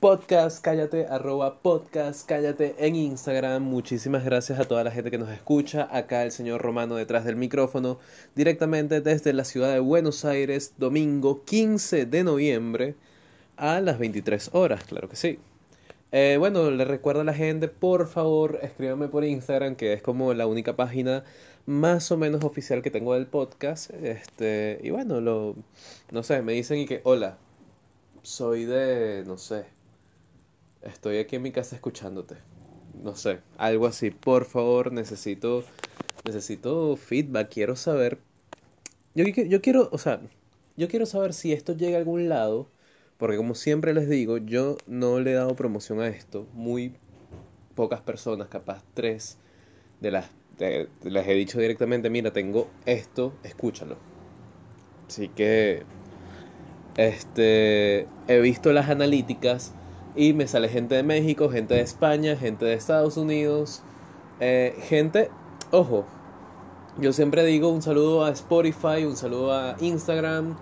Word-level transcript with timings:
podcast 0.00 0.62
cállate, 0.62 1.06
arroba 1.06 1.60
podcast 1.60 2.24
cállate 2.24 2.76
en 2.78 2.94
Instagram. 2.94 3.64
Muchísimas 3.64 4.24
gracias 4.24 4.60
a 4.60 4.64
toda 4.64 4.84
la 4.84 4.92
gente 4.92 5.10
que 5.10 5.18
nos 5.18 5.28
escucha. 5.30 5.88
Acá 5.90 6.22
el 6.22 6.30
señor 6.30 6.62
Romano 6.62 6.94
detrás 6.94 7.24
del 7.24 7.34
micrófono, 7.34 7.98
directamente 8.36 9.00
desde 9.00 9.32
la 9.32 9.44
ciudad 9.44 9.72
de 9.72 9.80
Buenos 9.80 10.24
Aires, 10.24 10.74
domingo 10.78 11.44
15 11.44 12.06
de 12.06 12.22
noviembre 12.22 12.94
a 13.56 13.80
las 13.80 13.98
23 13.98 14.50
horas, 14.52 14.84
claro 14.84 15.08
que 15.08 15.16
sí. 15.16 15.40
Eh, 16.12 16.36
bueno, 16.38 16.70
le 16.70 16.84
recuerdo 16.84 17.22
a 17.22 17.24
la 17.24 17.34
gente, 17.34 17.66
por 17.66 18.06
favor, 18.06 18.60
escríbame 18.62 19.08
por 19.08 19.24
Instagram, 19.24 19.74
que 19.74 19.94
es 19.94 20.02
como 20.02 20.32
la 20.32 20.46
única 20.46 20.76
página 20.76 21.24
más 21.66 22.12
o 22.12 22.16
menos 22.16 22.44
oficial 22.44 22.82
que 22.82 22.90
tengo 22.92 23.14
del 23.14 23.26
podcast. 23.26 23.90
Este, 23.90 24.80
y 24.82 24.90
bueno, 24.90 25.20
lo, 25.20 25.56
no 26.12 26.22
sé, 26.22 26.40
me 26.42 26.52
dicen 26.52 26.78
y 26.78 26.86
que, 26.86 27.00
hola, 27.04 27.38
soy 28.22 28.64
de, 28.64 29.24
no 29.26 29.38
sé, 29.38 29.64
estoy 30.82 31.18
aquí 31.18 31.36
en 31.36 31.42
mi 31.42 31.52
casa 31.52 31.76
escuchándote. 31.76 32.36
No 33.02 33.14
sé, 33.14 33.40
algo 33.56 33.86
así. 33.86 34.10
Por 34.10 34.44
favor, 34.44 34.92
necesito, 34.92 35.64
necesito 36.24 36.96
feedback, 36.96 37.52
quiero 37.52 37.76
saber. 37.76 38.18
Yo, 39.14 39.24
yo 39.24 39.60
quiero, 39.60 39.88
o 39.92 39.98
sea, 39.98 40.20
yo 40.76 40.88
quiero 40.88 41.06
saber 41.06 41.32
si 41.32 41.52
esto 41.52 41.76
llega 41.76 41.96
a 41.96 42.00
algún 42.00 42.28
lado 42.28 42.68
porque 43.18 43.36
como 43.36 43.56
siempre 43.56 43.92
les 43.92 44.08
digo, 44.08 44.38
yo 44.38 44.76
no 44.86 45.18
le 45.18 45.32
he 45.32 45.34
dado 45.34 45.56
promoción 45.56 46.00
a 46.00 46.06
esto. 46.06 46.46
Muy 46.54 46.94
pocas 47.74 48.00
personas, 48.00 48.48
capaz 48.48 48.84
tres, 48.94 49.38
de 50.00 50.12
las 50.12 50.30
les 51.04 51.28
he 51.28 51.34
dicho 51.34 51.60
directamente, 51.60 52.10
mira, 52.10 52.32
tengo 52.32 52.68
esto, 52.86 53.32
escúchalo. 53.42 53.96
Así 55.08 55.28
que 55.28 55.82
este 56.96 58.06
he 58.28 58.40
visto 58.40 58.72
las 58.72 58.88
analíticas 58.88 59.72
y 60.18 60.32
me 60.32 60.48
sale 60.48 60.68
gente 60.68 60.96
de 60.96 61.04
México, 61.04 61.48
gente 61.48 61.74
de 61.74 61.80
España, 61.80 62.36
gente 62.36 62.64
de 62.64 62.74
Estados 62.74 63.16
Unidos, 63.16 63.82
eh, 64.40 64.76
gente, 64.82 65.30
ojo, 65.70 66.06
yo 66.98 67.12
siempre 67.12 67.44
digo 67.44 67.68
un 67.68 67.82
saludo 67.82 68.24
a 68.24 68.30
Spotify, 68.30 69.04
un 69.06 69.16
saludo 69.16 69.54
a 69.54 69.76
Instagram, 69.78 70.56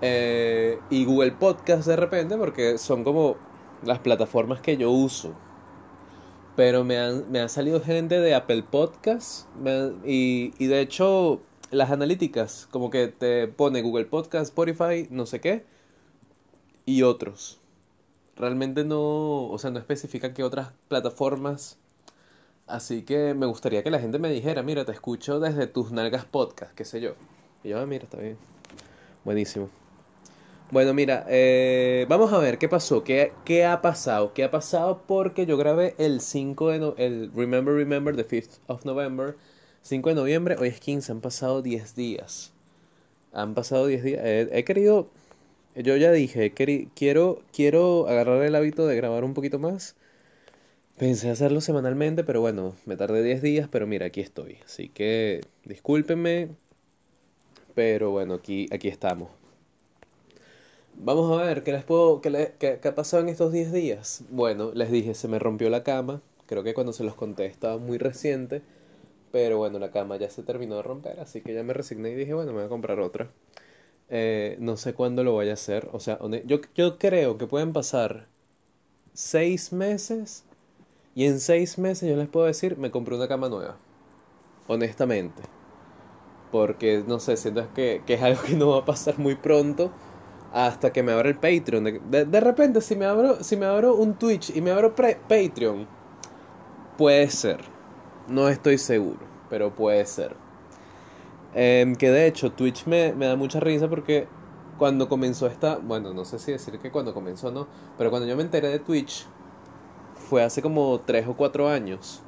eh, 0.00 0.78
y 0.88 1.04
Google 1.04 1.32
Podcast 1.32 1.86
de 1.86 1.96
repente, 1.96 2.38
porque 2.38 2.78
son 2.78 3.04
como 3.04 3.36
las 3.84 3.98
plataformas 3.98 4.62
que 4.62 4.78
yo 4.78 4.90
uso. 4.90 5.34
Pero 6.56 6.82
me 6.82 6.98
han, 6.98 7.30
me 7.30 7.46
salido 7.50 7.82
gente 7.82 8.18
de 8.18 8.34
Apple 8.34 8.62
Podcast 8.62 9.46
y, 10.06 10.54
y 10.58 10.66
de 10.66 10.80
hecho 10.80 11.42
las 11.70 11.90
analíticas, 11.90 12.66
como 12.70 12.88
que 12.88 13.08
te 13.08 13.48
pone 13.48 13.82
Google 13.82 14.06
Podcast, 14.06 14.44
Spotify, 14.44 15.06
no 15.10 15.26
sé 15.26 15.42
qué, 15.42 15.66
y 16.86 17.02
otros. 17.02 17.60
Realmente 18.38 18.84
no, 18.84 19.48
o 19.48 19.58
sea, 19.58 19.70
no 19.70 19.78
especifica 19.78 20.32
qué 20.32 20.44
otras 20.44 20.72
plataformas. 20.88 21.78
Así 22.66 23.02
que 23.02 23.34
me 23.34 23.46
gustaría 23.46 23.82
que 23.82 23.90
la 23.90 23.98
gente 23.98 24.18
me 24.18 24.30
dijera, 24.30 24.62
mira, 24.62 24.84
te 24.84 24.92
escucho 24.92 25.40
desde 25.40 25.66
tus 25.66 25.90
nalgas 25.90 26.24
podcast, 26.24 26.72
qué 26.74 26.84
sé 26.84 27.00
yo. 27.00 27.14
Y 27.64 27.70
yo, 27.70 27.80
ah, 27.80 27.86
mira, 27.86 28.04
está 28.04 28.18
bien. 28.18 28.36
Buenísimo. 29.24 29.70
Bueno, 30.70 30.92
mira, 30.92 31.24
eh, 31.28 32.04
vamos 32.10 32.32
a 32.32 32.38
ver 32.38 32.58
qué 32.58 32.68
pasó, 32.68 33.02
qué, 33.02 33.32
qué 33.46 33.64
ha 33.64 33.80
pasado, 33.80 34.34
qué 34.34 34.44
ha 34.44 34.50
pasado 34.50 35.02
porque 35.06 35.46
yo 35.46 35.56
grabé 35.56 35.94
el 35.96 36.20
5 36.20 36.68
de 36.68 36.78
no, 36.78 36.94
el 36.98 37.32
Remember 37.34 37.74
Remember 37.74 38.14
the 38.14 38.24
5th 38.24 38.58
of 38.66 38.84
November, 38.84 39.36
5 39.80 40.10
de 40.10 40.14
noviembre, 40.14 40.56
hoy 40.60 40.68
es 40.68 40.78
15, 40.78 41.10
han 41.10 41.20
pasado 41.22 41.62
10 41.62 41.94
días. 41.94 42.52
Han 43.32 43.54
pasado 43.54 43.86
10 43.86 44.02
días. 44.02 44.20
he 44.22 44.64
querido, 44.64 45.08
yo 45.74 45.96
ya 45.96 46.12
dije, 46.12 46.52
quiero, 46.52 47.42
quiero 47.52 48.08
agarrar 48.08 48.42
el 48.42 48.54
hábito 48.54 48.86
de 48.86 48.96
grabar 48.96 49.24
un 49.24 49.34
poquito 49.34 49.58
más. 49.58 49.96
Pensé 50.98 51.30
hacerlo 51.30 51.60
semanalmente, 51.60 52.24
pero 52.24 52.40
bueno, 52.40 52.74
me 52.84 52.96
tardé 52.96 53.22
10 53.22 53.40
días, 53.40 53.68
pero 53.70 53.86
mira, 53.86 54.06
aquí 54.06 54.20
estoy. 54.20 54.58
Así 54.64 54.88
que 54.88 55.42
discúlpenme, 55.64 56.48
pero 57.74 58.10
bueno, 58.10 58.34
aquí, 58.34 58.66
aquí 58.72 58.88
estamos. 58.88 59.30
Vamos 60.96 61.38
a 61.38 61.44
ver, 61.44 61.62
¿qué 61.62 61.70
les 61.72 61.84
puedo, 61.84 62.20
qué, 62.20 62.54
qué, 62.58 62.80
ha 62.82 62.94
pasado 62.96 63.22
en 63.22 63.28
estos 63.28 63.52
10 63.52 63.72
días? 63.72 64.24
Bueno, 64.30 64.72
les 64.74 64.90
dije, 64.90 65.14
se 65.14 65.28
me 65.28 65.38
rompió 65.38 65.70
la 65.70 65.84
cama. 65.84 66.20
Creo 66.46 66.64
que 66.64 66.74
cuando 66.74 66.92
se 66.92 67.04
los 67.04 67.14
conté 67.14 67.46
estaba 67.46 67.78
muy 67.78 67.98
reciente. 67.98 68.62
Pero 69.30 69.58
bueno, 69.58 69.78
la 69.78 69.90
cama 69.90 70.16
ya 70.16 70.30
se 70.30 70.42
terminó 70.42 70.76
de 70.76 70.82
romper, 70.82 71.20
así 71.20 71.42
que 71.42 71.54
ya 71.54 71.62
me 71.62 71.74
resigné 71.74 72.10
y 72.10 72.14
dije, 72.14 72.34
bueno, 72.34 72.52
me 72.52 72.58
voy 72.58 72.66
a 72.66 72.68
comprar 72.68 72.98
otra. 73.00 73.30
Eh, 74.10 74.56
no 74.60 74.76
sé 74.76 74.94
cuándo 74.94 75.24
lo 75.24 75.32
voy 75.32 75.50
a 75.50 75.54
hacer. 75.54 75.88
O 75.92 76.00
sea, 76.00 76.18
yo, 76.44 76.60
yo 76.74 76.98
creo 76.98 77.38
que 77.38 77.46
pueden 77.46 77.72
pasar 77.72 78.26
6 79.12 79.72
meses. 79.72 80.44
Y 81.14 81.24
en 81.24 81.40
6 81.40 81.78
meses 81.78 82.08
yo 82.08 82.16
les 82.16 82.28
puedo 82.28 82.46
decir, 82.46 82.78
me 82.78 82.90
compré 82.90 83.16
una 83.16 83.28
cama 83.28 83.48
nueva. 83.48 83.76
Honestamente. 84.68 85.42
Porque, 86.52 87.04
no 87.06 87.20
sé, 87.20 87.36
siento 87.36 87.66
que, 87.74 88.02
que 88.06 88.14
es 88.14 88.22
algo 88.22 88.42
que 88.42 88.54
no 88.54 88.70
va 88.70 88.78
a 88.78 88.84
pasar 88.84 89.18
muy 89.18 89.34
pronto 89.34 89.90
hasta 90.52 90.92
que 90.92 91.02
me 91.02 91.12
abra 91.12 91.28
el 91.28 91.36
Patreon. 91.36 91.84
De, 92.10 92.40
repente, 92.40 92.80
si 92.80 92.96
me, 92.96 93.04
abro, 93.04 93.42
si 93.42 93.56
me 93.56 93.66
abro 93.66 93.94
un 93.94 94.14
Twitch 94.14 94.54
y 94.54 94.60
me 94.60 94.70
abro 94.70 94.94
Patreon, 94.94 95.86
puede 96.96 97.28
ser. 97.30 97.60
No 98.28 98.48
estoy 98.48 98.78
seguro, 98.78 99.20
pero 99.50 99.74
puede 99.74 100.04
ser. 100.06 100.34
Em, 101.54 101.96
que 101.96 102.10
de 102.10 102.26
hecho, 102.26 102.52
Twitch 102.52 102.86
me, 102.86 103.12
me 103.12 103.26
da 103.26 103.36
mucha 103.36 103.60
risa 103.60 103.88
porque 103.88 104.28
cuando 104.78 105.08
comenzó 105.08 105.46
esta. 105.46 105.78
Bueno, 105.78 106.14
no 106.14 106.24
sé 106.24 106.38
si 106.38 106.52
decir 106.52 106.78
que 106.78 106.90
cuando 106.90 107.14
comenzó 107.14 107.50
no, 107.50 107.66
pero 107.98 108.10
cuando 108.10 108.28
yo 108.28 108.36
me 108.36 108.42
enteré 108.42 108.68
de 108.68 108.78
Twitch, 108.78 109.26
fue 110.14 110.42
hace 110.42 110.62
como 110.62 111.00
3 111.04 111.26
o 111.28 111.36
4 111.36 111.68
años. 111.68 112.22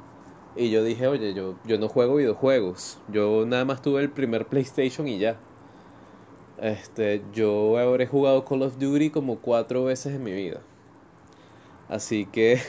Y 0.55 0.69
yo 0.69 0.83
dije, 0.83 1.07
oye, 1.07 1.33
yo, 1.33 1.55
yo 1.65 1.77
no 1.77 1.87
juego 1.87 2.15
videojuegos. 2.15 2.97
Yo 3.07 3.45
nada 3.45 3.65
más 3.65 3.81
tuve 3.81 4.01
el 4.01 4.09
primer 4.11 4.47
PlayStation 4.47 5.07
y 5.07 5.17
ya. 5.17 5.37
Este, 6.59 7.23
yo 7.33 7.77
habré 7.77 8.05
jugado 8.05 8.45
Call 8.45 8.63
of 8.63 8.77
Duty 8.77 9.09
como 9.09 9.39
cuatro 9.39 9.85
veces 9.85 10.13
en 10.13 10.23
mi 10.23 10.31
vida. 10.31 10.61
Así 11.89 12.25
que... 12.25 12.59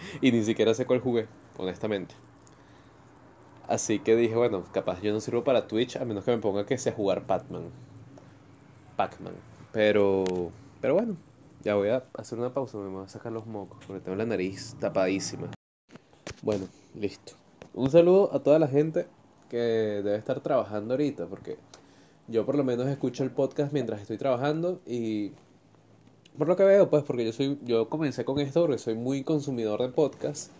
y 0.20 0.32
ni 0.32 0.42
siquiera 0.42 0.74
sé 0.74 0.84
cuál 0.84 1.00
jugué, 1.00 1.28
honestamente. 1.58 2.14
Así 3.68 4.00
que 4.00 4.16
dije, 4.16 4.34
bueno, 4.34 4.64
capaz 4.72 5.00
yo 5.02 5.12
no 5.12 5.20
sirvo 5.20 5.44
para 5.44 5.66
Twitch 5.66 5.96
a 5.96 6.04
menos 6.04 6.24
que 6.24 6.32
me 6.32 6.38
ponga 6.38 6.66
que 6.66 6.78
sea 6.78 6.92
jugar 6.92 7.26
Pac-Man. 7.26 7.70
Pac-Man. 8.96 9.34
Pero... 9.72 10.24
Pero 10.80 10.94
bueno, 10.94 11.16
ya 11.62 11.76
voy 11.76 11.90
a 11.90 12.04
hacer 12.14 12.38
una 12.38 12.52
pausa, 12.52 12.76
me 12.78 12.88
voy 12.88 13.04
a 13.04 13.08
sacar 13.08 13.30
los 13.30 13.46
mocos 13.46 13.78
porque 13.86 14.00
tengo 14.00 14.16
la 14.16 14.26
nariz 14.26 14.74
tapadísima. 14.80 15.48
Bueno, 16.42 16.66
listo. 16.94 17.34
Un 17.72 17.90
saludo 17.90 18.34
a 18.34 18.40
toda 18.40 18.58
la 18.58 18.66
gente 18.66 19.06
que 19.48 19.56
debe 19.56 20.16
estar 20.16 20.40
trabajando 20.40 20.94
ahorita 20.94 21.26
porque 21.26 21.58
yo 22.26 22.44
por 22.44 22.56
lo 22.56 22.64
menos 22.64 22.88
escucho 22.88 23.22
el 23.22 23.30
podcast 23.30 23.72
mientras 23.72 24.00
estoy 24.00 24.18
trabajando 24.18 24.80
y 24.86 25.32
por 26.36 26.48
lo 26.48 26.56
que 26.56 26.64
veo, 26.64 26.90
pues 26.90 27.04
porque 27.04 27.24
yo 27.24 27.32
soy 27.32 27.58
yo 27.62 27.88
comencé 27.88 28.24
con 28.24 28.40
esto 28.40 28.62
porque 28.62 28.78
soy 28.78 28.94
muy 28.94 29.22
consumidor 29.22 29.80
de 29.82 29.88
podcast. 29.90 30.50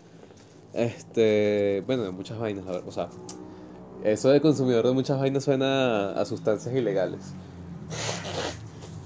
Este, 0.74 1.82
bueno, 1.86 2.04
de 2.04 2.10
muchas 2.12 2.38
vainas, 2.38 2.64
o 2.66 2.92
sea, 2.92 3.08
eso 4.04 4.30
de 4.30 4.40
consumidor 4.40 4.86
de 4.86 4.92
muchas 4.92 5.18
vainas 5.18 5.44
suena 5.44 6.12
a 6.12 6.24
sustancias 6.24 6.74
ilegales. 6.74 7.20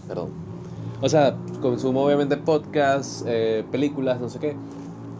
Perdón. 0.09 0.31
O 1.03 1.09
sea, 1.09 1.37
consumo 1.61 2.05
obviamente 2.05 2.37
podcasts, 2.37 3.25
eh, 3.27 3.65
películas, 3.71 4.21
no 4.21 4.29
sé 4.29 4.39
qué. 4.39 4.57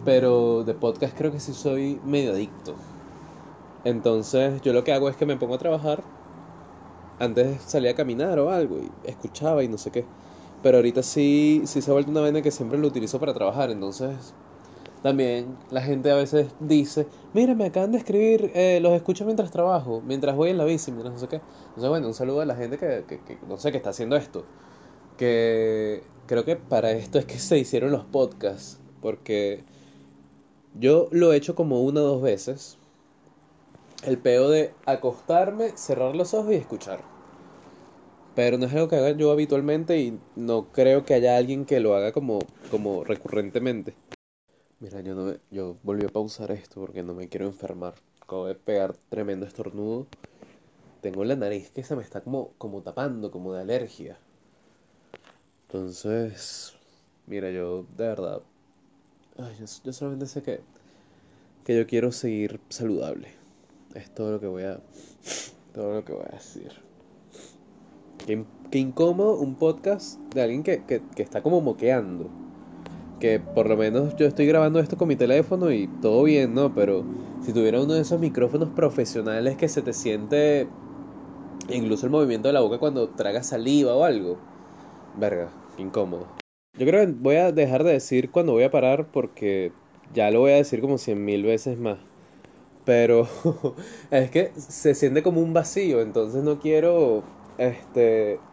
Pero 0.05 0.63
de 0.63 0.73
podcast 0.73 1.15
creo 1.17 1.31
que 1.31 1.39
sí 1.39 1.53
soy 1.53 1.99
medio 2.03 2.31
adicto. 2.31 2.75
Entonces 3.83 4.61
yo 4.61 4.73
lo 4.73 4.83
que 4.83 4.93
hago 4.93 5.09
es 5.09 5.17
que 5.17 5.25
me 5.25 5.35
pongo 5.35 5.55
a 5.55 5.57
trabajar 5.57 6.03
antes 7.19 7.61
salía 7.63 7.91
a 7.91 7.95
caminar 7.95 8.37
o 8.39 8.51
algo 8.51 8.77
y 8.79 8.91
escuchaba 9.03 9.63
y 9.63 9.67
no 9.67 9.77
sé 9.77 9.91
qué. 9.91 10.05
Pero 10.61 10.77
ahorita 10.77 11.03
sí, 11.03 11.63
sí 11.65 11.81
se 11.81 11.89
ha 11.91 11.93
vuelto 11.93 12.11
una 12.11 12.21
vaina 12.21 12.41
que 12.41 12.51
siempre 12.51 12.77
lo 12.79 12.87
utilizo 12.87 13.19
para 13.19 13.33
trabajar. 13.33 13.69
Entonces, 13.71 14.33
también 15.01 15.57
la 15.71 15.81
gente 15.81 16.11
a 16.11 16.15
veces 16.15 16.47
dice, 16.59 17.07
mira, 17.33 17.55
me 17.55 17.65
acaban 17.65 17.91
de 17.91 17.99
escribir, 17.99 18.51
eh, 18.55 18.79
los 18.81 18.93
escucho 18.93 19.25
mientras 19.25 19.51
trabajo, 19.51 20.01
mientras 20.05 20.35
voy 20.35 20.49
en 20.49 20.57
la 20.57 20.65
bici, 20.65 20.91
mientras 20.91 21.13
no 21.13 21.19
sé 21.19 21.27
qué. 21.27 21.41
Entonces, 21.69 21.89
bueno, 21.89 22.07
un 22.07 22.13
saludo 22.13 22.41
a 22.41 22.45
la 22.45 22.55
gente 22.55 22.77
que, 22.77 23.05
que, 23.07 23.37
no 23.47 23.57
sé, 23.57 23.71
que 23.71 23.77
está 23.77 23.91
haciendo 23.91 24.15
esto. 24.15 24.45
Que 25.17 26.03
creo 26.25 26.45
que 26.45 26.55
para 26.55 26.91
esto 26.91 27.19
es 27.19 27.25
que 27.25 27.39
se 27.39 27.57
hicieron 27.57 27.91
los 27.91 28.03
podcasts. 28.05 28.79
Porque 29.01 29.63
yo 30.79 31.07
lo 31.11 31.33
he 31.33 31.37
hecho 31.37 31.55
como 31.55 31.81
una 31.81 32.01
o 32.01 32.03
dos 32.03 32.21
veces 32.21 32.77
el 34.03 34.17
peo 34.17 34.49
de 34.49 34.73
acostarme, 34.85 35.71
cerrar 35.75 36.15
los 36.15 36.33
ojos 36.33 36.53
y 36.53 36.55
escuchar. 36.55 37.01
Pero 38.35 38.57
no 38.57 38.67
es 38.67 38.73
algo 38.73 38.87
que 38.87 38.95
haga 38.95 39.11
yo 39.11 39.31
habitualmente 39.31 39.99
y 39.99 40.19
no 40.35 40.67
creo 40.71 41.05
que 41.05 41.15
haya 41.15 41.37
alguien 41.37 41.65
que 41.65 41.79
lo 41.79 41.95
haga 41.95 42.11
como, 42.11 42.39
como 42.69 43.03
recurrentemente. 43.03 43.95
Mira, 44.79 45.01
yo 45.01 45.15
no 45.15 45.35
yo 45.51 45.77
volví 45.83 46.05
a 46.05 46.09
pausar 46.09 46.51
esto 46.51 46.79
porque 46.81 47.03
no 47.03 47.13
me 47.13 47.29
quiero 47.29 47.45
enfermar. 47.45 47.95
Acabo 48.21 48.47
de 48.47 48.55
pegar 48.55 48.95
tremendo 49.09 49.45
estornudo. 49.45 50.07
Tengo 51.01 51.23
la 51.23 51.35
nariz 51.35 51.71
que 51.71 51.83
se 51.83 51.95
me 51.95 52.03
está 52.03 52.21
como, 52.21 52.53
como 52.57 52.81
tapando, 52.81 53.31
como 53.31 53.53
de 53.53 53.61
alergia. 53.61 54.17
Entonces, 55.67 56.77
Mira, 57.27 57.51
yo 57.51 57.85
de 57.97 58.07
verdad, 58.07 58.41
yo, 59.37 59.65
yo 59.83 59.91
solamente 59.91 60.27
sé 60.27 60.41
que, 60.41 60.61
que 61.65 61.75
yo 61.75 61.85
quiero 61.85 62.13
seguir 62.13 62.61
saludable. 62.69 63.27
Es 63.95 64.09
todo 64.13 64.31
lo 64.31 64.39
que 64.39 64.47
voy 64.47 64.63
a, 64.63 64.79
todo 65.73 65.95
lo 65.95 66.05
que 66.05 66.13
voy 66.13 66.23
a 66.25 66.35
decir. 66.35 66.71
Qué, 68.25 68.45
qué 68.71 68.79
incómodo 68.79 69.37
un 69.39 69.55
podcast 69.55 70.17
de 70.33 70.41
alguien 70.41 70.63
que, 70.63 70.85
que, 70.85 71.01
que 71.13 71.21
está 71.21 71.43
como 71.43 71.59
moqueando. 71.59 72.29
Que 73.19 73.39
por 73.39 73.67
lo 73.69 73.77
menos 73.77 74.15
yo 74.15 74.27
estoy 74.27 74.45
grabando 74.45 74.79
esto 74.79 74.97
con 74.97 75.07
mi 75.07 75.15
teléfono 75.15 75.71
y 75.71 75.87
todo 75.87 76.23
bien, 76.23 76.53
¿no? 76.53 76.73
Pero 76.75 77.09
si 77.39 77.51
tuviera 77.53 77.81
uno 77.81 77.93
de 77.95 78.01
esos 78.01 78.19
micrófonos 78.19 78.71
profesionales 78.71 79.57
que 79.57 79.67
se 79.69 79.81
te 79.81 79.93
siente 79.93 80.75
incluso 81.69 82.05
el 82.07 82.11
movimiento 82.11 82.47
de 82.49 82.53
la 82.53 82.61
boca 82.61 82.79
cuando 82.79 83.11
tragas 83.11 83.47
saliva 83.47 83.95
o 83.95 84.03
algo. 84.05 84.45
Verga, 85.13 85.53
incómodo. 85.75 86.33
Yo 86.73 86.85
creo 86.85 87.05
que 87.05 87.11
voy 87.13 87.35
a 87.37 87.51
dejar 87.51 87.83
de 87.83 87.93
decir 87.93 88.31
cuando 88.31 88.53
voy 88.53 88.63
a 88.63 88.71
parar 88.71 89.09
porque 89.11 89.79
ya 90.09 90.29
lo 90.31 90.41
voy 90.41 90.51
a 90.51 90.55
decir 90.55 90.79
como 90.81 90.97
cien 90.97 91.23
mil 91.25 91.43
veces 91.43 91.77
más. 91.77 91.99
Pero 92.85 93.27
es 94.11 94.31
que 94.31 94.53
se 94.59 94.95
siente 94.95 95.23
como 95.23 95.41
un 95.41 95.53
vacío, 95.53 96.01
entonces 96.01 96.43
no 96.43 96.59
quiero, 96.59 97.31
este, 97.57 98.45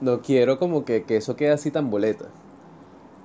no 0.00 0.22
quiero 0.22 0.58
como 0.58 0.84
que, 0.84 1.06
que 1.06 1.16
eso 1.18 1.36
quede 1.36 1.50
así 1.52 1.70
tan 1.72 1.90
boleta. 1.90 2.39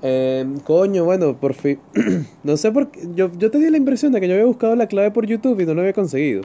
Eh, 0.01 0.45
coño, 0.63 1.05
bueno, 1.05 1.39
por 1.39 1.53
fin, 1.53 1.79
no 2.43 2.57
sé 2.57 2.71
por 2.71 2.91
qué, 2.91 3.01
yo, 3.15 3.31
yo 3.37 3.49
tenía 3.49 3.71
la 3.71 3.77
impresión 3.77 4.11
de 4.11 4.19
que 4.19 4.27
yo 4.27 4.33
había 4.33 4.45
buscado 4.45 4.75
la 4.75 4.87
clave 4.87 5.11
por 5.11 5.25
YouTube 5.25 5.59
y 5.61 5.65
no 5.65 5.73
lo 5.73 5.81
había 5.81 5.93
conseguido. 5.93 6.43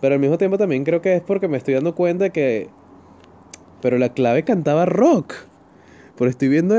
Pero 0.00 0.14
al 0.14 0.20
mismo 0.20 0.36
tiempo 0.38 0.58
también 0.58 0.84
creo 0.84 1.00
que 1.00 1.16
es 1.16 1.22
porque 1.22 1.48
me 1.48 1.56
estoy 1.56 1.74
dando 1.74 1.94
cuenta 1.94 2.30
que... 2.30 2.68
Pero 3.80 3.96
la 3.96 4.12
clave 4.12 4.44
cantaba 4.44 4.84
rock. 4.84 5.34
Pero 6.16 6.28
estoy 6.30 6.48
viendo... 6.48 6.76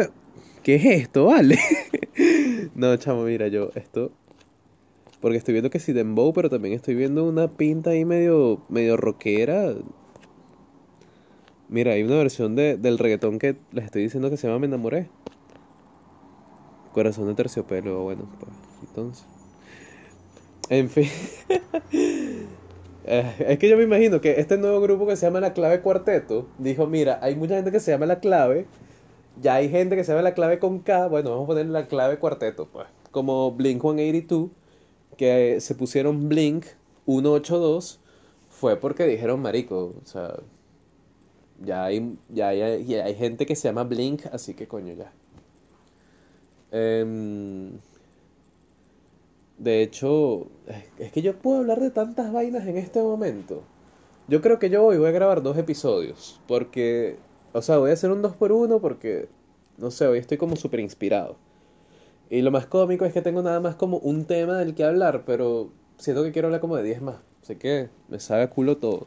¿Qué 0.62 0.76
es 0.76 0.86
esto, 0.86 1.26
vale? 1.26 1.58
no, 2.76 2.96
chamo, 2.98 3.24
mira, 3.24 3.48
yo 3.48 3.72
esto... 3.74 4.12
Porque 5.22 5.38
estoy 5.38 5.54
viendo 5.54 5.72
que 5.72 5.80
sí 5.80 5.92
dembow, 5.92 6.34
pero 6.34 6.52
también 6.52 6.76
estoy 6.76 6.94
viendo 6.94 7.24
una 7.24 7.48
pinta 7.48 7.90
ahí 7.90 8.06
medio, 8.06 8.62
medio 8.70 8.96
rockera. 8.96 9.74
Mira, 11.68 11.94
hay 11.94 12.04
una 12.04 12.18
versión 12.18 12.56
de, 12.56 12.78
del 12.78 13.00
reggaetón 13.00 13.40
que 13.40 13.56
les 13.72 13.86
estoy 13.86 14.04
diciendo 14.04 14.30
que 14.30 14.38
se 14.38 14.46
llama 14.46 14.60
Me 14.60 14.68
enamoré. 14.68 15.10
Corazón 16.96 17.28
de 17.28 17.34
terciopelo, 17.36 18.04
bueno, 18.04 18.26
pues 18.40 18.54
entonces. 18.88 19.26
En 20.70 20.90
fin. 20.90 21.10
Eh, 23.08 23.36
es 23.50 23.60
que 23.60 23.70
yo 23.70 23.78
me 23.78 23.84
imagino 23.84 24.20
que 24.20 24.40
este 24.40 24.58
nuevo 24.58 24.82
grupo 24.82 25.06
que 25.06 25.16
se 25.16 25.28
llama 25.28 25.40
La 25.40 25.54
Clave 25.54 25.82
Cuarteto 25.82 26.48
dijo, 26.58 26.88
mira, 26.88 27.20
hay 27.22 27.36
mucha 27.36 27.54
gente 27.54 27.72
que 27.72 27.80
se 27.80 27.92
llama 27.92 28.08
La 28.08 28.20
Clave, 28.20 28.66
ya 29.40 29.54
hay 29.54 29.70
gente 29.70 29.96
que 29.96 30.04
se 30.04 30.12
llama 30.12 30.24
La 30.24 30.34
Clave 30.34 30.58
con 30.58 30.80
K, 30.80 31.08
bueno, 31.08 31.30
vamos 31.30 31.44
a 31.44 31.48
poner 31.50 31.68
La 31.68 31.88
Clave 31.88 32.18
Cuarteto, 32.18 32.66
pues. 32.66 32.88
Como 33.12 33.52
Blink 33.52 33.80
182, 33.80 34.50
que 35.18 35.62
se 35.62 35.76
pusieron 35.76 36.30
Blink 36.30 36.66
182, 37.06 38.00
fue 38.50 38.76
porque 38.78 39.06
dijeron, 39.06 39.40
marico, 39.40 39.94
o 40.02 40.08
sea, 40.08 40.40
ya 41.64 41.84
hay, 41.84 42.18
ya 42.30 42.48
hay, 42.48 42.86
ya 42.86 43.06
hay 43.06 43.14
gente 43.14 43.46
que 43.46 43.56
se 43.56 43.68
llama 43.68 43.84
Blink, 43.84 44.26
así 44.32 44.56
que 44.56 44.68
coño, 44.68 44.96
ya. 44.96 45.14
Eh, 46.72 47.72
de 49.58 49.82
hecho, 49.82 50.48
es 51.00 51.12
que 51.12 51.22
yo 51.22 51.38
puedo 51.38 51.60
hablar 51.60 51.80
de 51.80 51.90
tantas 51.90 52.32
vainas 52.32 52.68
en 52.68 52.78
este 52.78 53.02
momento. 53.02 53.64
Yo 54.28 54.42
creo 54.42 54.60
que 54.60 54.70
yo 54.70 54.84
hoy 54.84 54.98
voy 54.98 55.08
a 55.08 55.12
grabar 55.12 55.42
dos 55.44 55.58
episodios. 55.58 56.42
Porque, 56.48 57.18
o 57.54 57.62
sea, 57.62 57.78
voy 57.78 57.92
a 57.92 57.94
hacer 57.94 58.12
un 58.12 58.22
dos 58.22 58.36
por 58.36 58.52
uno 58.52 58.80
porque, 58.80 59.30
no 59.78 59.92
sé, 59.92 60.08
hoy 60.08 60.20
estoy 60.20 60.38
como 60.38 60.56
súper 60.56 60.82
inspirado. 60.82 61.38
Y 62.30 62.42
lo 62.42 62.52
más 62.52 62.66
cómico 62.66 63.06
es 63.06 63.14
que 63.14 63.22
tengo 63.22 63.42
nada 63.44 63.60
más 63.60 63.76
como 63.76 63.98
un 64.00 64.26
tema 64.26 64.58
del 64.58 64.76
que 64.76 64.84
hablar, 64.84 65.24
pero 65.26 65.70
siento 65.98 66.24
que 66.24 66.32
quiero 66.32 66.48
hablar 66.48 66.62
como 66.62 66.76
de 66.76 66.84
10 66.84 67.02
más. 67.02 67.18
Así 67.42 67.56
que 67.56 67.90
me 68.10 68.20
sabe 68.20 68.44
a 68.44 68.50
culo 68.50 68.78
todo. 68.78 69.06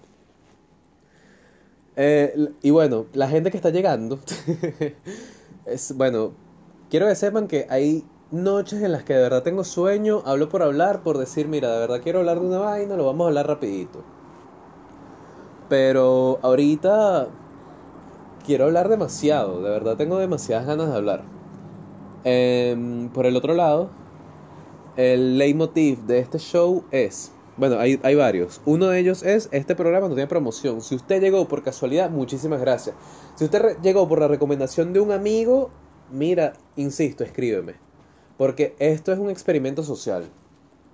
Eh, 1.96 2.52
y 2.62 2.70
bueno, 2.70 3.06
la 3.12 3.28
gente 3.28 3.50
que 3.50 3.56
está 3.56 3.70
llegando, 3.70 4.20
es, 5.66 5.92
bueno, 5.96 6.32
quiero 6.90 7.06
que 7.06 7.14
sepan 7.14 7.48
que 7.48 7.66
hay 7.70 8.04
noches 8.30 8.82
en 8.82 8.92
las 8.92 9.04
que 9.04 9.14
de 9.14 9.22
verdad 9.22 9.42
tengo 9.42 9.64
sueño, 9.64 10.22
hablo 10.26 10.48
por 10.48 10.62
hablar, 10.62 11.02
por 11.02 11.18
decir, 11.18 11.48
mira, 11.48 11.72
de 11.72 11.78
verdad 11.78 12.00
quiero 12.02 12.20
hablar 12.20 12.40
de 12.40 12.46
una 12.46 12.58
vaina, 12.58 12.96
lo 12.96 13.06
vamos 13.06 13.24
a 13.24 13.28
hablar 13.28 13.46
rapidito. 13.46 14.02
Pero 15.68 16.38
ahorita 16.42 17.28
quiero 18.46 18.64
hablar 18.64 18.88
demasiado, 18.88 19.62
de 19.62 19.70
verdad 19.70 19.96
tengo 19.96 20.18
demasiadas 20.18 20.66
ganas 20.66 20.90
de 20.90 20.96
hablar. 20.96 21.22
Em, 22.24 23.08
por 23.10 23.26
el 23.26 23.36
otro 23.36 23.54
lado, 23.54 23.90
el 24.96 25.38
leitmotiv 25.38 26.00
de 26.00 26.18
este 26.18 26.38
show 26.38 26.84
es, 26.90 27.32
bueno, 27.56 27.78
hay, 27.78 28.00
hay 28.02 28.14
varios. 28.14 28.60
Uno 28.66 28.86
de 28.86 29.00
ellos 29.00 29.22
es, 29.22 29.48
este 29.52 29.74
programa 29.74 30.08
no 30.08 30.14
tiene 30.14 30.28
promoción. 30.28 30.80
Si 30.80 30.94
usted 30.94 31.20
llegó 31.20 31.46
por 31.48 31.62
casualidad, 31.62 32.10
muchísimas 32.10 32.60
gracias. 32.60 32.96
Si 33.34 33.44
usted 33.44 33.78
llegó 33.82 34.08
por 34.08 34.20
la 34.20 34.28
recomendación 34.28 34.92
de 34.92 35.00
un 35.00 35.12
amigo, 35.12 35.70
mira, 36.10 36.54
insisto, 36.76 37.24
escríbeme 37.24 37.88
porque 38.38 38.76
esto 38.78 39.12
es 39.12 39.18
un 39.18 39.28
experimento 39.28 39.82
social. 39.82 40.24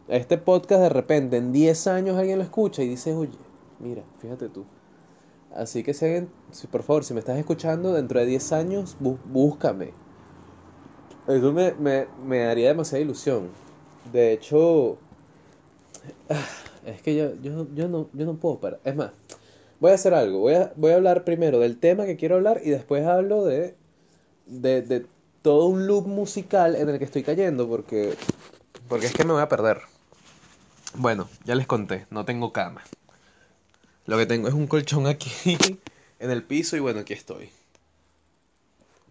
Este 0.08 0.38
podcast 0.38 0.80
de 0.80 0.88
repente 0.88 1.36
en 1.36 1.52
10 1.52 1.86
años 1.86 2.16
alguien 2.16 2.38
lo 2.38 2.44
escucha 2.44 2.82
y 2.82 2.88
dice, 2.88 3.14
oye, 3.14 3.38
mira, 3.78 4.02
fíjate 4.18 4.48
tú. 4.48 4.64
Así 5.54 5.84
que 5.84 5.94
si, 5.94 6.66
por 6.66 6.82
favor, 6.82 7.04
si 7.04 7.14
me 7.14 7.20
estás 7.20 7.38
escuchando 7.38 7.92
dentro 7.92 8.18
de 8.18 8.26
10 8.26 8.52
años, 8.52 8.96
búscame. 8.98 9.92
Eso 11.28 11.52
me, 11.52 11.72
me, 11.74 12.06
me 12.26 12.38
daría 12.40 12.68
demasiada 12.68 13.04
ilusión. 13.04 13.48
De 14.12 14.32
hecho, 14.32 14.96
ah, 16.30 16.46
es 16.86 17.02
que 17.02 17.14
yo, 17.14 17.34
yo, 17.40 17.66
yo, 17.74 17.88
no, 17.88 18.08
yo 18.12 18.26
no 18.26 18.34
puedo 18.34 18.58
parar. 18.58 18.80
Es 18.84 18.96
más, 18.96 19.12
voy 19.80 19.92
a 19.92 19.94
hacer 19.94 20.14
algo. 20.14 20.40
Voy 20.40 20.54
a, 20.54 20.72
voy 20.76 20.92
a 20.92 20.96
hablar 20.96 21.24
primero 21.24 21.60
del 21.60 21.78
tema 21.78 22.06
que 22.06 22.16
quiero 22.16 22.36
hablar 22.36 22.62
y 22.64 22.70
después 22.70 23.06
hablo 23.06 23.44
de, 23.44 23.74
de, 24.46 24.82
de 24.82 25.06
todo 25.44 25.66
un 25.66 25.86
loop 25.86 26.06
musical 26.06 26.74
en 26.74 26.88
el 26.88 26.98
que 26.98 27.04
estoy 27.04 27.22
cayendo 27.22 27.68
porque, 27.68 28.16
porque 28.88 29.04
es 29.04 29.12
que 29.12 29.24
me 29.24 29.34
voy 29.34 29.42
a 29.42 29.48
perder. 29.50 29.82
Bueno, 30.94 31.28
ya 31.44 31.54
les 31.54 31.66
conté, 31.66 32.06
no 32.08 32.24
tengo 32.24 32.50
cama. 32.50 32.82
Lo 34.06 34.16
que 34.16 34.24
tengo 34.24 34.48
es 34.48 34.54
un 34.54 34.66
colchón 34.66 35.06
aquí 35.06 35.30
en 36.18 36.30
el 36.30 36.42
piso 36.42 36.78
y 36.78 36.80
bueno, 36.80 37.00
aquí 37.00 37.12
estoy. 37.12 37.50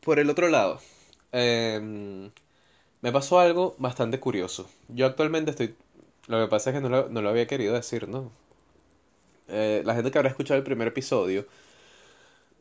Por 0.03 0.18
el 0.18 0.27
otro 0.27 0.50
lado, 0.50 0.80
em, 1.31 2.31
me 3.01 3.12
pasó 3.12 3.40
algo 3.40 3.75
bastante 3.78 4.19
curioso. 4.19 4.68
Yo 4.87 5.06
actualmente 5.06 5.52
estoy... 5.52 5.75
Lo 6.25 6.42
que 6.42 6.49
pasa 6.49 6.71
es 6.71 6.75
que 6.75 6.81
no 6.81 6.90
lo, 6.90 7.09
no 7.09 7.21
lo 7.21 7.30
había 7.30 7.45
querido 7.45 7.75
decir, 7.75 8.07
¿no? 8.07 8.31
Eh, 9.49 9.83
la 9.85 9.94
gente 9.94 10.09
que 10.09 10.18
habrá 10.18 10.31
escuchado 10.31 10.57
el 10.57 10.63
primer 10.63 10.87
episodio. 10.87 11.45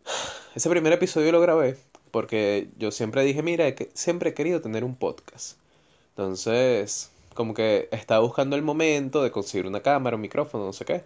Ese 0.54 0.68
primer 0.68 0.92
episodio 0.92 1.32
lo 1.32 1.40
grabé 1.40 1.78
porque 2.12 2.68
yo 2.78 2.92
siempre 2.92 3.24
dije, 3.24 3.42
mira, 3.42 3.74
que 3.74 3.90
siempre 3.94 4.30
he 4.30 4.34
querido 4.34 4.60
tener 4.60 4.84
un 4.84 4.94
podcast. 4.94 5.56
Entonces, 6.10 7.10
como 7.34 7.54
que 7.54 7.88
estaba 7.90 8.20
buscando 8.20 8.54
el 8.54 8.62
momento 8.62 9.22
de 9.22 9.32
conseguir 9.32 9.66
una 9.66 9.80
cámara, 9.80 10.16
un 10.16 10.22
micrófono, 10.22 10.66
no 10.66 10.72
sé 10.72 10.84
qué. 10.84 11.02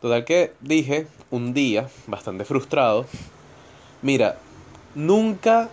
Total 0.00 0.24
que 0.24 0.52
dije 0.60 1.08
un 1.30 1.52
día, 1.52 1.88
bastante 2.06 2.44
frustrado, 2.44 3.06
mira, 4.02 4.38
nunca, 4.94 5.68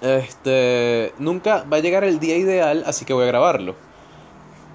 este, 0.00 1.12
nunca 1.18 1.64
va 1.70 1.78
a 1.78 1.80
llegar 1.80 2.04
el 2.04 2.20
día 2.20 2.36
ideal, 2.36 2.82
así 2.86 3.04
que 3.04 3.12
voy 3.12 3.24
a 3.24 3.28
grabarlo. 3.28 3.74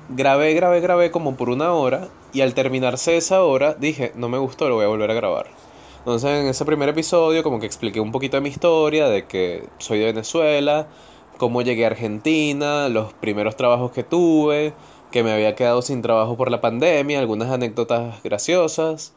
Grabé, 0.10 0.54
grabé, 0.54 0.80
grabé 0.80 1.12
como 1.12 1.36
por 1.36 1.50
una 1.50 1.74
hora 1.74 2.10
y 2.34 2.42
al 2.42 2.54
terminarse 2.54 3.18
esa 3.18 3.42
hora 3.42 3.74
dije, 3.74 4.12
no 4.16 4.30
me 4.30 4.38
gustó, 4.38 4.70
lo 4.70 4.76
voy 4.76 4.86
a 4.86 4.90
volver 4.90 5.10
a 5.10 5.16
grabar. 5.16 5.63
Entonces 6.04 6.32
en 6.32 6.48
ese 6.48 6.66
primer 6.66 6.90
episodio 6.90 7.44
como 7.44 7.62
que 7.62 7.66
expliqué 7.66 8.02
un 8.02 8.12
poquito 8.12 8.36
de 8.36 8.42
mi 8.42 8.50
historia, 8.50 9.08
de 9.08 9.26
que 9.26 9.70
soy 9.78 10.00
de 10.00 10.06
Venezuela, 10.08 10.90
cómo 11.38 11.62
llegué 11.62 11.86
a 11.86 11.88
Argentina, 11.88 12.90
los 12.90 13.14
primeros 13.14 13.56
trabajos 13.56 13.94
que 13.94 14.04
tuve, 14.04 14.74
que 15.12 15.24
me 15.24 15.32
había 15.32 15.56
quedado 15.56 15.82
sin 15.82 16.02
trabajo 16.02 16.36
por 16.36 16.52
la 16.52 16.60
pandemia, 16.60 17.20
algunas 17.20 17.50
anécdotas 17.50 18.22
graciosas. 18.22 19.14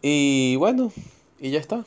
Y 0.00 0.56
bueno, 0.56 0.90
y 1.38 1.50
ya 1.50 1.58
está. 1.58 1.84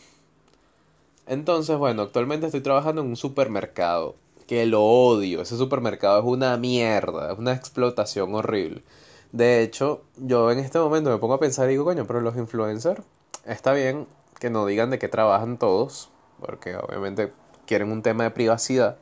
Entonces, 1.26 1.78
bueno, 1.78 2.04
actualmente 2.04 2.46
estoy 2.46 2.62
trabajando 2.62 3.02
en 3.02 3.08
un 3.08 3.16
supermercado, 3.16 4.16
que 4.46 4.68
lo 4.68 4.84
odio, 4.84 5.42
ese 5.42 5.58
supermercado 5.58 6.20
es 6.20 6.26
una 6.26 6.56
mierda, 6.58 7.34
es 7.34 7.40
una 7.40 7.54
explotación 7.54 8.36
horrible. 8.36 8.84
De 9.32 9.62
hecho, 9.62 10.04
yo 10.18 10.52
en 10.52 10.60
este 10.60 10.80
momento 10.80 11.10
me 11.10 11.18
pongo 11.18 11.36
a 11.36 11.40
pensar 11.40 11.68
y 11.68 11.72
digo, 11.72 11.86
coño, 11.86 12.06
pero 12.06 12.22
los 12.22 12.36
influencers, 12.36 13.02
está 13.46 13.74
bien 13.74 14.08
que 14.40 14.50
no 14.50 14.66
digan 14.66 14.90
de 14.90 15.00
qué 15.00 15.08
trabajan 15.08 15.58
todos, 15.58 16.10
porque 16.40 16.76
obviamente 16.76 17.32
quieren 17.66 17.92
un 17.92 18.02
tema 18.02 18.24
de 18.26 18.32
privacidad. 18.32 18.98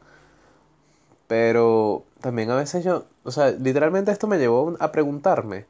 Pero 1.27 2.03
también 2.21 2.51
a 2.51 2.55
veces 2.55 2.83
yo, 2.83 3.05
o 3.23 3.31
sea, 3.31 3.51
literalmente 3.51 4.11
esto 4.11 4.27
me 4.27 4.37
llevó 4.37 4.75
a 4.79 4.91
preguntarme, 4.91 5.65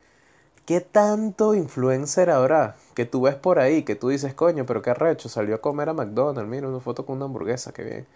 ¿qué 0.66 0.82
tanto 0.82 1.56
influencer 1.56 2.30
habrá 2.30 2.76
que 2.96 3.06
tú 3.06 3.22
ves 3.22 3.36
por 3.36 3.60
ahí, 3.60 3.84
que 3.84 3.96
tú 3.96 4.10
dices, 4.10 4.34
coño, 4.34 4.66
pero 4.66 4.82
qué 4.82 4.92
arrecho, 4.92 5.30
salió 5.30 5.56
a 5.56 5.62
comer 5.62 5.90
a 5.90 5.94
McDonald's, 5.94 6.50
mira 6.50 6.68
una 6.68 6.80
foto 6.80 7.06
con 7.06 7.18
una 7.18 7.26
hamburguesa, 7.26 7.74
qué 7.74 7.84
bien. 7.84 8.08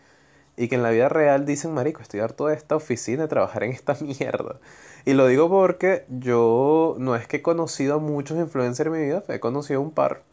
Y 0.58 0.68
que 0.68 0.76
en 0.76 0.84
la 0.84 0.92
vida 0.92 1.10
real 1.10 1.46
dicen, 1.46 1.74
marico, 1.74 2.02
estoy 2.02 2.20
harto 2.20 2.48
de 2.48 2.56
esta 2.56 2.76
oficina, 2.76 3.24
de 3.24 3.28
trabajar 3.30 3.64
en 3.64 3.72
esta 3.72 3.96
mierda. 4.02 4.60
Y 5.05 5.13
lo 5.13 5.27
digo 5.27 5.50
porque 5.50 6.05
yo 6.10 6.95
no 6.98 7.15
es 7.15 7.27
que 7.27 7.38
he 7.38 7.41
conocido 7.41 7.95
a 7.95 8.00
muchos 8.00 8.38
influencers 8.38 8.88
en 8.88 8.93
mi 8.93 9.05
vida, 9.05 9.24
he 9.27 9.39
conocido 9.39 9.81
un 9.81 9.91
par. 9.91 10.24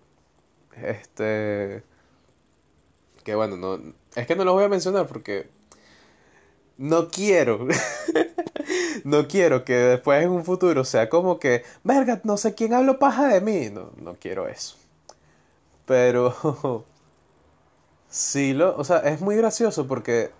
Este... 0.82 1.82
Que 3.24 3.34
bueno, 3.34 3.56
no... 3.56 3.80
Es 4.14 4.26
que 4.26 4.36
no 4.36 4.44
los 4.44 4.54
voy 4.54 4.64
a 4.64 4.68
mencionar 4.68 5.06
porque... 5.08 5.48
No 6.78 7.08
quiero. 7.10 7.66
no 9.04 9.26
quiero 9.28 9.64
que 9.64 9.74
después 9.74 10.22
en 10.22 10.30
un 10.30 10.44
futuro 10.44 10.84
sea 10.84 11.08
como 11.08 11.38
que, 11.38 11.64
verga, 11.84 12.20
no 12.24 12.36
sé 12.36 12.54
quién 12.54 12.72
habló 12.72 12.98
paja 12.98 13.28
de 13.28 13.40
mí. 13.40 13.70
No, 13.70 13.90
no 13.96 14.14
quiero 14.14 14.48
eso. 14.48 14.76
Pero... 15.84 16.84
sí, 18.08 18.52
lo... 18.54 18.76
O 18.76 18.84
sea, 18.84 18.98
es 18.98 19.20
muy 19.20 19.36
gracioso 19.36 19.88
porque... 19.88 20.30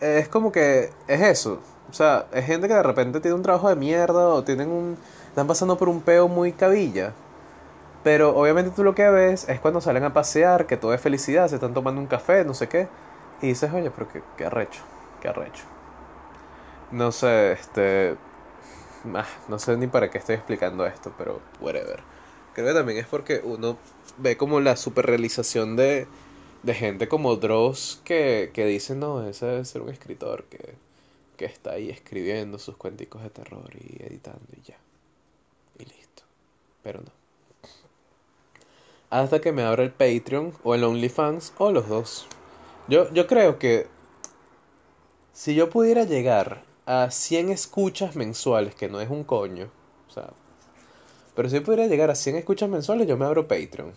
Es 0.00 0.28
como 0.28 0.52
que... 0.52 0.90
Es 1.08 1.20
eso. 1.22 1.60
O 1.92 1.94
sea, 1.94 2.24
es 2.32 2.46
gente 2.46 2.68
que 2.68 2.74
de 2.74 2.82
repente 2.82 3.20
tiene 3.20 3.34
un 3.34 3.42
trabajo 3.42 3.68
de 3.68 3.76
mierda 3.76 4.28
o 4.28 4.42
tienen 4.42 4.70
un... 4.70 4.96
Están 5.28 5.46
pasando 5.46 5.76
por 5.76 5.90
un 5.90 6.00
peo 6.00 6.26
muy 6.26 6.52
cabilla. 6.52 7.12
Pero 8.02 8.34
obviamente 8.34 8.70
tú 8.70 8.82
lo 8.82 8.94
que 8.94 9.10
ves 9.10 9.46
es 9.46 9.60
cuando 9.60 9.82
salen 9.82 10.02
a 10.04 10.14
pasear, 10.14 10.66
que 10.66 10.78
todo 10.78 10.94
es 10.94 11.02
felicidad, 11.02 11.48
se 11.48 11.56
están 11.56 11.74
tomando 11.74 12.00
un 12.00 12.06
café, 12.06 12.46
no 12.46 12.54
sé 12.54 12.66
qué. 12.66 12.88
Y 13.42 13.48
dices, 13.48 13.70
oye, 13.74 13.90
pero 13.90 14.08
qué, 14.10 14.22
qué 14.38 14.46
arrecho, 14.46 14.80
qué 15.20 15.28
arrecho. 15.28 15.64
No 16.92 17.12
sé, 17.12 17.52
este... 17.52 18.16
Ah, 19.14 19.26
no 19.48 19.58
sé 19.58 19.76
ni 19.76 19.86
para 19.86 20.08
qué 20.10 20.16
estoy 20.16 20.36
explicando 20.36 20.86
esto, 20.86 21.12
pero 21.18 21.40
whatever. 21.60 22.00
Creo 22.54 22.68
que 22.68 22.72
también 22.72 22.98
es 23.00 23.06
porque 23.06 23.42
uno 23.44 23.76
ve 24.16 24.38
como 24.38 24.60
la 24.60 24.76
superrealización 24.76 25.76
de, 25.76 26.06
de 26.62 26.74
gente 26.74 27.06
como 27.06 27.36
Dross 27.36 28.00
que, 28.02 28.50
que 28.54 28.64
dice, 28.64 28.94
no, 28.94 29.26
ese 29.28 29.44
debe 29.44 29.64
ser 29.66 29.82
un 29.82 29.90
escritor 29.90 30.44
que, 30.44 30.74
que 31.48 31.52
está 31.52 31.72
ahí 31.72 31.90
escribiendo 31.90 32.58
sus 32.58 32.76
cuenticos 32.76 33.22
de 33.22 33.30
terror 33.30 33.70
y 33.74 34.02
editando 34.02 34.46
y 34.56 34.62
ya. 34.62 34.78
Y 35.78 35.84
listo. 35.84 36.22
Pero 36.82 37.00
no 37.00 37.22
hasta 39.12 39.42
que 39.42 39.52
me 39.52 39.62
abra 39.62 39.82
el 39.82 39.92
Patreon 39.92 40.54
o 40.64 40.74
el 40.74 40.84
OnlyFans 40.84 41.52
o 41.58 41.70
los 41.70 41.86
dos. 41.86 42.26
Yo, 42.88 43.12
yo 43.12 43.26
creo 43.26 43.58
que 43.58 43.86
si 45.34 45.54
yo 45.54 45.68
pudiera 45.68 46.04
llegar 46.04 46.64
a 46.86 47.10
100 47.10 47.50
escuchas 47.50 48.16
mensuales, 48.16 48.74
que 48.74 48.88
no 48.88 49.02
es 49.02 49.10
un 49.10 49.22
coño, 49.22 49.70
o 50.08 50.10
sea, 50.10 50.30
pero 51.36 51.50
si 51.50 51.56
yo 51.56 51.62
pudiera 51.62 51.88
llegar 51.88 52.10
a 52.10 52.14
100 52.14 52.36
escuchas 52.36 52.70
mensuales, 52.70 53.06
yo 53.06 53.18
me 53.18 53.26
abro 53.26 53.46
Patreon. 53.46 53.92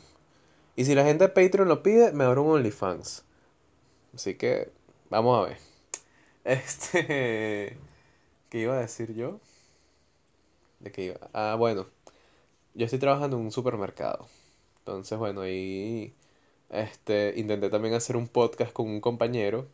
Y 0.75 0.83
si 0.83 0.93
la 0.93 1.05
gente 1.05 1.23
de 1.23 1.29
Patreon 1.29 1.69
lo 1.69 1.81
pide, 1.81 2.11
me 2.11 2.25
abro 2.25 2.43
un 2.43 2.55
OnlyFans. 2.55 3.23
Así 4.13 4.35
que, 4.35 4.69
vamos 5.09 5.39
a 5.39 5.47
ver. 5.47 5.75
Este. 6.45 7.77
¿Qué 8.49 8.59
iba 8.59 8.75
a 8.75 8.81
decir 8.81 9.13
yo? 9.15 9.39
¿De 10.79 10.91
qué 10.91 11.03
iba? 11.05 11.19
Ah, 11.33 11.55
bueno. 11.57 11.87
Yo 12.75 12.85
estoy 12.85 12.99
trabajando 12.99 13.37
en 13.37 13.43
un 13.45 13.51
supermercado. 13.51 14.27
Entonces, 14.79 15.17
bueno, 15.19 15.41
ahí 15.41 16.15
este, 16.69 17.33
intenté 17.37 17.69
también 17.69 17.95
hacer 17.95 18.17
un 18.17 18.27
podcast 18.29 18.73
con 18.73 18.87
un 18.89 19.01
compañero, 19.01 19.67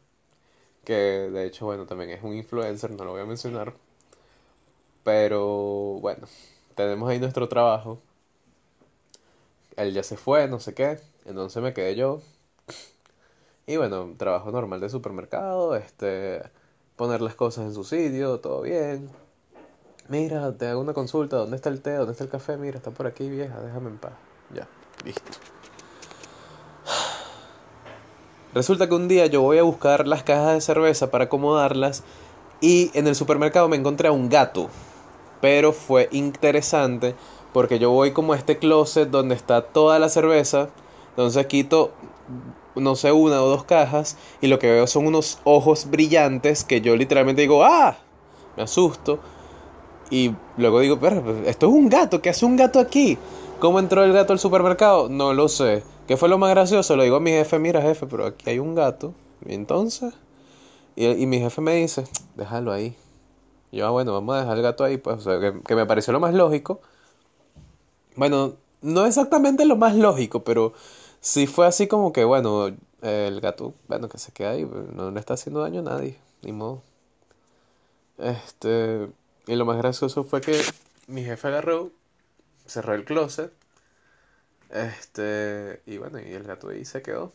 que 0.85 0.93
de 0.95 1.45
hecho, 1.47 1.65
bueno, 1.67 1.85
también 1.87 2.11
es 2.11 2.23
un 2.23 2.35
influencer, 2.35 2.91
no 2.91 3.05
lo 3.05 3.11
voy 3.13 3.21
a 3.21 3.25
mencionar. 3.25 3.75
Pero 5.03 5.99
bueno, 6.01 6.27
tenemos 6.75 7.09
ahí 7.09 7.19
nuestro 7.19 7.47
trabajo. 7.49 8.01
Él 9.75 9.93
ya 9.93 10.03
se 10.03 10.15
fue, 10.17 10.47
no 10.47 10.59
sé 10.61 10.73
qué, 10.73 10.99
entonces 11.25 11.61
me 11.61 11.73
quedé 11.73 11.95
yo. 11.95 12.21
Y 13.65 13.77
bueno, 13.77 14.13
trabajo 14.17 14.51
normal 14.51 14.79
de 14.81 14.89
supermercado, 14.89 15.75
este, 15.75 16.41
poner 17.01 17.20
las 17.20 17.34
cosas 17.34 17.65
en 17.65 17.74
su 17.74 17.84
sitio, 17.84 18.39
todo 18.41 18.62
bien. 18.62 19.10
Mira, 20.08 20.55
te 20.55 20.67
hago 20.67 20.79
una 20.79 20.93
consulta, 20.93 21.38
¿dónde 21.38 21.55
está 21.55 21.70
el 21.70 21.81
té? 21.81 21.96
¿Dónde 21.96 22.12
está 22.12 22.24
el 22.24 22.29
café? 22.29 22.58
Mira, 22.58 22.77
está 22.77 22.91
por 22.91 23.08
aquí, 23.08 23.27
vieja, 23.27 23.60
déjame 23.60 23.89
en 23.89 23.98
paz. 23.98 24.12
Ya. 24.53 24.67
Listo. 25.03 25.24
Resulta 28.53 28.88
que 28.88 28.93
un 28.93 29.08
día 29.08 29.25
yo 29.25 29.41
voy 29.41 29.58
a 29.58 29.63
buscar 29.63 30.08
las 30.08 30.22
cajas 30.22 30.53
de 30.53 30.62
cerveza 30.62 31.10
para 31.10 31.24
acomodarlas 31.24 32.03
y 32.62 32.91
en 32.93 33.08
el 33.08 33.15
supermercado 33.15 33.67
me 33.67 33.77
encontré 33.77 34.10
a 34.10 34.12
un 34.12 34.29
gato. 34.29 34.70
Pero 35.41 35.74
fue 35.74 36.08
interesante 36.12 37.15
porque 37.51 37.79
yo 37.79 37.89
voy 37.89 38.13
como 38.13 38.34
a 38.34 38.38
este 38.38 38.60
closet 38.60 39.10
donde 39.10 39.34
está 39.34 39.63
toda 39.63 39.98
la 39.98 40.08
cerveza. 40.08 40.70
Entonces 41.12 41.46
quito, 41.48 41.91
no 42.75 42.96
sé, 42.96 43.12
una 43.12 43.41
o 43.41 43.48
dos 43.48 43.63
cajas 43.63 44.18
y 44.41 44.48
lo 44.48 44.60
que 44.60 44.72
veo 44.72 44.88
son 44.88 45.08
unos 45.08 45.39
ojos 45.44 45.89
brillantes 45.89 46.63
que 46.63 46.82
yo 46.82 46.96
literalmente 46.96 47.41
digo, 47.41 47.63
¡ah! 47.63 47.98
Me 48.58 48.63
asusto. 48.63 49.20
Y 50.10 50.34
luego 50.58 50.80
digo, 50.82 51.00
pero 51.00 51.24
esto 51.46 51.68
es 51.68 51.74
un 51.74 51.89
gato, 51.89 52.22
¿qué 52.22 52.30
hace 52.30 52.46
un 52.46 52.58
gato 52.58 52.80
aquí? 52.80 53.18
¿Cómo 53.60 53.80
entró 53.80 54.03
el 54.03 54.12
gato 54.12 54.34
al 54.34 54.39
supermercado? 54.39 55.08
No 55.08 55.34
lo 55.34 55.48
sé. 55.48 55.84
¿Qué 56.08 56.18
fue 56.18 56.27
lo 56.27 56.38
más 56.38 56.50
gracioso? 56.50 56.98
Le 56.98 57.03
digo 57.06 57.18
a 57.18 57.20
mi 57.20 57.32
jefe, 57.32 57.60
mira 57.60 57.82
jefe, 57.82 58.08
pero 58.08 58.25
aquí 58.25 58.50
hay 58.50 58.60
un 58.60 58.75
gato. 58.75 59.13
Y 59.46 59.53
entonces, 59.53 60.13
y, 60.96 61.25
mi 61.25 61.39
jefe 61.39 61.62
me 61.62 61.75
dice, 61.75 62.06
déjalo 62.36 62.72
ahí. 62.74 62.96
yo, 63.72 63.86
ah, 63.86 63.91
bueno, 63.91 64.13
vamos 64.13 64.36
a 64.36 64.39
dejar 64.39 64.58
el 64.58 64.63
gato 64.63 64.84
ahí, 64.84 64.98
pues, 64.98 65.18
o 65.18 65.22
sea, 65.22 65.39
que, 65.39 65.75
me 65.75 65.86
pareció 65.86 66.12
lo 66.12 66.20
más 66.20 66.34
lógico. 66.34 66.82
Bueno, 68.15 68.56
no 68.82 69.06
exactamente 69.06 69.65
lo 69.65 69.77
más 69.77 69.96
lógico, 69.96 70.44
pero 70.44 70.74
sí 71.21 71.47
fue 71.47 71.67
así 71.67 71.87
como 71.87 72.13
que, 72.13 72.25
bueno, 72.25 72.75
el 73.01 73.41
gato, 73.41 73.73
bueno, 73.87 74.09
que 74.09 74.17
se 74.17 74.31
queda 74.33 74.51
ahí, 74.51 74.65
no 74.65 75.11
le 75.11 75.19
está 75.19 75.35
haciendo 75.35 75.61
daño 75.61 75.81
a 75.81 75.83
nadie, 75.83 76.17
ni 76.41 76.51
modo. 76.51 76.83
Este, 78.17 79.09
y 79.47 79.55
lo 79.55 79.65
más 79.65 79.77
gracioso 79.77 80.23
fue 80.23 80.41
que 80.41 80.61
mi 81.07 81.23
jefe 81.23 81.47
agarró 81.47 81.91
cerró 82.71 82.93
el 82.93 83.05
closet. 83.05 83.51
Este, 84.69 85.81
y 85.85 85.97
bueno, 85.97 86.19
y 86.19 86.33
el 86.33 86.43
gato 86.43 86.69
ahí 86.69 86.85
se 86.85 87.01
quedó. 87.01 87.33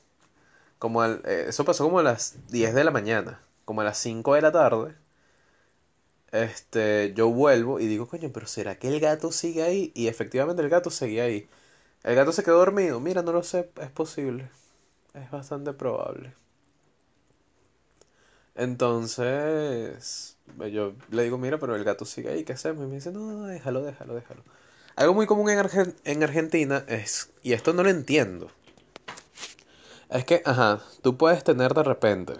Como 0.79 1.03
al, 1.03 1.23
eh, 1.27 1.47
eso 1.49 1.65
pasó 1.65 1.85
como 1.85 2.01
a 2.01 2.03
las 2.03 2.37
10 2.49 2.75
de 2.75 2.85
la 2.85 2.91
mañana, 2.91 3.41
como 3.65 3.83
a 3.83 3.85
las 3.85 3.99
5 3.99 4.35
de 4.35 4.43
la 4.43 4.53
tarde. 4.53 4.95
Este, 6.33 7.13
yo 7.15 7.29
vuelvo 7.31 7.81
y 7.81 7.87
digo, 7.87 8.07
coño, 8.09 8.31
pero 8.33 8.47
¿será 8.47 8.79
que 8.79 8.89
el 8.89 9.01
gato 9.01 9.33
sigue 9.33 9.63
ahí? 9.63 9.93
Y 9.95 10.09
efectivamente 10.09 10.63
el 10.63 10.69
gato 10.69 10.91
seguía 10.91 11.25
ahí. 11.25 11.49
El 12.07 12.15
gato 12.15 12.31
se 12.31 12.45
quedó 12.45 12.59
dormido. 12.59 13.01
Mira, 13.01 13.23
no 13.23 13.33
lo 13.33 13.43
sé, 13.43 13.69
es 13.83 13.91
posible. 13.91 14.49
Es 15.13 15.29
bastante 15.33 15.73
probable. 15.73 16.33
Entonces, 18.55 20.37
yo 20.71 20.93
le 21.11 21.25
digo, 21.25 21.37
mira, 21.37 21.59
pero 21.59 21.75
el 21.75 21.83
gato 21.83 22.05
sigue 22.05 22.31
ahí, 22.31 22.45
¿qué 22.45 22.53
hacemos? 22.53 22.85
Y 22.85 22.87
me 22.87 22.95
dice, 22.95 23.11
no, 23.11 23.47
déjalo, 23.47 23.83
déjalo, 23.83 24.15
déjalo. 24.15 24.45
Algo 24.95 25.15
muy 25.15 25.27
común 25.27 25.51
en, 25.51 25.59
en 26.05 26.23
Argentina 26.23 26.85
es, 26.87 27.33
y 27.43 27.55
esto 27.55 27.73
no 27.73 27.83
lo 27.83 27.91
entiendo, 27.91 28.51
es 30.09 30.25
que, 30.25 30.43
ajá, 30.45 30.81
tú 31.03 31.17
puedes 31.19 31.43
tener 31.43 31.75
de 31.75 31.83
repente 31.83 32.35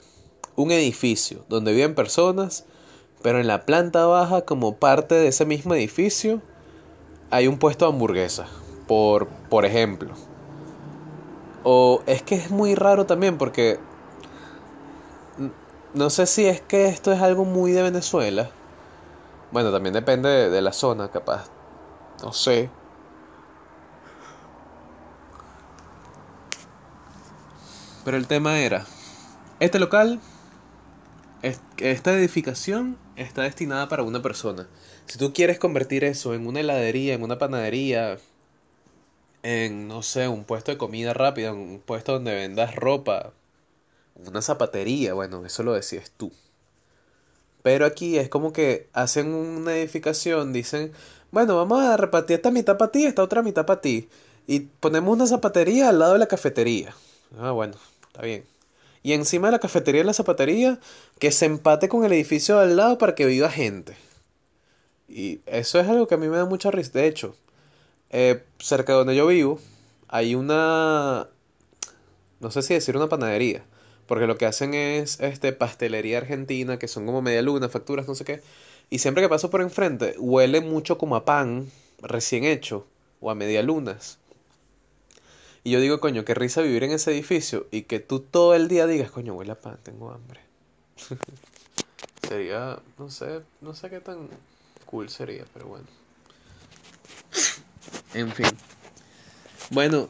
un 0.55 0.71
edificio 0.71 1.45
donde 1.49 1.73
viven 1.73 1.97
personas, 1.97 2.65
pero 3.21 3.41
en 3.41 3.49
la 3.49 3.67
planta 3.67 4.07
baja, 4.07 4.43
como 4.43 4.77
parte 4.77 5.17
de 5.17 5.27
ese 5.27 5.45
mismo 5.45 5.75
edificio, 5.75 6.41
hay 7.31 7.49
un 7.49 7.59
puesto 7.59 7.85
de 7.85 7.93
hamburguesas, 7.93 8.49
por, 8.87 9.29
por 9.29 9.65
ejemplo. 9.65 10.15
O 11.63 12.03
es 12.07 12.23
que 12.23 12.37
es 12.37 12.51
muy 12.51 12.75
raro 12.75 13.07
también 13.07 13.39
porque 13.39 13.79
no 15.95 16.11
sé 16.11 16.27
si 16.27 16.47
es 16.47 16.61
que 16.61 16.89
esto 16.89 17.13
es 17.13 17.21
algo 17.21 17.45
muy 17.45 17.73
de 17.73 17.83
Venezuela. 17.83 18.51
Bueno, 19.51 19.73
también 19.73 19.95
depende 19.95 20.51
de 20.51 20.61
la 20.63 20.73
zona, 20.73 21.11
capaz 21.11 21.49
no 22.23 22.33
sé. 22.33 22.71
Pero 28.05 28.17
el 28.17 28.27
tema 28.27 28.61
era, 28.61 28.87
este 29.59 29.81
local, 29.81 30.21
esta 31.43 32.13
edificación 32.13 32.99
está 33.17 33.43
destinada 33.43 33.89
para 33.89 34.05
una 34.05 34.23
persona. 34.23 34.69
Si 35.07 35.19
tú 35.19 35.33
quieres 35.33 35.59
convertir 35.59 36.05
eso 36.05 36.35
en 36.35 36.47
una 36.47 36.61
heladería, 36.61 37.15
en 37.15 37.23
una 37.23 37.39
panadería, 37.39 38.19
en, 39.47 39.87
no 39.87 40.03
sé, 40.03 40.27
un 40.27 40.43
puesto 40.43 40.73
de 40.73 40.79
comida 40.79 41.15
rápida, 41.15 41.53
un 41.53 41.79
puesto 41.79 42.15
donde 42.15 42.35
vendas 42.35 42.75
ropa, 42.75 43.33
una 44.17 44.43
zapatería, 44.43 45.15
bueno, 45.15 45.47
eso 45.47 45.63
lo 45.63 45.75
decías 45.75 46.11
tú. 46.17 46.33
Pero 47.63 47.87
aquí 47.87 48.19
es 48.19 48.29
como 48.29 48.53
que 48.53 48.89
hacen 48.93 49.33
una 49.33 49.77
edificación, 49.77 50.53
dicen, 50.53 50.93
bueno, 51.31 51.57
vamos 51.57 51.81
a 51.81 51.97
repartir 51.97 52.37
esta 52.37 52.51
mitad 52.51 52.77
para 52.77 52.91
ti, 52.91 53.05
esta 53.05 53.23
otra 53.23 53.43
mitad 53.43 53.67
para 53.67 53.81
ti. 53.81 54.09
Y 54.49 54.61
ponemos 54.61 55.15
una 55.15 55.29
zapatería 55.29 55.91
al 55.91 56.01
lado 56.01 56.15
de 56.15 56.19
la 56.19 56.27
cafetería. 56.27 56.93
Ah, 57.39 57.53
bueno, 57.53 57.75
está 58.09 58.23
bien. 58.23 58.45
Y 59.05 59.13
encima 59.13 59.49
de 59.49 59.53
la 59.53 59.61
cafetería 59.61 60.01
y 60.01 60.05
la 60.05 60.13
zapatería, 60.13 60.81
que 61.21 61.31
se 61.31 61.47
empate 61.47 61.89
con 61.89 62.05
el 62.05 62.13
edificio 62.13 62.57
de 62.57 62.65
al 62.65 62.77
lado 62.77 62.99
para 62.99 63.15
que 63.15 63.27
viva 63.27 63.49
gente. 63.49 63.97
Y 65.09 65.41
eso 65.47 65.79
es 65.79 65.89
algo 65.89 66.09
que 66.09 66.17
a 66.17 66.19
mí 66.19 66.27
me 66.29 66.37
da 66.37 66.47
mucha 66.47 66.73
risa. 66.73 66.91
De 66.95 67.07
hecho, 67.07 67.37
eh, 68.11 68.45
cerca 68.59 68.93
de 68.93 68.99
donde 68.99 69.17
yo 69.17 69.27
vivo, 69.27 69.61
hay 70.09 70.35
una, 70.35 71.29
no 72.41 72.51
sé 72.51 72.63
si 72.63 72.75
decir 72.75 72.97
una 72.97 73.09
panadería, 73.09 73.65
porque 74.07 74.27
lo 74.27 74.39
que 74.39 74.47
hacen 74.47 74.75
es 74.75 75.21
este 75.21 75.53
pastelería 75.53 76.19
argentina, 76.19 76.79
que 76.79 76.89
son 76.89 77.07
como 77.07 77.23
media 77.23 77.43
luna, 77.43 77.69
facturas, 77.69 78.07
no 78.07 78.15
sé 78.15 78.25
qué. 78.25 78.43
Y 78.89 79.01
siempre 79.01 79.23
que 79.23 79.29
paso 79.29 79.51
por 79.51 79.61
enfrente, 79.61 80.15
huele 80.19 80.61
mucho 80.61 80.97
como 80.97 81.17
a 81.17 81.25
pan 81.25 81.71
recién 82.01 82.45
hecho 82.45 82.87
o 83.21 83.31
a 83.31 83.35
media 83.35 83.63
lunas. 83.63 84.19
Y 85.65 85.73
yo 85.73 85.81
digo, 85.81 85.99
coño, 85.99 86.25
qué 86.25 86.35
risa 86.35 86.63
vivir 86.63 86.85
en 86.85 86.93
ese 86.93 87.11
edificio 87.11 87.67
y 87.73 87.83
que 87.83 87.99
tú 87.99 88.21
todo 88.21 88.55
el 88.55 88.69
día 88.69 88.87
digas, 88.87 89.11
coño, 89.11 89.35
huele 89.35 89.53
a 89.53 89.59
pan, 89.59 89.79
tengo 89.83 90.13
hambre. 90.13 90.41
sería, 92.29 92.79
no 92.99 93.11
sé, 93.11 93.43
no 93.61 93.75
sé 93.75 93.91
qué 93.91 93.99
tan 93.99 94.29
cool 94.85 95.09
sería, 95.09 95.45
pero 95.53 95.67
bueno. 95.67 95.87
En 98.17 98.33
fin. 98.33 98.47
Bueno, 99.69 100.09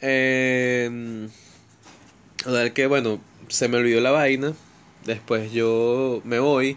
eh, 0.00 1.28
o 2.44 2.50
sea, 2.52 2.74
que 2.74 2.88
bueno, 2.88 3.20
se 3.46 3.68
me 3.68 3.76
olvidó 3.76 4.00
la 4.00 4.10
vaina. 4.10 4.52
Después 5.04 5.52
yo 5.52 6.22
me 6.24 6.40
voy. 6.40 6.76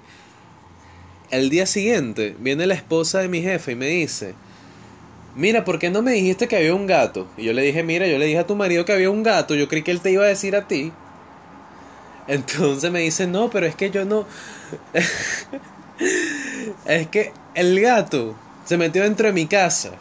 El 1.32 1.50
día 1.50 1.66
siguiente 1.66 2.36
viene 2.40 2.68
la 2.68 2.76
esposa 2.76 3.22
de 3.22 3.30
mi 3.30 3.42
jefe 3.42 3.72
y 3.72 3.76
me 3.76 3.88
dice, 3.88 4.36
mira, 5.36 5.66
¿por 5.66 5.80
qué 5.80 5.90
no 5.90 6.04
me 6.04 6.12
dijiste 6.12 6.48
que 6.48 6.58
había 6.58 6.76
un 6.76 6.86
gato? 6.86 7.28
Y 7.36 7.46
yo 7.46 7.54
le 7.54 7.64
dije, 7.64 7.82
mira, 7.82 8.06
yo 8.06 8.20
le 8.20 8.28
dije 8.28 8.38
a 8.38 8.46
tu 8.46 8.56
marido 8.56 8.86
que 8.86 8.94
había 8.94 9.10
un 9.10 9.24
gato, 9.24 9.56
yo 9.56 9.68
creí 9.68 9.82
que 9.82 9.90
él 9.90 10.02
te 10.02 10.12
iba 10.12 10.24
a 10.24 10.28
decir 10.28 10.56
a 10.56 10.68
ti. 10.68 10.92
Entonces 12.28 12.92
me 12.92 13.00
dice, 13.00 13.26
no, 13.26 13.50
pero 13.50 13.66
es 13.66 13.74
que 13.74 13.90
yo 13.90 14.06
no... 14.06 14.28
es 16.86 17.08
que 17.08 17.34
el 17.56 17.82
gato 17.82 18.36
se 18.66 18.78
metió 18.78 19.02
dentro 19.02 19.26
de 19.26 19.34
mi 19.34 19.48
casa. 19.48 19.94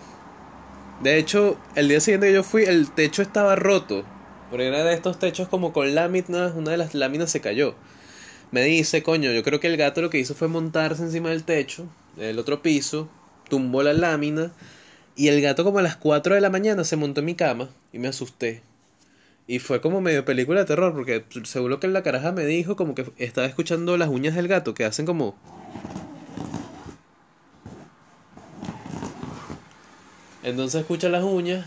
De 1.03 1.19
hecho, 1.19 1.59
el 1.75 1.89
día 1.89 1.99
siguiente 2.01 2.29
que 2.29 2.35
yo 2.35 2.45
fui, 2.45 2.63
el 2.63 2.93
techo 2.93 3.23
estaba 3.23 3.57
roto. 3.57 4.05
Porque 4.51 4.69
era 4.69 4.85
de 4.85 4.95
estos 4.95 5.19
techos 5.19 5.49
como 5.49 5.73
con 5.73 5.97
láminas, 5.97 6.55
una 6.55 6.71
de 6.71 6.77
las 6.77 6.95
láminas 6.95 7.31
se 7.31 7.41
cayó. 7.41 7.75
Me 8.53 8.63
dice, 8.63 9.03
coño, 9.03 9.33
yo 9.33 9.43
creo 9.43 9.59
que 9.59 9.67
el 9.67 9.77
gato 9.77 10.01
lo 10.01 10.11
que 10.11 10.21
hizo 10.21 10.37
fue 10.37 10.47
montarse 10.47 11.03
encima 11.03 11.31
del 11.31 11.43
techo, 11.43 11.87
del 12.17 12.39
otro 12.39 12.63
piso, 12.63 13.09
tumbó 13.49 13.83
la 13.83 13.95
lámina, 13.95 14.53
y 15.17 15.27
el 15.29 15.41
gato 15.41 15.65
como 15.65 15.81
a 15.81 15.83
las 15.83 15.97
4 15.97 16.37
de 16.37 16.41
la 16.41 16.51
mañana 16.51 16.85
se 16.85 16.97
montó 16.97 17.21
en 17.21 17.27
mi 17.27 17.35
cama 17.35 17.71
y 17.93 17.99
me 17.99 18.09
asusté. 18.09 18.63
Y 19.49 19.59
fue 19.59 19.81
como 19.81 20.01
medio 20.01 20.25
película 20.25 20.61
de 20.61 20.67
terror, 20.67 20.93
porque 20.93 21.25
seguro 21.43 21.81
que 21.81 21.89
la 21.89 22.05
caraja 22.05 22.31
me 22.31 22.45
dijo 22.45 22.77
como 22.77 22.95
que 22.95 23.07
estaba 23.19 23.49
escuchando 23.49 23.97
las 23.97 24.09
uñas 24.09 24.37
del 24.37 24.47
gato 24.47 24.73
que 24.73 24.85
hacen 24.85 25.07
como... 25.07 25.35
Entonces 30.43 30.81
escucha 30.81 31.09
las 31.09 31.23
uñas 31.23 31.67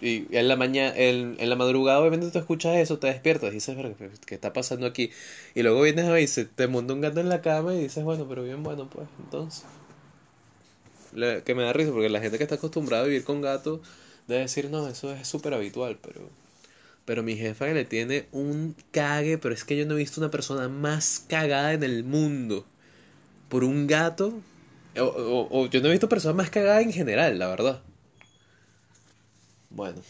y 0.00 0.26
en 0.36 0.48
la 0.48 0.56
mañana, 0.56 0.94
en, 0.96 1.36
en, 1.38 1.48
la 1.48 1.56
madrugada 1.56 2.00
obviamente 2.00 2.30
tú 2.30 2.38
escuchas 2.38 2.76
eso, 2.76 2.98
te 2.98 3.06
despiertas 3.06 3.50
y 3.50 3.54
dices, 3.54 3.76
¿qué 4.26 4.34
está 4.34 4.52
pasando 4.52 4.86
aquí? 4.86 5.10
Y 5.54 5.62
luego 5.62 5.80
vienes 5.80 6.04
a 6.04 6.12
ver 6.12 6.22
y 6.22 6.26
se 6.26 6.44
te 6.44 6.66
monta 6.66 6.92
un 6.92 7.00
gato 7.00 7.20
en 7.20 7.28
la 7.28 7.40
cama 7.40 7.74
y 7.74 7.82
dices, 7.82 8.04
bueno, 8.04 8.26
pero 8.28 8.42
bien 8.42 8.62
bueno, 8.62 8.88
pues 8.90 9.08
entonces. 9.18 9.64
que 11.44 11.54
me 11.54 11.62
da 11.62 11.72
risa 11.72 11.92
porque 11.92 12.10
la 12.10 12.20
gente 12.20 12.36
que 12.36 12.44
está 12.44 12.56
acostumbrada 12.56 13.04
a 13.04 13.06
vivir 13.06 13.24
con 13.24 13.40
gatos 13.40 13.80
debe 14.28 14.42
decir, 14.42 14.68
no, 14.70 14.88
eso 14.88 15.12
es 15.12 15.26
súper 15.26 15.54
habitual, 15.54 15.98
pero... 16.02 16.28
Pero 17.06 17.22
mi 17.22 17.36
jefa 17.36 17.66
que 17.66 17.74
le 17.74 17.84
tiene 17.84 18.26
un 18.32 18.74
cague, 18.90 19.36
pero 19.36 19.54
es 19.54 19.64
que 19.64 19.76
yo 19.76 19.84
no 19.84 19.94
he 19.94 19.98
visto 19.98 20.22
una 20.22 20.30
persona 20.30 20.70
más 20.70 21.22
cagada 21.28 21.74
en 21.74 21.82
el 21.82 22.02
mundo 22.02 22.64
por 23.50 23.62
un 23.62 23.86
gato. 23.86 24.32
O, 24.98 25.48
o 25.50 25.66
yo 25.66 25.82
no 25.82 25.88
he 25.88 25.90
visto 25.90 26.08
personas 26.08 26.36
más 26.36 26.48
cagadas 26.48 26.82
en 26.82 26.92
general, 26.92 27.38
la 27.38 27.48
verdad. 27.48 27.82
Bueno. 29.74 30.00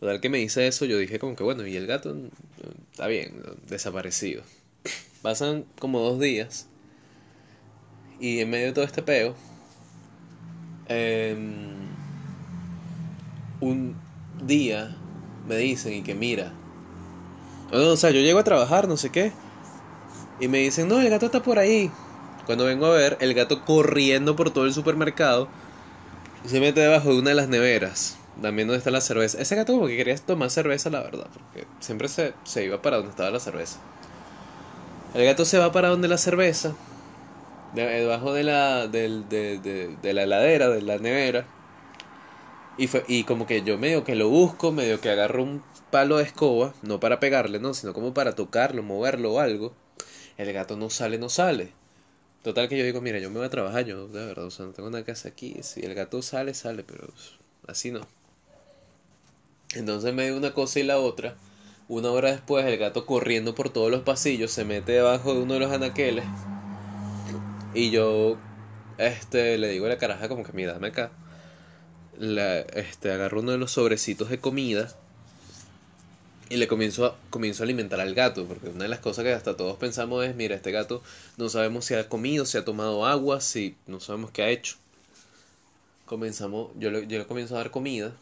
Total 0.00 0.20
que 0.20 0.28
me 0.28 0.38
dice 0.38 0.66
eso, 0.66 0.84
yo 0.84 0.98
dije 0.98 1.18
como 1.18 1.34
que 1.34 1.42
bueno, 1.42 1.66
y 1.66 1.76
el 1.76 1.86
gato 1.86 2.14
está 2.92 3.06
bien, 3.06 3.42
desaparecido. 3.68 4.42
Pasan 5.22 5.64
como 5.78 6.00
dos 6.00 6.20
días. 6.20 6.66
Y 8.20 8.40
en 8.40 8.50
medio 8.50 8.66
de 8.66 8.72
todo 8.72 8.84
este 8.84 9.02
peo, 9.02 9.34
em, 10.88 11.88
un 13.60 13.96
día 14.44 14.96
me 15.46 15.56
dicen 15.56 15.94
y 15.94 16.02
que 16.02 16.14
mira, 16.14 16.52
o 17.72 17.96
sea, 17.96 18.10
yo 18.10 18.20
llego 18.20 18.40
a 18.40 18.44
trabajar, 18.44 18.88
no 18.88 18.96
sé 18.96 19.10
qué, 19.10 19.32
y 20.40 20.48
me 20.48 20.58
dicen, 20.58 20.88
no, 20.88 21.00
el 21.00 21.10
gato 21.10 21.26
está 21.26 21.42
por 21.42 21.58
ahí. 21.58 21.90
Cuando 22.46 22.64
vengo 22.64 22.86
a 22.86 22.96
ver, 22.96 23.18
el 23.20 23.34
gato 23.34 23.64
corriendo 23.64 24.34
por 24.34 24.50
todo 24.50 24.64
el 24.64 24.72
supermercado 24.72 25.48
se 26.48 26.60
mete 26.60 26.80
debajo 26.80 27.12
de 27.12 27.18
una 27.18 27.30
de 27.30 27.36
las 27.36 27.48
neveras, 27.48 28.16
también 28.40 28.68
donde 28.68 28.78
está 28.78 28.90
la 28.90 29.00
cerveza. 29.00 29.40
Ese 29.40 29.56
gato 29.56 29.74
como 29.74 29.86
que 29.86 29.96
quería 29.96 30.16
tomar 30.16 30.50
cerveza, 30.50 30.90
la 30.90 31.00
verdad, 31.00 31.26
porque 31.32 31.66
siempre 31.80 32.08
se, 32.08 32.34
se 32.44 32.64
iba 32.64 32.80
para 32.82 32.96
donde 32.96 33.10
estaba 33.10 33.30
la 33.30 33.40
cerveza. 33.40 33.78
El 35.14 35.24
gato 35.24 35.44
se 35.44 35.58
va 35.58 35.72
para 35.72 35.88
donde 35.88 36.08
la 36.08 36.18
cerveza, 36.18 36.74
debajo 37.74 38.32
de 38.32 38.44
la, 38.44 38.86
de, 38.86 39.22
de, 39.28 39.96
de, 40.00 40.12
la 40.12 40.22
heladera, 40.22 40.68
de 40.68 40.82
la 40.82 40.98
nevera. 40.98 41.46
Y, 42.76 42.86
fue, 42.86 43.04
y 43.08 43.24
como 43.24 43.46
que 43.46 43.62
yo 43.62 43.78
medio 43.78 44.04
que 44.04 44.14
lo 44.14 44.28
busco, 44.28 44.70
medio 44.70 45.00
que 45.00 45.10
agarro 45.10 45.42
un 45.42 45.62
palo 45.90 46.18
de 46.18 46.24
escoba, 46.24 46.74
no 46.82 47.00
para 47.00 47.20
pegarle, 47.20 47.58
no, 47.58 47.74
sino 47.74 47.92
como 47.92 48.14
para 48.14 48.34
tocarlo, 48.34 48.82
moverlo 48.82 49.34
o 49.34 49.40
algo. 49.40 49.72
El 50.36 50.52
gato 50.52 50.76
no 50.76 50.90
sale, 50.90 51.18
no 51.18 51.28
sale. 51.28 51.72
Total 52.42 52.68
que 52.68 52.78
yo 52.78 52.84
digo, 52.84 53.00
mira, 53.00 53.18
yo 53.18 53.30
me 53.30 53.38
voy 53.38 53.46
a 53.46 53.50
trabajar, 53.50 53.84
yo 53.84 54.06
de 54.08 54.24
verdad, 54.24 54.44
o 54.44 54.50
sea, 54.50 54.66
no 54.66 54.72
tengo 54.72 54.88
una 54.88 55.04
casa 55.04 55.28
aquí. 55.28 55.56
Si 55.62 55.80
el 55.80 55.94
gato 55.94 56.22
sale, 56.22 56.54
sale, 56.54 56.84
pero 56.84 57.08
así 57.66 57.90
no. 57.90 58.00
Entonces 59.74 60.14
me 60.14 60.24
dio 60.24 60.36
una 60.36 60.54
cosa 60.54 60.80
y 60.80 60.84
la 60.84 60.98
otra. 60.98 61.36
Una 61.88 62.10
hora 62.10 62.30
después, 62.30 62.64
el 62.64 62.78
gato 62.78 63.06
corriendo 63.06 63.54
por 63.54 63.70
todos 63.70 63.90
los 63.90 64.02
pasillos 64.02 64.52
se 64.52 64.64
mete 64.64 64.92
debajo 64.92 65.34
de 65.34 65.40
uno 65.40 65.54
de 65.54 65.60
los 65.60 65.72
anaqueles. 65.72 66.24
Y 67.74 67.90
yo, 67.90 68.36
este, 68.98 69.58
le 69.58 69.68
digo 69.68 69.86
a 69.86 69.90
la 69.90 69.98
caraja 69.98 70.28
como 70.28 70.44
que, 70.44 70.52
mira, 70.52 70.74
dame 70.74 70.88
acá. 70.88 71.10
La, 72.18 72.60
este, 72.60 73.10
agarro 73.10 73.40
uno 73.40 73.52
de 73.52 73.58
los 73.58 73.72
sobrecitos 73.72 74.30
de 74.30 74.38
comida 74.38 74.94
y 76.50 76.56
le 76.56 76.68
comienzo 76.68 77.04
a, 77.06 77.16
comienzo 77.30 77.62
a 77.62 77.64
alimentar 77.64 78.00
al 78.00 78.14
gato, 78.14 78.46
porque 78.46 78.68
una 78.68 78.84
de 78.84 78.88
las 78.88 79.00
cosas 79.00 79.24
que 79.24 79.32
hasta 79.32 79.56
todos 79.56 79.76
pensamos 79.76 80.24
es, 80.24 80.34
mira, 80.34 80.54
este 80.54 80.70
gato 80.70 81.02
no 81.36 81.48
sabemos 81.48 81.84
si 81.84 81.94
ha 81.94 82.08
comido, 82.08 82.46
si 82.46 82.58
ha 82.58 82.64
tomado 82.64 83.04
agua, 83.06 83.40
si 83.40 83.76
no 83.86 84.00
sabemos 84.00 84.30
qué 84.30 84.42
ha 84.42 84.50
hecho. 84.50 84.76
Comenzamos, 86.06 86.70
yo 86.78 86.90
le, 86.90 87.06
yo 87.06 87.26
comienzo 87.26 87.54
a 87.54 87.58
dar 87.58 87.70
comida. 87.70 88.14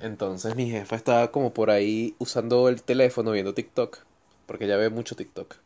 Entonces 0.00 0.56
mi 0.56 0.70
jefa 0.70 0.96
estaba 0.96 1.30
como 1.30 1.52
por 1.52 1.70
ahí 1.70 2.14
usando 2.18 2.68
el 2.68 2.82
teléfono 2.82 3.32
viendo 3.32 3.54
TikTok, 3.54 3.98
porque 4.46 4.64
ella 4.64 4.76
ve 4.76 4.88
mucho 4.90 5.14
TikTok. 5.14 5.56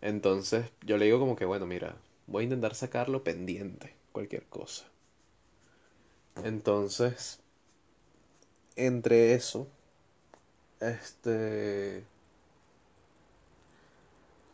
Entonces 0.00 0.66
yo 0.82 0.96
le 0.96 1.06
digo 1.06 1.18
como 1.18 1.36
que, 1.36 1.44
bueno, 1.44 1.66
mira, 1.66 1.96
voy 2.26 2.42
a 2.42 2.44
intentar 2.44 2.74
sacarlo 2.74 3.24
pendiente, 3.24 3.94
cualquier 4.12 4.44
cosa. 4.44 4.84
Entonces, 6.44 7.40
entre 8.76 9.34
eso, 9.34 9.68
este. 10.80 12.04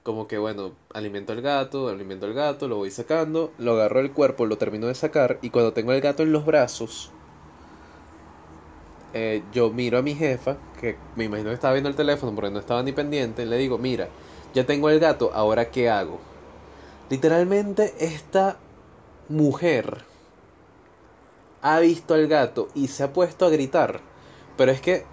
Como 0.03 0.29
que 0.29 0.39
bueno, 0.39 0.73
alimento 0.95 1.33
al 1.33 1.43
gato, 1.43 1.89
alimento 1.89 2.27
al 2.27 2.35
gato, 2.35 2.69
lo 2.69 2.77
voy 2.77 2.91
sacando, 2.91 3.53
lo 3.59 3.73
agarro 3.73 4.01
el 4.01 4.12
cuerpo, 4.12 4.47
lo 4.47 4.57
termino 4.57 4.87
de 4.87 4.95
sacar 4.95 5.39
y 5.43 5.51
cuando 5.51 5.73
tengo 5.73 5.93
el 5.93 6.01
gato 6.01 6.23
en 6.23 6.31
los 6.31 6.47
brazos, 6.47 7.11
eh, 9.15 9.43
yo 9.53 9.71
miro 9.71 9.99
a 9.99 10.03
mi 10.03 10.15
jefa, 10.15 10.59
que 10.81 10.97
me 11.17 11.25
imagino 11.25 11.49
que 11.49 11.55
estaba 11.55 11.75
viendo 11.75 11.89
el 11.89 11.97
teléfono 11.97 12.35
porque 12.37 12.53
no 12.53 12.61
estaba 12.61 12.85
ni 12.85 12.93
pendiente, 12.93 13.47
le 13.47 13.59
digo, 13.59 13.79
mira, 13.79 14.09
ya 14.55 14.65
tengo 14.65 14.91
el 14.91 15.01
gato, 15.01 15.33
ahora 15.35 15.71
qué 15.71 15.91
hago. 15.91 16.21
Literalmente 17.11 17.95
esta 17.99 18.59
mujer 19.29 20.05
ha 21.62 21.81
visto 21.81 22.15
al 22.15 22.29
gato 22.29 22.69
y 22.75 22.89
se 22.89 23.03
ha 23.03 23.12
puesto 23.12 23.47
a 23.47 23.51
gritar. 23.51 24.01
Pero 24.57 24.73
es 24.73 24.81
que 24.81 25.05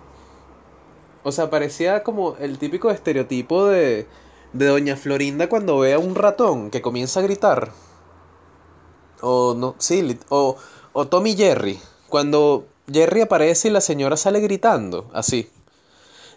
o 1.23 1.31
sea, 1.31 1.49
parecía 1.49 2.03
como 2.03 2.36
el 2.39 2.57
típico 2.57 2.91
estereotipo 2.91 3.65
de, 3.65 4.07
de 4.51 4.65
Doña 4.65 4.95
Florinda 4.97 5.47
cuando 5.49 5.79
ve 5.79 5.93
a 5.93 5.99
un 5.99 6.15
ratón 6.15 6.69
que 6.69 6.81
comienza 6.81 7.19
a 7.19 7.23
gritar. 7.23 7.71
O 9.21 9.53
no, 9.53 9.75
sí, 9.77 10.19
o, 10.29 10.57
o 10.91 11.07
Tommy 11.07 11.36
Jerry, 11.36 11.79
cuando 12.09 12.65
Jerry 12.91 13.21
aparece 13.21 13.69
y 13.69 13.71
la 13.71 13.81
señora 13.81 14.17
sale 14.17 14.41
gritando, 14.41 15.09
así. 15.13 15.49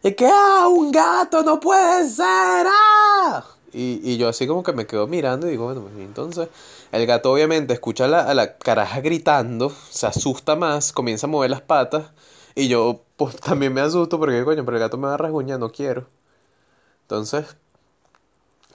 Y 0.04 0.12
que, 0.12 0.26
¡ah, 0.26 0.68
un 0.68 0.92
gato 0.92 1.42
no 1.42 1.58
puede 1.58 2.08
ser! 2.08 2.66
¡ah! 2.68 3.44
Y, 3.72 4.00
y 4.04 4.16
yo 4.16 4.28
así 4.28 4.46
como 4.46 4.62
que 4.62 4.72
me 4.72 4.86
quedo 4.86 5.08
mirando 5.08 5.48
y 5.48 5.50
digo, 5.50 5.64
bueno, 5.64 5.82
pues 5.82 5.94
entonces 5.96 6.48
el 6.92 7.06
gato 7.06 7.32
obviamente 7.32 7.74
escucha 7.74 8.04
a 8.04 8.08
la, 8.08 8.20
a 8.20 8.34
la 8.34 8.56
caraja 8.56 9.00
gritando, 9.00 9.72
se 9.90 10.06
asusta 10.06 10.54
más, 10.54 10.92
comienza 10.92 11.26
a 11.26 11.30
mover 11.30 11.50
las 11.50 11.62
patas 11.62 12.04
y 12.56 12.68
yo, 12.68 13.02
pues 13.16 13.36
también 13.40 13.72
me 13.72 13.82
asusto 13.82 14.18
porque, 14.18 14.44
coño, 14.44 14.64
pero 14.64 14.78
el 14.78 14.82
gato 14.82 14.96
me 14.96 15.06
va 15.06 15.14
a 15.14 15.18
rasguñar, 15.18 15.60
no 15.60 15.70
quiero. 15.70 16.06
Entonces, 17.02 17.56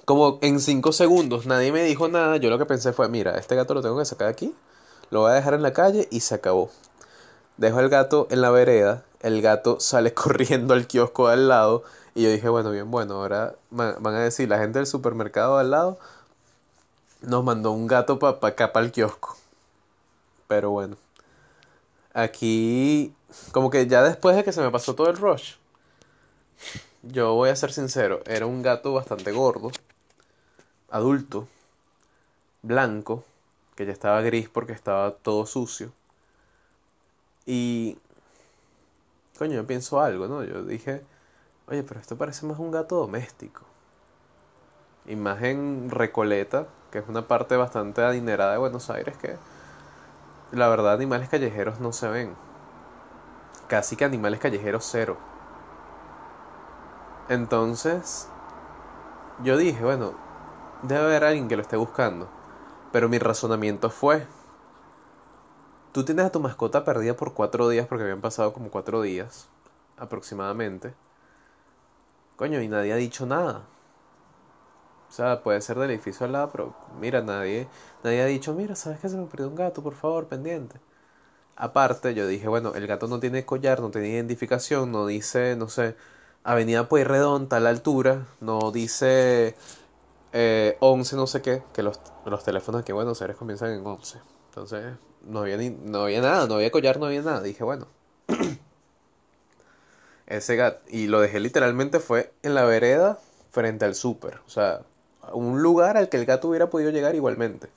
como 0.06 0.40
en 0.42 0.60
cinco 0.62 0.94
segundos 0.94 1.46
nadie 1.46 1.72
me 1.72 1.84
dijo 1.84 2.08
nada, 2.08 2.38
yo 2.38 2.50
lo 2.50 2.58
que 2.58 2.66
pensé 2.66 2.94
fue, 2.94 3.10
mira, 3.10 3.38
este 3.38 3.56
gato 3.56 3.74
lo 3.74 3.82
tengo 3.82 3.98
que 3.98 4.06
sacar 4.06 4.28
de 4.28 4.34
aquí, 4.34 4.56
lo 5.10 5.22
voy 5.22 5.32
a 5.32 5.36
dejar 5.36 5.54
en 5.54 5.64
la 5.64 5.74
calle 5.74 6.08
y 6.12 6.22
se 6.22 6.36
acabó. 6.36 6.70
Dejo 7.58 7.80
el 7.80 7.90
gato 7.90 8.28
en 8.32 8.42
la 8.42 8.52
vereda, 8.52 9.04
el 9.22 9.42
gato 9.42 9.80
sale 9.80 10.14
corriendo 10.16 10.74
al 10.74 10.88
kiosco 10.88 11.28
al 11.28 11.48
lado 11.50 11.84
y 12.16 12.24
yo 12.24 12.32
dije, 12.32 12.50
bueno, 12.50 12.72
bien, 12.72 12.92
bueno, 12.92 13.16
ahora 13.16 13.56
van 13.70 14.16
a 14.16 14.20
decir, 14.20 14.48
la 14.50 14.60
gente 14.60 14.80
del 14.80 14.88
supermercado 14.88 15.58
al 15.58 15.72
lado 15.72 16.00
nos 17.22 17.44
mandó 17.44 17.72
un 17.72 17.88
gato 17.88 18.20
para 18.20 18.38
acá, 18.48 18.74
para 18.74 18.86
el 18.86 18.92
kiosco. 18.92 19.38
Pero 20.48 20.72
bueno, 20.72 20.98
aquí, 22.14 23.14
como 23.52 23.70
que 23.70 23.88
ya 23.88 24.04
después 24.04 24.36
de 24.36 24.44
que 24.44 24.52
se 24.52 24.62
me 24.62 24.72
pasó 24.72 24.96
todo 24.96 25.10
el 25.10 25.18
rush, 25.18 25.56
yo 27.04 27.34
voy 27.34 27.50
a 27.50 27.56
ser 27.56 27.72
sincero, 27.74 28.22
era 28.26 28.46
un 28.46 28.62
gato 28.62 28.94
bastante 28.94 29.32
gordo, 29.32 29.72
adulto, 30.90 31.48
blanco, 32.62 33.24
que 33.76 33.86
ya 33.86 33.92
estaba 33.92 34.22
gris 34.22 34.50
porque 34.50 34.74
estaba 34.74 35.12
todo 35.12 35.46
sucio. 35.46 35.92
Y, 37.46 37.98
coño, 39.38 39.56
yo 39.56 39.68
pienso 39.68 40.00
algo, 40.00 40.28
¿no? 40.28 40.44
Yo 40.44 40.64
dije, 40.64 41.04
oye, 41.68 41.84
pero 41.84 42.00
esto 42.00 42.18
parece 42.18 42.46
más 42.46 42.60
un 42.60 42.72
gato 42.72 42.98
doméstico. 42.98 43.64
Imagen 45.08 45.90
Recoleta, 45.90 46.68
que 46.92 47.00
es 47.00 47.08
una 47.08 47.28
parte 47.28 47.58
bastante 47.58 48.04
adinerada 48.04 48.52
de 48.52 48.60
Buenos 48.60 48.90
Aires, 48.92 49.18
que 49.18 49.38
la 50.52 50.68
verdad 50.68 50.94
animales 50.94 51.30
callejeros 51.30 51.80
no 51.80 51.92
se 51.94 52.08
ven. 52.08 52.51
Casi 53.72 53.96
que 53.96 54.04
animales 54.04 54.42
callejeros 54.42 54.86
cero. 54.92 55.16
Entonces, 57.30 58.28
yo 59.46 59.56
dije, 59.56 59.82
bueno, 59.82 60.12
debe 60.84 61.06
haber 61.06 61.24
alguien 61.24 61.48
que 61.48 61.56
lo 61.56 61.62
esté 61.62 61.78
buscando. 61.78 62.28
Pero 62.92 63.08
mi 63.08 63.18
razonamiento 63.18 63.90
fue, 63.90 64.28
tú 65.94 66.04
tienes 66.04 66.26
a 66.26 66.34
tu 66.34 66.42
mascota 66.42 66.84
perdida 66.84 67.14
por 67.14 67.34
cuatro 67.34 67.70
días, 67.70 67.88
porque 67.88 68.04
habían 68.04 68.20
pasado 68.20 68.52
como 68.52 68.70
cuatro 68.70 69.02
días 69.02 69.48
aproximadamente. 69.98 70.94
Coño, 72.36 72.62
y 72.62 72.68
nadie 72.68 72.92
ha 72.92 72.98
dicho 72.98 73.26
nada. 73.26 73.62
O 75.10 75.14
sea, 75.14 75.44
puede 75.44 75.62
ser 75.62 75.78
del 75.80 75.92
edificio 75.92 76.26
al 76.26 76.34
lado, 76.34 76.50
pero 76.52 76.74
mira, 77.00 77.22
nadie, 77.22 77.68
nadie 78.04 78.22
ha 78.22 78.26
dicho, 78.26 78.54
mira, 78.54 78.76
¿sabes 78.76 79.00
que 79.00 79.08
se 79.08 79.16
me 79.16 79.28
perdió 79.28 79.48
un 79.48 79.56
gato? 79.56 79.82
Por 79.82 79.94
favor, 79.94 80.28
pendiente. 80.28 80.82
Aparte, 81.56 82.14
yo 82.14 82.28
dije, 82.28 82.48
bueno, 82.48 82.74
el 82.76 82.88
gato 82.88 83.08
no 83.08 83.20
tiene 83.20 83.46
collar, 83.46 83.82
no 83.82 83.92
tiene 83.92 84.10
identificación, 84.10 84.92
no 84.92 85.06
dice, 85.06 85.56
no 85.56 85.70
sé, 85.70 85.96
Avenida 86.44 86.90
Pueyrredón, 86.90 87.50
tal 87.50 87.68
altura, 87.68 88.26
no 88.40 88.72
dice 88.72 89.56
eh, 90.34 90.78
11 90.80 91.16
no 91.16 91.28
sé 91.28 91.42
qué, 91.42 91.62
que 91.74 91.84
los, 91.84 92.00
los 92.26 92.44
teléfonos 92.44 92.82
aquí 92.82 92.92
en 92.92 92.96
Buenos 92.96 93.22
Aires 93.22 93.36
comienzan 93.38 93.72
en 93.72 93.86
11. 93.86 94.20
Entonces, 94.50 94.96
no 95.24 95.40
había, 95.40 95.58
ni, 95.58 95.70
no 95.70 96.04
había 96.04 96.22
nada, 96.22 96.48
no 96.48 96.56
había 96.56 96.72
collar, 96.72 97.00
no 97.00 97.06
había 97.06 97.22
nada. 97.22 97.42
Dije, 97.42 97.64
bueno, 97.64 97.88
ese 100.28 100.56
gato, 100.56 100.82
y 100.90 101.08
lo 101.08 101.20
dejé 101.20 101.40
literalmente 101.40 102.00
fue 102.00 102.34
en 102.44 102.56
la 102.56 102.64
vereda 102.66 103.20
frente 103.52 103.86
al 103.86 103.96
súper. 103.96 104.40
O 104.48 104.50
sea, 104.50 104.82
un 105.34 105.62
lugar 105.62 105.98
al 105.98 106.10
que 106.10 106.18
el 106.18 106.26
gato 106.26 106.48
hubiera 106.48 106.70
podido 106.70 106.92
llegar 106.92 107.16
igualmente. 107.16 107.70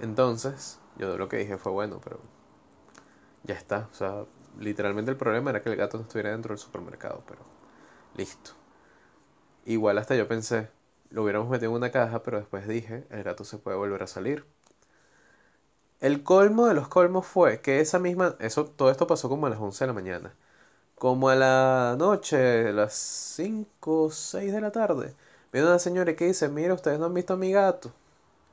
Entonces, 0.00 0.78
yo 0.98 1.16
lo 1.18 1.28
que 1.28 1.38
dije 1.38 1.58
fue 1.58 1.72
bueno, 1.72 2.00
pero 2.02 2.20
ya 3.44 3.54
está. 3.54 3.88
O 3.92 3.94
sea, 3.94 4.24
literalmente 4.58 5.10
el 5.10 5.16
problema 5.16 5.50
era 5.50 5.62
que 5.62 5.70
el 5.70 5.76
gato 5.76 5.96
no 5.98 6.04
estuviera 6.04 6.30
dentro 6.30 6.50
del 6.50 6.58
supermercado, 6.58 7.22
pero 7.26 7.40
listo. 8.16 8.52
Igual 9.64 9.98
hasta 9.98 10.14
yo 10.16 10.26
pensé, 10.28 10.68
lo 11.10 11.22
hubiéramos 11.22 11.48
metido 11.48 11.70
en 11.70 11.76
una 11.76 11.90
caja, 11.90 12.22
pero 12.22 12.38
después 12.38 12.66
dije, 12.68 13.06
el 13.10 13.22
gato 13.22 13.44
se 13.44 13.58
puede 13.58 13.76
volver 13.76 14.02
a 14.02 14.06
salir. 14.06 14.44
El 16.00 16.22
colmo 16.24 16.66
de 16.66 16.74
los 16.74 16.88
colmos 16.88 17.26
fue 17.26 17.60
que 17.60 17.80
esa 17.80 17.98
misma, 17.98 18.34
eso, 18.40 18.64
todo 18.64 18.90
esto 18.90 19.06
pasó 19.06 19.28
como 19.28 19.46
a 19.46 19.50
las 19.50 19.60
11 19.60 19.84
de 19.84 19.88
la 19.88 19.92
mañana. 19.92 20.34
Como 20.96 21.28
a 21.30 21.36
la 21.36 21.96
noche, 21.98 22.68
a 22.68 22.72
las 22.72 22.94
5 22.94 24.04
o 24.04 24.10
6 24.10 24.52
de 24.52 24.60
la 24.62 24.72
tarde, 24.72 25.14
viene 25.52 25.68
una 25.68 25.78
señora 25.78 26.16
que 26.16 26.26
dice, 26.26 26.48
mira, 26.48 26.74
ustedes 26.74 26.98
no 27.00 27.06
han 27.06 27.14
visto 27.14 27.34
a 27.34 27.36
mi 27.38 27.52
gato. 27.52 27.92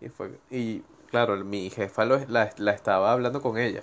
Y 0.01 0.09
fue, 0.09 0.39
y 0.51 0.83
claro, 1.09 1.35
mi 1.43 1.69
jefa 1.69 2.05
la, 2.05 2.49
la, 2.57 2.71
estaba 2.71 3.11
hablando 3.11 3.41
con 3.41 3.57
ella. 3.57 3.81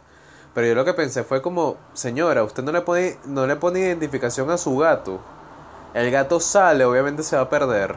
Pero 0.54 0.68
yo 0.68 0.74
lo 0.74 0.84
que 0.84 0.94
pensé 0.94 1.24
fue 1.24 1.42
como, 1.42 1.76
señora, 1.94 2.44
usted 2.44 2.62
no 2.62 2.72
le 2.72 2.82
pone, 2.82 3.16
no 3.26 3.46
le 3.46 3.56
pone 3.56 3.80
identificación 3.80 4.50
a 4.50 4.58
su 4.58 4.76
gato. 4.76 5.20
El 5.94 6.10
gato 6.10 6.40
sale, 6.40 6.84
obviamente 6.84 7.22
se 7.22 7.36
va 7.36 7.42
a 7.42 7.50
perder. 7.50 7.96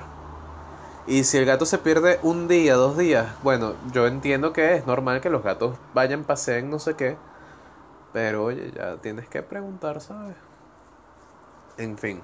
Y 1.08 1.24
si 1.24 1.38
el 1.38 1.46
gato 1.46 1.66
se 1.66 1.78
pierde 1.78 2.20
un 2.22 2.48
día, 2.48 2.76
dos 2.76 2.98
días, 2.98 3.28
bueno, 3.42 3.76
yo 3.94 4.08
entiendo 4.08 4.54
que 4.54 4.76
es 4.76 4.86
normal 4.86 5.22
que 5.22 5.30
los 5.30 5.44
gatos 5.44 5.78
vayan, 5.94 6.24
paseen, 6.26 6.70
no 6.70 6.80
sé 6.80 6.96
qué. 6.96 7.18
Pero 8.14 8.46
oye, 8.46 8.72
ya 8.76 8.98
tienes 8.98 9.28
que 9.30 9.42
preguntar, 9.44 10.02
¿sabes? 10.02 10.36
En 11.78 11.98
fin. 11.98 12.22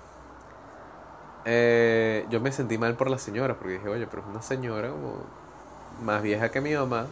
Eh, 1.46 2.26
yo 2.30 2.40
me 2.42 2.52
sentí 2.52 2.78
mal 2.78 2.96
por 2.96 3.10
la 3.10 3.18
señora 3.18 3.58
porque 3.58 3.74
dije, 3.74 3.88
oye, 3.90 4.08
pero 4.08 4.22
es 4.22 4.28
una 4.28 4.42
señora 4.42 4.90
como 4.90 5.26
más 6.02 6.22
vieja 6.22 6.52
que 6.52 6.62
mi 6.62 6.74
mamá. 6.74 7.08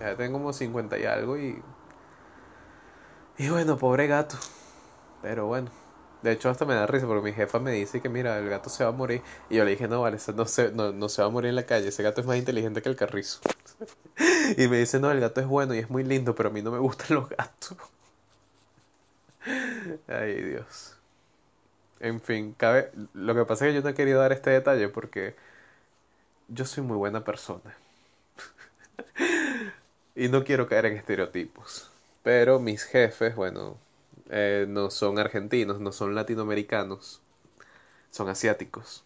Ya 0.00 0.16
tengo 0.16 0.38
como 0.38 0.52
50 0.52 0.98
y 0.98 1.04
algo 1.04 1.38
y... 1.38 1.62
Y 3.38 3.48
bueno, 3.48 3.76
pobre 3.78 4.06
gato. 4.06 4.36
Pero 5.22 5.46
bueno. 5.46 5.70
De 6.22 6.32
hecho, 6.32 6.50
hasta 6.50 6.64
me 6.64 6.74
da 6.74 6.86
risa 6.86 7.06
porque 7.06 7.30
mi 7.30 7.32
jefa 7.32 7.58
me 7.58 7.72
dice 7.72 8.00
que 8.00 8.08
mira, 8.08 8.38
el 8.38 8.48
gato 8.48 8.70
se 8.70 8.84
va 8.84 8.90
a 8.90 8.92
morir. 8.92 9.22
Y 9.50 9.56
yo 9.56 9.64
le 9.64 9.72
dije, 9.72 9.88
no, 9.88 10.02
vale, 10.02 10.18
no 10.34 10.46
se, 10.46 10.70
no, 10.72 10.92
no 10.92 11.08
se 11.08 11.22
va 11.22 11.28
a 11.28 11.30
morir 11.30 11.50
en 11.50 11.56
la 11.56 11.66
calle. 11.66 11.88
Ese 11.88 12.02
gato 12.02 12.20
es 12.20 12.26
más 12.26 12.36
inteligente 12.36 12.82
que 12.82 12.88
el 12.88 12.96
carrizo. 12.96 13.40
y 14.56 14.68
me 14.68 14.78
dice, 14.78 15.00
no, 15.00 15.10
el 15.10 15.20
gato 15.20 15.40
es 15.40 15.46
bueno 15.46 15.74
y 15.74 15.78
es 15.78 15.90
muy 15.90 16.04
lindo, 16.04 16.34
pero 16.34 16.50
a 16.50 16.52
mí 16.52 16.62
no 16.62 16.70
me 16.70 16.78
gustan 16.78 17.16
los 17.16 17.28
gatos. 17.28 17.76
Ay, 20.08 20.42
Dios. 20.42 20.96
En 22.00 22.20
fin, 22.20 22.54
cabe... 22.58 22.90
lo 23.14 23.34
que 23.34 23.44
pasa 23.44 23.66
es 23.66 23.70
que 23.70 23.76
yo 23.76 23.82
no 23.82 23.88
he 23.90 23.94
querido 23.94 24.20
dar 24.20 24.32
este 24.32 24.50
detalle 24.50 24.88
porque 24.88 25.36
yo 26.48 26.64
soy 26.64 26.84
muy 26.84 26.96
buena 26.96 27.24
persona. 27.24 27.76
Y 30.14 30.28
no 30.28 30.44
quiero 30.44 30.68
caer 30.68 30.86
en 30.86 30.96
estereotipos. 30.96 31.90
Pero 32.22 32.58
mis 32.60 32.84
jefes, 32.84 33.34
bueno, 33.36 33.76
eh, 34.30 34.66
no 34.68 34.90
son 34.90 35.18
argentinos, 35.18 35.80
no 35.80 35.92
son 35.92 36.14
latinoamericanos, 36.14 37.20
son 38.10 38.28
asiáticos. 38.28 39.04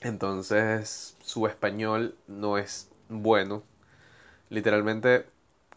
Entonces 0.00 1.16
su 1.22 1.46
español 1.46 2.16
no 2.26 2.58
es 2.58 2.88
bueno. 3.08 3.62
Literalmente 4.50 5.26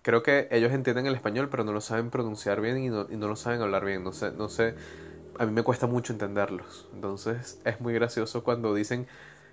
creo 0.04 0.24
que 0.24 0.48
ellos 0.52 0.74
entienden 0.74 1.08
el 1.08 1.16
español 1.16 1.50
pero 1.52 1.64
no 1.66 1.74
lo 1.74 1.82
saben 1.82 2.12
pronunciar 2.12 2.62
bien 2.62 2.80
y 2.80 2.90
no, 2.90 3.08
y 3.10 3.18
no 3.18 3.28
lo 3.28 3.36
saben 3.38 3.62
hablar 3.62 3.86
bien. 3.86 4.04
No 4.04 4.14
sé, 4.14 4.32
no 4.34 4.50
sé 4.50 4.76
a 5.40 5.46
mí 5.46 5.52
me 5.54 5.64
cuesta 5.64 5.88
mucho 5.88 6.14
entenderlos. 6.14 6.88
Entonces 6.94 7.60
es 7.66 7.82
muy 7.82 7.94
gracioso 7.94 8.44
cuando 8.44 8.76
dicen 8.76 9.08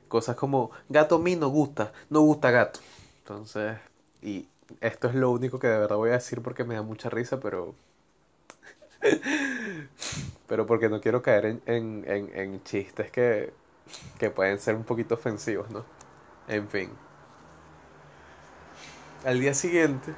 cosas 0.09 0.37
como 0.37 0.71
gato 0.89 1.19
mí 1.19 1.37
no 1.37 1.49
gusta, 1.49 1.93
no 2.11 2.21
gusta 2.23 2.51
gato. 2.53 2.81
Entonces, 3.25 3.79
y 4.23 4.49
esto 4.81 5.09
es 5.09 5.15
lo 5.17 5.31
único 5.33 5.59
que 5.59 5.67
de 5.67 5.79
verdad 5.79 5.97
voy 5.97 6.11
a 6.11 6.15
decir 6.15 6.43
porque 6.43 6.63
me 6.65 6.75
da 6.77 6.83
mucha 6.83 7.11
risa, 7.11 7.41
pero... 7.41 7.75
pero 10.49 10.67
porque 10.67 10.89
no 10.89 11.01
quiero 11.01 11.23
caer 11.23 11.47
en, 11.47 11.63
en, 11.67 12.05
en, 12.07 12.31
en 12.39 12.63
chistes 12.65 13.11
que, 13.11 13.53
que 14.19 14.31
pueden 14.31 14.59
ser 14.59 14.77
un 14.77 14.85
poquito 14.85 15.15
ofensivos, 15.15 15.71
¿no? 15.71 15.85
En 16.49 16.69
fin. 16.69 16.91
Al 19.25 19.41
día 19.41 19.55
siguiente 19.55 20.15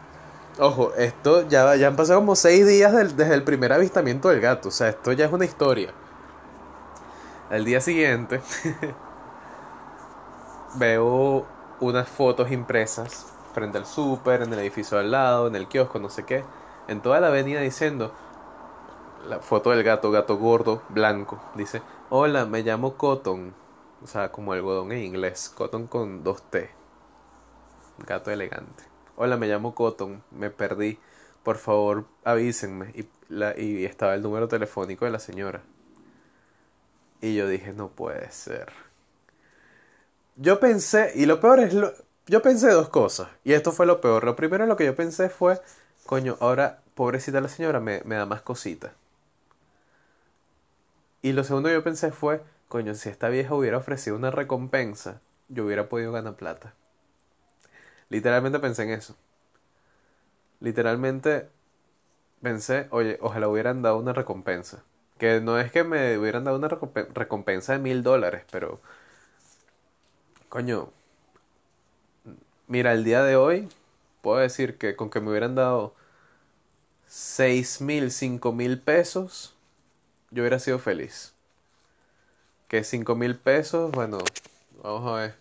Ojo, 0.59 0.95
esto 0.97 1.49
ya, 1.49 1.77
ya 1.77 1.89
han 1.89 1.97
pasado 1.97 2.21
como 2.21 2.37
seis 2.37 2.67
días 2.67 2.93
desde 3.17 3.35
el 3.35 3.45
primer 3.45 3.73
avistamiento 3.73 4.29
del 4.31 4.41
gato. 4.41 4.69
O 4.69 4.73
sea, 4.73 4.89
esto 4.91 5.13
ya 5.13 5.27
es 5.27 5.33
una 5.33 5.45
historia. 5.45 5.95
Al 7.51 7.65
día 7.65 7.81
siguiente 7.81 8.41
veo 10.75 11.47
unas 11.81 12.09
fotos 12.09 12.51
impresas 12.51 13.33
frente 13.55 13.79
al 13.79 13.87
súper, 13.87 14.43
en 14.43 14.53
el 14.53 14.59
edificio 14.59 14.99
al 14.99 15.11
lado, 15.11 15.47
en 15.47 15.57
el 15.57 15.69
kiosco, 15.69 15.99
no 15.99 16.11
sé 16.11 16.25
qué. 16.25 16.45
En 16.89 17.01
toda 17.01 17.21
la 17.21 17.29
avenida 17.29 17.61
diciendo 17.61 18.13
la 19.29 19.41
foto 19.41 19.71
del 19.71 19.83
gato, 19.83 20.11
gato 20.11 20.37
gordo, 20.37 20.83
blanco. 20.89 21.41
Dice, 21.55 21.83
hola, 22.11 22.47
me 22.47 22.63
llamo 22.63 22.97
Cotton. 22.97 23.55
O 24.03 24.07
sea, 24.07 24.31
como 24.31 24.53
algodón 24.53 24.93
en 24.93 25.03
inglés. 25.03 25.49
Cotton 25.49 25.87
con 25.87 26.23
dos 26.23 26.43
T. 26.51 26.71
Gato 28.07 28.31
elegante. 28.31 28.85
Hola, 29.17 29.37
me 29.37 29.49
llamo 29.49 29.75
Cotton, 29.75 30.23
me 30.31 30.51
perdí. 30.51 30.99
Por 31.43 31.57
favor, 31.57 32.05
avísenme. 32.25 32.91
Y, 32.95 33.09
la, 33.29 33.59
y 33.59 33.85
estaba 33.85 34.15
el 34.15 34.23
número 34.23 34.49
telefónico 34.49 35.07
de 35.07 35.11
la 35.11 35.19
señora. 35.19 35.63
Y 37.21 37.35
yo 37.35 37.49
dije, 37.49 37.73
no 37.73 37.89
puede 37.89 38.31
ser. 38.31 38.73
Yo 40.37 40.61
pensé, 40.61 41.13
y 41.15 41.27
lo 41.27 41.41
peor 41.41 41.61
es, 41.61 41.73
lo, 41.75 41.93
yo 42.27 42.43
pensé 42.43 42.71
dos 42.71 42.89
cosas. 42.89 43.29
Y 43.45 43.53
esto 43.55 43.73
fue 43.73 43.87
lo 43.87 44.01
peor. 44.01 44.25
Lo 44.25 44.37
primero 44.37 44.67
lo 44.67 44.77
que 44.77 44.85
yo 44.85 44.95
pensé 44.95 45.29
fue, 45.29 45.61
coño, 46.05 46.37
ahora 46.41 46.81
pobrecita 46.95 47.41
la 47.41 47.49
señora 47.49 47.81
me, 47.81 48.01
da 48.01 48.27
más 48.27 48.43
cositas. 48.43 48.93
Y 51.23 51.33
lo 51.33 51.45
segundo 51.45 51.69
que 51.69 51.75
yo 51.75 51.85
pensé 51.85 52.13
fue, 52.13 52.43
coño, 52.69 52.95
si 52.95 53.09
esta 53.09 53.29
vieja 53.29 53.55
hubiera 53.55 53.79
ofrecido 53.79 54.17
una 54.17 54.31
recompensa, 54.31 55.21
yo 55.49 55.65
hubiera 55.65 55.89
podido 55.89 56.13
ganar 56.13 56.37
plata. 56.37 56.75
Literalmente 58.09 58.59
pensé 58.59 58.85
en 58.85 58.91
eso. 58.91 59.17
Literalmente 60.61 61.49
pensé, 62.43 62.87
oye, 62.91 63.19
ojalá 63.21 63.49
hubieran 63.49 63.83
dado 63.83 63.99
una 63.99 64.13
recompensa. 64.13 64.83
Que 65.19 65.41
no 65.41 65.59
es 65.59 65.73
que 65.73 65.85
me 65.85 66.19
hubieran 66.19 66.45
dado 66.45 66.59
una 66.59 66.69
recompensa 66.69 67.73
de 67.73 67.79
mil 67.79 68.03
dólares, 68.03 68.45
pero... 68.51 68.81
Coño. 70.49 70.93
Mira, 72.69 72.93
el 72.93 73.05
día 73.05 73.23
de 73.23 73.37
hoy 73.37 73.69
puedo 74.23 74.39
decir 74.39 74.79
que 74.79 74.97
con 74.97 75.11
que 75.11 75.21
me 75.21 75.31
hubieran 75.31 75.55
dado 75.55 75.95
seis 77.07 77.81
mil, 77.81 78.11
cinco 78.11 78.53
mil 78.53 78.81
pesos, 78.81 79.55
yo 80.31 80.43
hubiera 80.43 80.59
sido 80.59 80.79
feliz. 80.79 81.35
Que 82.69 82.85
cinco 82.85 83.15
mil 83.15 83.37
pesos, 83.37 83.93
bueno, 83.93 84.19
vamos 84.83 85.07
a 85.09 85.17
ver. 85.21 85.35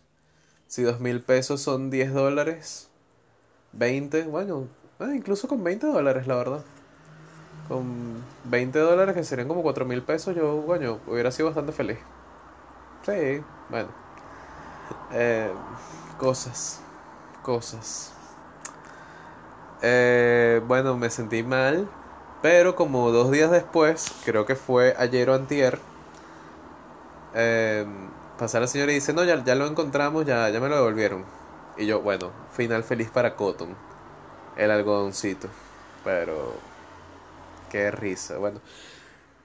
Si 0.67 0.83
dos 0.83 0.99
mil 0.99 1.21
pesos 1.21 1.61
son 1.61 1.89
10 1.89 2.13
dólares, 2.13 2.89
20, 3.73 4.23
bueno, 4.23 4.67
eh, 4.99 5.13
incluso 5.15 5.47
con 5.47 5.63
20 5.63 5.87
dólares, 5.87 6.27
la 6.27 6.35
verdad. 6.35 6.65
Con 7.67 8.23
20 8.45 8.79
dólares, 8.79 9.15
que 9.15 9.23
serían 9.23 9.47
como 9.47 9.63
4 9.63 9.85
mil 9.85 10.03
pesos, 10.03 10.35
yo, 10.35 10.57
bueno, 10.61 10.99
hubiera 11.07 11.31
sido 11.31 11.47
bastante 11.47 11.71
feliz. 11.73 11.99
Sí, 13.05 13.43
bueno. 13.69 14.04
Eh, 15.11 15.51
cosas, 16.17 16.81
cosas. 17.41 18.13
Eh, 19.81 20.61
bueno, 20.67 20.97
me 20.97 21.09
sentí 21.09 21.43
mal, 21.43 21.87
pero 22.41 22.75
como 22.75 23.11
dos 23.11 23.31
días 23.31 23.51
después, 23.51 24.11
creo 24.25 24.45
que 24.45 24.55
fue 24.55 24.95
ayer 24.97 25.29
o 25.29 25.35
antier, 25.35 25.79
eh, 27.33 27.85
pasa 28.37 28.59
la 28.59 28.67
señora 28.67 28.91
y 28.91 28.95
dice, 28.95 29.13
no, 29.13 29.23
ya, 29.23 29.43
ya 29.43 29.55
lo 29.55 29.67
encontramos, 29.67 30.25
ya, 30.25 30.49
ya 30.49 30.59
me 30.59 30.69
lo 30.69 30.75
devolvieron. 30.75 31.25
Y 31.77 31.85
yo, 31.85 32.01
bueno, 32.01 32.31
final 32.51 32.83
feliz 32.83 33.09
para 33.09 33.35
Cotton, 33.35 33.75
el 34.57 34.71
algodoncito. 34.71 35.47
Pero, 36.03 36.53
qué 37.69 37.91
risa. 37.91 38.37
Bueno, 38.37 38.61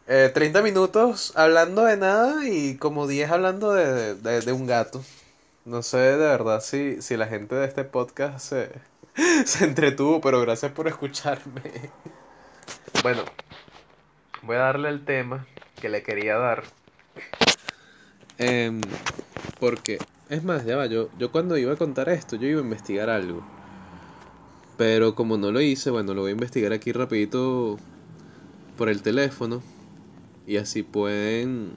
eh, 0.06 0.30
30 0.32 0.62
minutos 0.62 1.32
hablando 1.36 1.84
de 1.84 1.96
nada 1.96 2.46
y 2.46 2.76
como 2.76 3.06
10 3.06 3.30
hablando 3.30 3.72
de, 3.72 4.14
de, 4.14 4.40
de, 4.40 4.52
un 4.52 4.66
gato. 4.66 5.02
No 5.64 5.82
sé 5.82 5.98
de 5.98 6.16
verdad 6.16 6.60
si, 6.62 7.02
si 7.02 7.16
la 7.16 7.26
gente 7.26 7.54
de 7.54 7.66
este 7.66 7.84
podcast 7.84 8.40
se, 8.40 8.70
se 9.44 9.64
entretuvo, 9.64 10.20
pero 10.20 10.40
gracias 10.40 10.72
por 10.72 10.88
escucharme. 10.88 11.62
Bueno, 13.02 13.22
voy 14.42 14.56
a 14.56 14.60
darle 14.60 14.88
el 14.88 15.04
tema 15.04 15.46
que 15.80 15.88
le 15.88 16.02
quería 16.02 16.36
dar. 16.36 16.64
Eh, 18.38 18.80
porque, 19.58 19.98
es 20.30 20.44
más, 20.44 20.64
ya 20.64 20.76
va, 20.76 20.86
yo, 20.86 21.10
yo 21.18 21.30
cuando 21.30 21.58
iba 21.58 21.74
a 21.74 21.76
contar 21.76 22.08
esto, 22.08 22.36
yo 22.36 22.48
iba 22.48 22.60
a 22.60 22.64
investigar 22.64 23.10
algo. 23.10 23.46
Pero 24.78 25.14
como 25.14 25.36
no 25.36 25.52
lo 25.52 25.60
hice, 25.60 25.90
bueno, 25.90 26.14
lo 26.14 26.22
voy 26.22 26.30
a 26.30 26.32
investigar 26.32 26.72
aquí 26.72 26.92
rapidito 26.92 27.78
por 28.78 28.88
el 28.88 29.02
teléfono. 29.02 29.62
Y 30.46 30.56
así 30.56 30.82
pueden... 30.82 31.76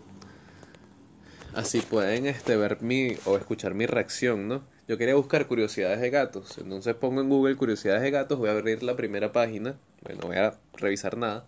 Así 1.55 1.81
pueden 1.81 2.25
este, 2.25 2.57
ver 2.57 2.81
mi 2.81 3.15
o 3.25 3.37
escuchar 3.37 3.75
mi 3.75 3.85
reacción, 3.85 4.47
¿no? 4.47 4.63
Yo 4.87 4.97
quería 4.97 5.15
buscar 5.15 5.47
curiosidades 5.47 6.01
de 6.01 6.09
gatos. 6.09 6.57
Entonces 6.57 6.95
pongo 6.95 7.21
en 7.21 7.29
Google 7.29 7.55
curiosidades 7.55 8.01
de 8.01 8.11
gatos, 8.11 8.39
voy 8.39 8.49
a 8.49 8.53
abrir 8.53 8.81
la 8.81 8.95
primera 8.95 9.31
página. 9.31 9.77
Bueno, 10.01 10.21
no 10.21 10.27
voy 10.29 10.37
a 10.37 10.55
revisar 10.73 11.17
nada. 11.17 11.45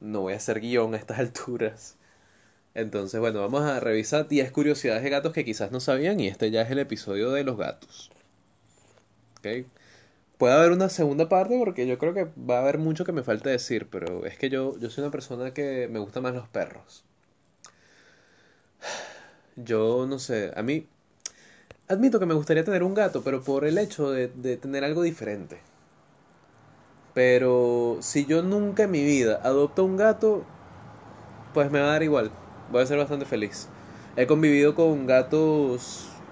No 0.00 0.20
voy 0.22 0.34
a 0.34 0.36
hacer 0.36 0.60
guion 0.60 0.94
a 0.94 0.98
estas 0.98 1.18
alturas. 1.20 1.96
Entonces, 2.74 3.20
bueno, 3.20 3.40
vamos 3.40 3.62
a 3.62 3.80
revisar 3.80 4.28
10 4.28 4.52
curiosidades 4.52 5.02
de 5.02 5.10
gatos 5.10 5.32
que 5.32 5.44
quizás 5.44 5.72
no 5.72 5.80
sabían 5.80 6.20
y 6.20 6.28
este 6.28 6.50
ya 6.50 6.62
es 6.62 6.70
el 6.70 6.78
episodio 6.78 7.30
de 7.32 7.44
los 7.44 7.56
gatos. 7.58 8.10
¿Ok? 9.38 9.66
Puede 10.38 10.54
haber 10.54 10.72
una 10.72 10.88
segunda 10.88 11.28
parte 11.28 11.58
porque 11.58 11.86
yo 11.86 11.98
creo 11.98 12.14
que 12.14 12.24
va 12.24 12.58
a 12.58 12.60
haber 12.62 12.78
mucho 12.78 13.04
que 13.04 13.12
me 13.12 13.22
falte 13.22 13.50
decir, 13.50 13.88
pero 13.90 14.26
es 14.26 14.38
que 14.38 14.50
yo, 14.50 14.78
yo 14.78 14.90
soy 14.90 15.02
una 15.04 15.10
persona 15.12 15.52
que 15.54 15.88
me 15.90 15.98
gusta 15.98 16.20
más 16.20 16.34
los 16.34 16.48
perros. 16.48 17.04
Yo 19.56 20.06
no 20.08 20.18
sé, 20.18 20.52
a 20.56 20.62
mí 20.62 20.86
admito 21.88 22.18
que 22.18 22.24
me 22.26 22.32
gustaría 22.34 22.64
tener 22.64 22.82
un 22.82 22.94
gato, 22.94 23.22
pero 23.22 23.42
por 23.44 23.66
el 23.66 23.76
hecho 23.76 24.10
de, 24.10 24.28
de 24.28 24.56
tener 24.56 24.82
algo 24.84 25.02
diferente. 25.02 25.60
Pero 27.12 27.98
si 28.02 28.26
yo 28.26 28.42
nunca 28.42 28.84
en 28.84 28.90
mi 28.92 29.04
vida 29.04 29.40
adopto 29.44 29.84
un 29.84 29.96
gato, 29.96 30.46
pues 31.52 31.70
me 31.70 31.80
va 31.80 31.86
a 31.88 31.92
dar 31.92 32.02
igual. 32.02 32.32
Voy 32.68 32.82
a 32.82 32.86
ser 32.86 32.98
bastante 32.98 33.26
feliz. 33.26 33.70
He 34.16 34.26
convivido 34.26 34.74
con 34.74 35.06
gatos 35.06 36.22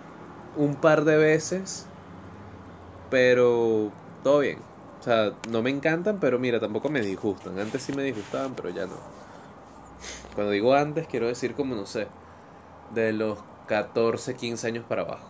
un 0.54 0.76
par 0.76 1.04
de 1.04 1.16
veces, 1.16 1.88
pero 3.08 3.94
todo 4.22 4.40
bien. 4.40 4.64
O 5.00 5.02
sea, 5.02 5.36
no 5.44 5.62
me 5.62 5.70
encantan, 5.70 6.18
pero 6.20 6.38
mira, 6.38 6.60
tampoco 6.60 6.88
me 6.88 7.02
disgustan. 7.02 7.58
Antes 7.58 7.82
sí 7.84 7.92
me 7.92 8.02
disgustaban, 8.02 8.54
pero 8.54 8.70
ya 8.70 8.86
no. 8.86 9.02
Cuando 10.34 10.52
digo 10.52 10.74
antes, 10.74 11.06
quiero 11.06 11.26
decir 11.26 11.54
como, 11.54 11.74
no 11.74 11.86
sé, 11.86 12.12
de 12.94 13.12
los 13.12 13.38
14, 13.66 14.34
15 14.34 14.66
años 14.66 14.84
para 14.88 15.02
abajo. 15.02 15.28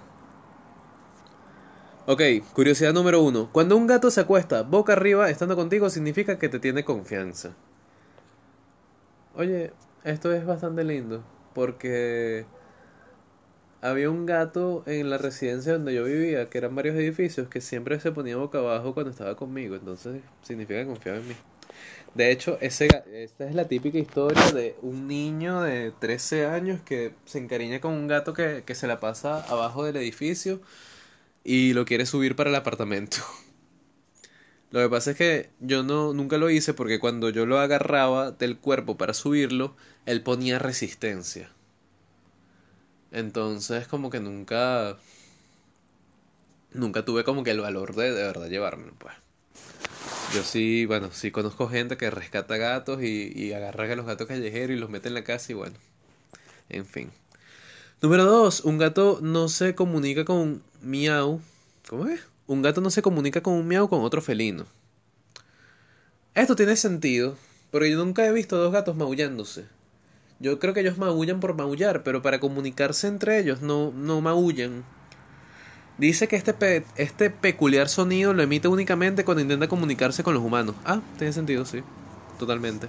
Ok, 2.06 2.22
curiosidad 2.54 2.94
número 2.94 3.22
uno. 3.22 3.50
Cuando 3.52 3.76
un 3.76 3.86
gato 3.86 4.10
se 4.10 4.20
acuesta 4.20 4.62
boca 4.62 4.94
arriba 4.94 5.28
estando 5.28 5.56
contigo 5.56 5.90
significa 5.90 6.38
que 6.38 6.48
te 6.48 6.58
tiene 6.58 6.84
confianza. 6.84 7.50
Oye, 9.34 9.72
esto 10.04 10.32
es 10.32 10.46
bastante 10.46 10.84
lindo 10.84 11.22
porque 11.54 12.46
había 13.80 14.10
un 14.10 14.26
gato 14.26 14.82
en 14.86 15.10
la 15.10 15.18
residencia 15.18 15.74
donde 15.74 15.94
yo 15.94 16.04
vivía, 16.04 16.48
que 16.48 16.58
eran 16.58 16.74
varios 16.74 16.96
edificios, 16.96 17.48
que 17.48 17.60
siempre 17.60 18.00
se 18.00 18.12
ponía 18.12 18.36
boca 18.36 18.58
abajo 18.58 18.94
cuando 18.94 19.10
estaba 19.10 19.36
conmigo, 19.36 19.76
entonces 19.76 20.22
significa 20.42 20.80
que 20.80 20.86
confiaba 20.86 21.18
en 21.18 21.28
mí. 21.28 21.34
De 22.14 22.32
hecho, 22.32 22.58
ese, 22.60 22.88
esta 23.12 23.48
es 23.48 23.54
la 23.54 23.68
típica 23.68 23.98
historia 23.98 24.50
de 24.52 24.76
un 24.82 25.06
niño 25.06 25.62
de 25.62 25.92
13 25.92 26.46
años 26.46 26.80
que 26.82 27.12
se 27.24 27.38
encariña 27.38 27.80
con 27.80 27.92
un 27.94 28.08
gato 28.08 28.32
que, 28.34 28.64
que 28.66 28.74
se 28.74 28.86
la 28.86 28.98
pasa 29.00 29.42
abajo 29.44 29.84
del 29.84 29.96
edificio 29.96 30.60
y 31.44 31.74
lo 31.74 31.84
quiere 31.86 32.06
subir 32.06 32.36
para 32.36 32.50
el 32.50 32.56
apartamento. 32.56 33.18
Lo 34.70 34.80
que 34.80 34.88
pasa 34.88 35.12
es 35.12 35.16
que 35.16 35.50
yo 35.60 35.82
no 35.82 36.12
nunca 36.12 36.38
lo 36.38 36.50
hice 36.50 36.74
porque 36.74 36.98
cuando 36.98 37.30
yo 37.30 37.46
lo 37.46 37.58
agarraba 37.58 38.30
del 38.32 38.58
cuerpo 38.58 38.96
para 38.96 39.14
subirlo, 39.14 39.74
él 40.06 40.22
ponía 40.22 40.58
resistencia. 40.58 41.50
Entonces 43.12 43.86
como 43.86 44.08
que 44.10 44.20
nunca 44.20 44.96
nunca 46.72 47.04
tuve 47.04 47.24
como 47.24 47.44
que 47.44 47.50
el 47.50 47.60
valor 47.60 47.94
de 47.94 48.12
de 48.12 48.22
verdad 48.22 48.48
llevármelo, 48.48 48.94
pues. 48.98 49.14
Yo 50.34 50.42
sí, 50.42 50.84
bueno, 50.86 51.10
sí 51.10 51.30
conozco 51.30 51.68
gente 51.68 51.96
que 51.96 52.10
rescata 52.10 52.56
gatos 52.56 53.02
y, 53.02 53.32
y 53.34 53.52
agarra 53.54 53.90
a 53.90 53.96
los 53.96 54.06
gatos 54.06 54.26
callejeros 54.26 54.76
y 54.76 54.80
los 54.80 54.90
mete 54.90 55.08
en 55.08 55.14
la 55.14 55.24
casa 55.24 55.52
y 55.52 55.54
bueno. 55.54 55.76
En 56.68 56.84
fin. 56.84 57.10
Número 58.02 58.24
2. 58.24 58.60
Un 58.60 58.78
gato 58.78 59.18
no 59.22 59.48
se 59.48 59.74
comunica 59.74 60.24
con 60.24 60.62
miau. 60.82 61.40
¿Cómo 61.88 62.06
es? 62.06 62.20
Un 62.46 62.62
gato 62.62 62.80
no 62.80 62.90
se 62.90 63.02
comunica 63.02 63.42
con 63.42 63.54
un 63.54 63.66
miau 63.66 63.88
con 63.88 64.02
otro 64.02 64.20
felino. 64.20 64.66
Esto 66.34 66.54
tiene 66.54 66.76
sentido, 66.76 67.36
pero 67.72 67.86
yo 67.86 67.98
nunca 67.98 68.24
he 68.26 68.32
visto 68.32 68.56
dos 68.56 68.72
gatos 68.72 68.94
maullándose. 68.96 69.64
Yo 70.38 70.60
creo 70.60 70.72
que 70.72 70.80
ellos 70.80 70.98
maullan 70.98 71.40
por 71.40 71.54
maullar, 71.54 72.04
pero 72.04 72.22
para 72.22 72.38
comunicarse 72.38 73.08
entre 73.08 73.40
ellos 73.40 73.60
no, 73.62 73.92
no 73.92 74.20
maullan. 74.20 74.84
Dice 75.98 76.28
que 76.28 76.36
este, 76.36 76.84
este 76.96 77.28
peculiar 77.28 77.88
sonido 77.88 78.32
lo 78.32 78.42
emite 78.42 78.68
únicamente 78.68 79.24
cuando 79.24 79.42
intenta 79.42 79.66
comunicarse 79.66 80.22
con 80.22 80.32
los 80.32 80.42
humanos. 80.42 80.76
Ah, 80.84 81.00
tiene 81.18 81.32
sentido, 81.32 81.64
sí. 81.64 81.82
Totalmente. 82.38 82.86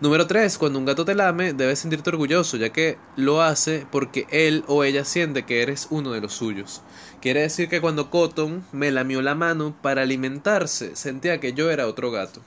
Número 0.00 0.26
3. 0.26 0.56
Cuando 0.56 0.78
un 0.78 0.86
gato 0.86 1.04
te 1.04 1.14
lame, 1.14 1.52
debes 1.52 1.80
sentirte 1.80 2.08
orgulloso, 2.08 2.56
ya 2.56 2.70
que 2.70 2.96
lo 3.16 3.42
hace 3.42 3.86
porque 3.90 4.26
él 4.30 4.64
o 4.66 4.82
ella 4.82 5.04
siente 5.04 5.44
que 5.44 5.62
eres 5.62 5.88
uno 5.90 6.12
de 6.12 6.22
los 6.22 6.32
suyos. 6.32 6.80
Quiere 7.20 7.42
decir 7.42 7.68
que 7.68 7.82
cuando 7.82 8.08
Cotton 8.08 8.64
me 8.72 8.90
lamió 8.90 9.20
la 9.20 9.34
mano 9.34 9.76
para 9.82 10.02
alimentarse, 10.02 10.96
sentía 10.96 11.40
que 11.40 11.52
yo 11.52 11.70
era 11.70 11.86
otro 11.86 12.10
gato. 12.10 12.40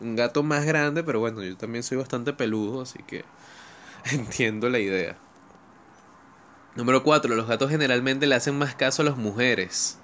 Un 0.00 0.16
gato 0.16 0.42
más 0.42 0.64
grande, 0.64 1.04
pero 1.04 1.20
bueno, 1.20 1.44
yo 1.44 1.56
también 1.56 1.84
soy 1.84 1.98
bastante 1.98 2.32
peludo, 2.32 2.80
así 2.80 2.98
que 3.06 3.24
entiendo 4.10 4.68
la 4.70 4.80
idea. 4.80 5.16
Número 6.76 7.02
4. 7.02 7.34
Los 7.34 7.48
gatos 7.48 7.70
generalmente 7.70 8.26
le 8.26 8.34
hacen 8.34 8.56
más 8.56 8.74
caso 8.74 9.02
a 9.02 9.04
las 9.04 9.16
mujeres. 9.16 9.98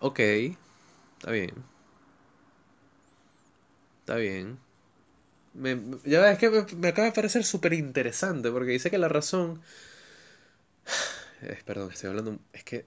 Ok, 0.00 0.20
está 0.20 1.30
bien. 1.30 1.54
Está 4.00 4.16
bien. 4.16 4.58
Me, 5.54 5.80
ya 6.04 6.30
es 6.30 6.38
que 6.38 6.50
me, 6.50 6.88
acaba 6.88 7.06
de 7.06 7.12
parecer 7.12 7.44
súper 7.44 7.72
interesante 7.74 8.50
porque 8.50 8.72
dice 8.72 8.90
que 8.90 8.98
la 8.98 9.08
razón... 9.08 9.62
perdón, 11.64 11.90
estoy 11.92 12.10
hablando... 12.10 12.38
Es 12.52 12.64
que, 12.64 12.86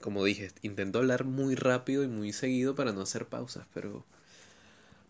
como 0.00 0.24
dije, 0.24 0.50
intento 0.62 0.98
hablar 0.98 1.24
muy 1.24 1.54
rápido 1.54 2.04
y 2.04 2.08
muy 2.08 2.32
seguido 2.32 2.74
para 2.74 2.92
no 2.92 3.02
hacer 3.02 3.26
pausas, 3.26 3.66
pero... 3.72 4.04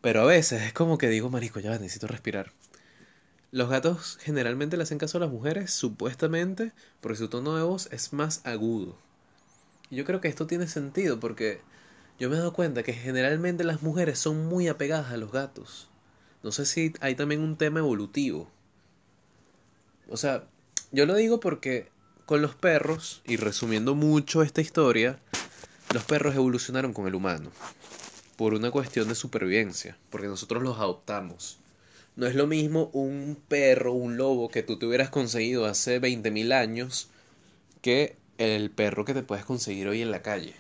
Pero 0.00 0.22
a 0.22 0.26
veces 0.26 0.62
es 0.62 0.72
como 0.72 0.96
que 0.96 1.08
digo, 1.08 1.28
marico, 1.28 1.60
ya 1.60 1.70
necesito 1.72 2.06
respirar. 2.06 2.52
Los 3.50 3.68
gatos 3.70 4.18
generalmente 4.20 4.76
le 4.76 4.82
hacen 4.82 4.98
caso 4.98 5.18
a 5.18 5.20
las 5.22 5.30
mujeres, 5.30 5.70
supuestamente, 5.72 6.72
porque 7.00 7.18
su 7.18 7.28
tono 7.28 7.56
de 7.56 7.62
voz 7.62 7.88
es 7.92 8.12
más 8.12 8.44
agudo. 8.44 8.96
Y 9.90 9.96
yo 9.96 10.04
creo 10.04 10.20
que 10.20 10.28
esto 10.28 10.46
tiene 10.46 10.68
sentido 10.68 11.18
porque 11.18 11.60
yo 12.18 12.28
me 12.28 12.36
he 12.36 12.38
dado 12.38 12.52
cuenta 12.52 12.82
que 12.82 12.92
generalmente 12.92 13.64
las 13.64 13.82
mujeres 13.82 14.18
son 14.18 14.46
muy 14.46 14.68
apegadas 14.68 15.12
a 15.12 15.16
los 15.16 15.32
gatos. 15.32 15.88
No 16.42 16.52
sé 16.52 16.66
si 16.66 16.92
hay 17.00 17.14
también 17.14 17.40
un 17.40 17.56
tema 17.56 17.80
evolutivo. 17.80 18.50
O 20.08 20.16
sea, 20.16 20.44
yo 20.92 21.06
lo 21.06 21.14
digo 21.14 21.40
porque 21.40 21.90
con 22.26 22.42
los 22.42 22.54
perros, 22.54 23.22
y 23.24 23.36
resumiendo 23.36 23.94
mucho 23.94 24.42
esta 24.42 24.60
historia, 24.60 25.18
los 25.94 26.04
perros 26.04 26.34
evolucionaron 26.34 26.92
con 26.92 27.06
el 27.06 27.14
humano. 27.14 27.50
Por 28.36 28.52
una 28.52 28.70
cuestión 28.70 29.08
de 29.08 29.14
supervivencia, 29.14 29.96
porque 30.10 30.26
nosotros 30.26 30.62
los 30.62 30.78
adoptamos. 30.78 31.58
No 32.18 32.26
es 32.26 32.34
lo 32.34 32.48
mismo 32.48 32.90
un 32.94 33.38
perro, 33.46 33.92
un 33.92 34.16
lobo 34.16 34.48
que 34.48 34.64
tú 34.64 34.76
te 34.76 34.86
hubieras 34.86 35.08
conseguido 35.08 35.66
hace 35.66 36.00
20.000 36.00 36.52
años 36.52 37.06
que 37.80 38.16
el 38.38 38.72
perro 38.72 39.04
que 39.04 39.14
te 39.14 39.22
puedes 39.22 39.44
conseguir 39.44 39.86
hoy 39.86 40.02
en 40.02 40.10
la 40.10 40.20
calle. 40.20 40.56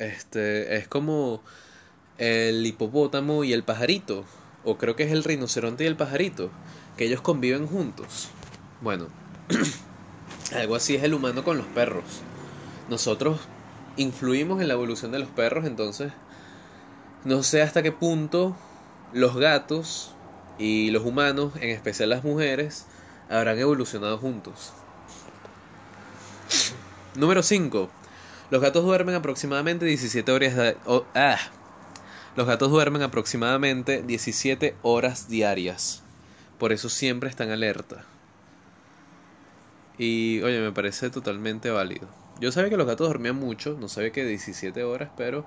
Este 0.00 0.76
es 0.76 0.88
como 0.88 1.40
el 2.18 2.66
hipopótamo 2.66 3.44
y 3.44 3.52
el 3.52 3.62
pajarito, 3.62 4.24
o 4.64 4.76
creo 4.76 4.96
que 4.96 5.04
es 5.04 5.12
el 5.12 5.22
rinoceronte 5.22 5.84
y 5.84 5.86
el 5.86 5.96
pajarito, 5.96 6.50
que 6.96 7.04
ellos 7.04 7.20
conviven 7.20 7.68
juntos. 7.68 8.30
Bueno, 8.80 9.06
algo 10.52 10.74
así 10.74 10.96
es 10.96 11.04
el 11.04 11.14
humano 11.14 11.44
con 11.44 11.58
los 11.58 11.66
perros. 11.68 12.02
Nosotros 12.90 13.38
influimos 13.96 14.60
en 14.60 14.66
la 14.66 14.74
evolución 14.74 15.12
de 15.12 15.20
los 15.20 15.28
perros, 15.28 15.64
entonces 15.64 16.12
no 17.24 17.44
sé 17.44 17.62
hasta 17.62 17.84
qué 17.84 17.92
punto 17.92 18.56
los 19.12 19.36
gatos 19.36 20.14
y 20.58 20.90
los 20.90 21.04
humanos, 21.04 21.52
en 21.56 21.70
especial 21.70 22.10
las 22.10 22.24
mujeres, 22.24 22.86
habrán 23.28 23.58
evolucionado 23.58 24.18
juntos. 24.18 24.72
Número 27.14 27.42
5. 27.42 27.90
Los 28.50 28.62
gatos 28.62 28.84
duermen 28.84 29.14
aproximadamente 29.14 29.84
17 29.84 30.32
horas 30.32 30.76
ah. 31.14 31.38
Los 32.36 32.46
gatos 32.46 32.70
duermen 32.70 33.02
aproximadamente 33.02 34.02
17 34.02 34.76
horas 34.82 35.28
diarias. 35.28 36.02
Por 36.58 36.72
eso 36.72 36.88
siempre 36.88 37.28
están 37.28 37.50
alerta. 37.50 38.04
Y 39.98 40.40
oye, 40.42 40.60
me 40.60 40.72
parece 40.72 41.10
totalmente 41.10 41.70
válido. 41.70 42.08
Yo 42.40 42.52
sabía 42.52 42.70
que 42.70 42.76
los 42.76 42.86
gatos 42.86 43.08
dormían 43.08 43.36
mucho, 43.36 43.76
no 43.80 43.88
sabía 43.88 44.12
que 44.12 44.24
17 44.24 44.84
horas, 44.84 45.10
pero 45.16 45.44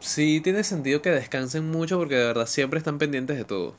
sí 0.00 0.40
tiene 0.40 0.64
sentido 0.64 1.02
que 1.02 1.10
descansen 1.10 1.70
mucho 1.70 1.98
porque 1.98 2.16
de 2.16 2.24
verdad 2.26 2.46
siempre 2.46 2.78
están 2.78 2.98
pendientes 2.98 3.36
de 3.36 3.44
todo. 3.44 3.74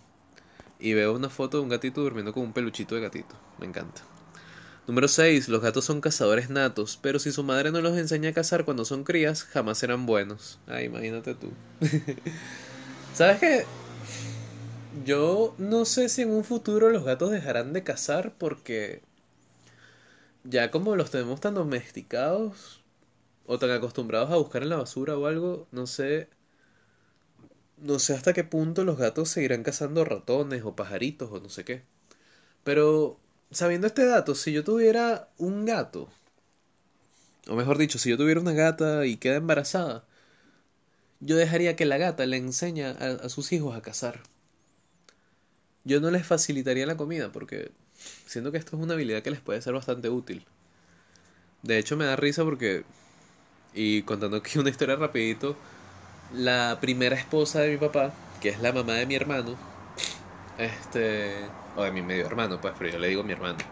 Y 0.79 0.93
veo 0.93 1.13
una 1.13 1.29
foto 1.29 1.57
de 1.57 1.63
un 1.63 1.69
gatito 1.69 2.01
durmiendo 2.01 2.34
con 2.34 2.43
un 2.43 2.53
peluchito 2.53 2.95
de 2.95 3.01
gatito. 3.01 3.36
Me 3.60 3.67
encanta. 3.67 4.01
Número 4.88 5.07
6. 5.07 5.47
Los 5.49 5.62
gatos 5.62 5.86
son 5.86 6.01
cazadores 6.01 6.49
natos, 6.49 6.97
pero 7.01 7.19
si 7.19 7.31
su 7.31 7.43
madre 7.43 7.71
no 7.71 7.81
los 7.81 7.97
enseña 7.97 8.29
a 8.29 8.34
cazar 8.34 8.65
cuando 8.65 8.84
son 8.86 9.03
crías, 9.03 9.43
jamás 9.43 9.77
serán 9.77 10.05
buenos. 10.05 10.60
Ay, 10.67 10.86
imagínate 10.86 11.36
tú. 11.36 11.51
¿Sabes 13.13 13.39
qué? 13.39 13.65
Yo 15.05 15.55
no 15.57 15.86
sé 15.86 16.10
si 16.10 16.23
en 16.23 16.31
un 16.31 16.43
futuro 16.43 16.89
los 16.89 17.05
gatos 17.05 17.31
dejarán 17.31 17.73
de 17.73 17.84
cazar 17.84 18.34
porque 18.38 19.01
ya 20.43 20.71
como 20.71 20.95
los 20.95 21.12
tenemos 21.12 21.39
tan 21.39 21.53
domesticados, 21.55 22.81
o 23.52 23.60
tan 23.60 23.72
acostumbrados 23.72 24.32
a 24.32 24.38
buscar 24.38 24.64
en 24.64 24.70
la 24.70 24.78
basura 24.78 25.18
o 25.18 25.26
algo, 25.28 25.68
no 25.74 25.86
sé. 25.86 26.30
No 27.78 28.00
sé 28.00 28.14
hasta 28.14 28.32
qué 28.32 28.46
punto 28.46 28.86
los 28.86 28.98
gatos 28.98 29.28
seguirán 29.28 29.64
cazando 29.64 30.06
ratones 30.06 30.64
o 30.64 30.74
pajaritos 30.76 31.30
o 31.34 31.42
no 31.42 31.50
sé 31.50 31.66
qué. 31.66 31.84
Pero, 32.64 33.20
sabiendo 33.52 33.88
este 33.88 34.06
dato, 34.06 34.36
si 34.36 34.54
yo 34.54 34.64
tuviera 34.64 35.30
un 35.38 35.66
gato, 35.66 36.10
o 37.48 37.56
mejor 37.56 37.78
dicho, 37.78 38.00
si 38.00 38.10
yo 38.10 38.18
tuviera 38.18 38.40
una 38.42 38.54
gata 38.54 39.06
y 39.06 39.18
queda 39.18 39.36
embarazada, 39.36 40.06
yo 41.22 41.36
dejaría 41.38 41.76
que 41.76 41.86
la 41.86 41.98
gata 41.98 42.26
le 42.26 42.38
enseñe 42.38 42.84
a, 42.84 42.92
a 42.92 43.30
sus 43.30 43.52
hijos 43.54 43.76
a 43.76 43.82
cazar. 43.82 44.22
Yo 45.84 46.00
no 46.00 46.10
les 46.12 46.26
facilitaría 46.26 46.86
la 46.86 46.98
comida 46.98 47.32
porque 47.32 47.72
siento 48.26 48.52
que 48.52 48.58
esto 48.58 48.78
es 48.78 48.84
una 48.84 48.94
habilidad 48.94 49.22
que 49.24 49.32
les 49.32 49.42
puede 49.42 49.62
ser 49.62 49.74
bastante 49.74 50.10
útil. 50.10 50.46
De 51.64 51.78
hecho, 51.78 51.98
me 51.98 52.06
da 52.06 52.16
risa 52.16 52.44
porque 52.44 52.84
y 53.73 54.03
contando 54.03 54.38
aquí 54.38 54.60
una 54.60 54.69
historia 54.69 54.95
rapidito, 54.95 55.62
la 56.29 56.79
primera 56.81 57.15
esposa 57.17 57.62
de 57.62 57.71
mi 57.71 57.77
papá, 57.79 58.21
que 58.39 58.49
es 58.49 58.60
la 58.62 58.73
mamá 58.73 58.95
de 58.95 59.05
mi 59.07 59.15
hermano, 59.15 59.60
este, 60.57 61.60
o 61.73 61.84
de 61.84 61.91
mi 61.91 62.01
medio 62.03 62.25
hermano, 62.27 62.62
pues, 62.62 62.73
pero 62.77 62.91
yo 62.91 62.99
le 62.99 63.10
digo 63.10 63.23
mi 63.23 63.34
hermano, 63.34 63.65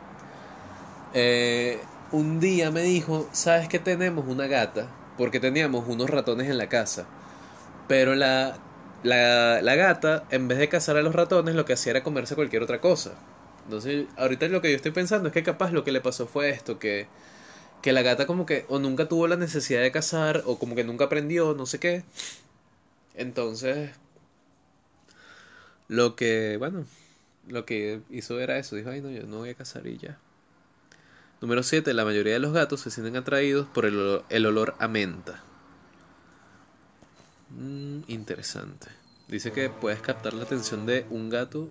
eh, 1.12 1.91
un 2.09 2.39
día 2.39 2.71
me 2.71 2.81
dijo, 2.81 3.29
¿sabes 3.33 3.67
que 3.69 3.79
tenemos 3.79 4.25
una 4.27 4.47
gata? 4.47 4.97
Porque 5.15 5.39
teníamos 5.39 5.88
unos 5.88 6.09
ratones 6.09 6.49
en 6.49 6.57
la 6.57 6.69
casa. 6.69 7.12
Pero 7.88 8.15
la, 8.15 8.63
la, 9.03 9.62
la 9.62 9.75
gata, 9.75 10.27
en 10.31 10.47
vez 10.47 10.59
de 10.59 10.69
cazar 10.69 10.97
a 10.97 11.03
los 11.03 11.15
ratones, 11.15 11.55
lo 11.55 11.65
que 11.65 11.73
hacía 11.73 11.91
era 11.91 12.03
comerse 12.03 12.35
cualquier 12.35 12.63
otra 12.63 12.81
cosa. 12.81 13.23
Entonces, 13.65 14.07
ahorita 14.17 14.47
lo 14.49 14.62
que 14.62 14.71
yo 14.71 14.77
estoy 14.77 14.91
pensando 14.91 15.29
es 15.29 15.33
que 15.33 15.43
capaz 15.43 15.71
lo 15.73 15.83
que 15.83 15.91
le 15.91 16.01
pasó 16.01 16.27
fue 16.27 16.49
esto, 16.51 16.79
que 16.79 17.12
que 17.82 17.94
la 17.94 18.02
gata 18.02 18.28
como 18.28 18.46
que 18.46 18.65
o 18.70 18.80
nunca 18.80 19.08
tuvo 19.08 19.28
la 19.28 19.36
necesidad 19.36 19.82
de 19.82 19.92
cazar 19.92 20.44
o 20.46 20.60
como 20.60 20.76
que 20.76 20.84
nunca 20.84 21.06
aprendió, 21.06 21.54
no 21.54 21.65
sé 21.65 21.80
qué. 21.80 22.04
Entonces, 23.15 23.92
lo 25.88 26.15
que, 26.15 26.58
bueno, 26.58 26.86
lo 27.48 27.65
que 27.65 28.02
hizo 28.10 28.39
era 28.39 28.58
eso, 28.58 28.76
dijo, 28.76 28.89
ay 28.89 29.02
no, 29.02 29.10
yo 29.10 29.24
no 29.24 29.38
voy 29.39 29.50
a 29.50 29.56
cazar 29.56 29.88
y 29.88 29.98
ya. 29.98 30.18
Número 31.42 31.63
7. 31.63 31.94
La 31.94 32.04
mayoría 32.04 32.34
de 32.34 32.39
los 32.39 32.54
gatos 32.54 32.82
se 32.82 32.92
sienten 32.92 33.15
atraídos 33.15 33.68
por 33.68 33.86
el 33.86 33.98
olor, 33.98 34.26
el 34.30 34.46
olor 34.46 34.76
a 34.80 34.88
menta. 34.88 35.42
Mm, 37.50 38.02
interesante. 38.08 38.88
Dice 39.28 39.52
que 39.52 39.70
puedes 39.70 40.02
captar 40.02 40.34
la 40.34 40.44
atención 40.44 40.86
de 40.86 41.06
un 41.10 41.30
gato 41.30 41.70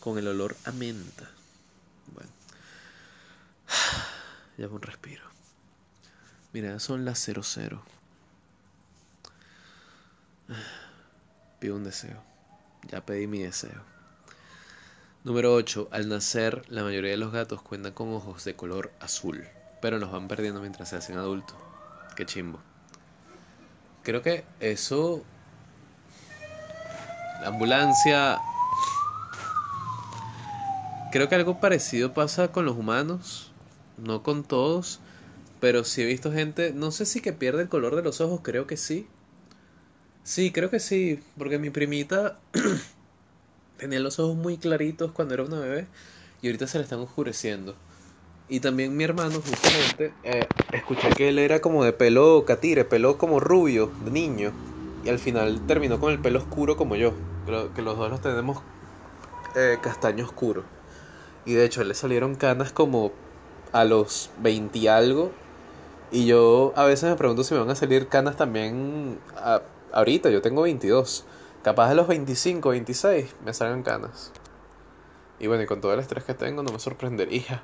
con 0.00 0.18
el 0.18 0.26
olor 0.26 0.56
a 0.64 0.72
menta. 0.72 1.30
Bueno. 2.12 2.30
Ya 4.56 4.68
un 4.68 4.80
respiro. 4.80 5.33
Mira, 6.54 6.78
son 6.78 7.04
las 7.04 7.18
00. 7.18 7.82
Pido 11.58 11.74
un 11.74 11.82
deseo. 11.82 12.22
Ya 12.86 13.04
pedí 13.04 13.26
mi 13.26 13.40
deseo. 13.40 13.82
Número 15.24 15.52
8. 15.52 15.88
Al 15.90 16.08
nacer, 16.08 16.62
la 16.68 16.84
mayoría 16.84 17.10
de 17.10 17.16
los 17.16 17.32
gatos 17.32 17.60
cuentan 17.60 17.92
con 17.92 18.12
ojos 18.12 18.44
de 18.44 18.54
color 18.54 18.92
azul, 19.00 19.44
pero 19.82 19.98
los 19.98 20.12
van 20.12 20.28
perdiendo 20.28 20.60
mientras 20.60 20.90
se 20.90 20.96
hacen 20.96 21.18
adultos. 21.18 21.56
Qué 22.14 22.24
chimbo. 22.24 22.60
Creo 24.04 24.22
que 24.22 24.44
eso... 24.60 25.24
La 27.40 27.48
ambulancia... 27.48 28.38
Creo 31.10 31.28
que 31.28 31.34
algo 31.34 31.58
parecido 31.58 32.14
pasa 32.14 32.52
con 32.52 32.64
los 32.64 32.76
humanos, 32.76 33.50
no 33.96 34.22
con 34.22 34.44
todos, 34.44 35.00
pero 35.64 35.82
sí 35.82 36.02
he 36.02 36.04
visto 36.04 36.30
gente, 36.30 36.74
no 36.74 36.90
sé 36.90 37.06
si 37.06 37.22
que 37.22 37.32
pierde 37.32 37.62
el 37.62 37.70
color 37.70 37.96
de 37.96 38.02
los 38.02 38.20
ojos, 38.20 38.40
creo 38.42 38.66
que 38.66 38.76
sí. 38.76 39.06
Sí, 40.22 40.50
creo 40.50 40.68
que 40.68 40.78
sí, 40.78 41.20
porque 41.38 41.58
mi 41.58 41.70
primita 41.70 42.38
tenía 43.78 43.98
los 43.98 44.18
ojos 44.18 44.36
muy 44.36 44.58
claritos 44.58 45.12
cuando 45.12 45.32
era 45.32 45.42
una 45.42 45.60
bebé 45.60 45.86
y 46.42 46.48
ahorita 46.48 46.66
se 46.66 46.76
le 46.76 46.84
están 46.84 46.98
oscureciendo. 46.98 47.74
Y 48.46 48.60
también 48.60 48.94
mi 48.94 49.04
hermano, 49.04 49.40
justamente, 49.40 50.12
eh, 50.22 50.46
escuché 50.70 51.08
que 51.16 51.30
él 51.30 51.38
era 51.38 51.60
como 51.60 51.82
de 51.82 51.94
pelo 51.94 52.44
catire, 52.46 52.84
pelo 52.84 53.16
como 53.16 53.40
rubio, 53.40 53.90
de 54.04 54.10
niño. 54.10 54.52
Y 55.02 55.08
al 55.08 55.18
final 55.18 55.62
terminó 55.66 55.98
con 55.98 56.12
el 56.12 56.18
pelo 56.18 56.40
oscuro 56.40 56.76
como 56.76 56.94
yo. 56.94 57.14
Creo 57.46 57.72
que 57.72 57.80
los 57.80 57.96
dos 57.96 58.10
los 58.10 58.20
tenemos 58.20 58.58
eh, 59.56 59.78
castaño 59.82 60.26
oscuro. 60.26 60.62
Y 61.46 61.54
de 61.54 61.64
hecho, 61.64 61.82
le 61.84 61.94
salieron 61.94 62.34
canas 62.34 62.70
como 62.70 63.12
a 63.72 63.86
los 63.86 64.28
20 64.42 64.78
y 64.78 64.88
algo. 64.88 65.32
Y 66.10 66.26
yo 66.26 66.72
a 66.76 66.84
veces 66.84 67.10
me 67.10 67.16
pregunto 67.16 67.44
si 67.44 67.54
me 67.54 67.60
van 67.60 67.70
a 67.70 67.74
salir 67.74 68.08
canas 68.08 68.36
también 68.36 69.18
ahorita, 69.92 70.30
yo 70.30 70.42
tengo 70.42 70.62
22. 70.62 71.24
Capaz 71.62 71.88
de 71.88 71.94
los 71.94 72.06
25, 72.06 72.68
26 72.68 73.36
me 73.44 73.54
salgan 73.54 73.82
canas. 73.82 74.32
Y 75.40 75.46
bueno, 75.46 75.62
y 75.62 75.66
con 75.66 75.80
todo 75.80 75.94
el 75.94 76.00
estrés 76.00 76.24
que 76.24 76.34
tengo 76.34 76.62
no 76.62 76.72
me 76.72 76.78
sorprendería. 76.78 77.62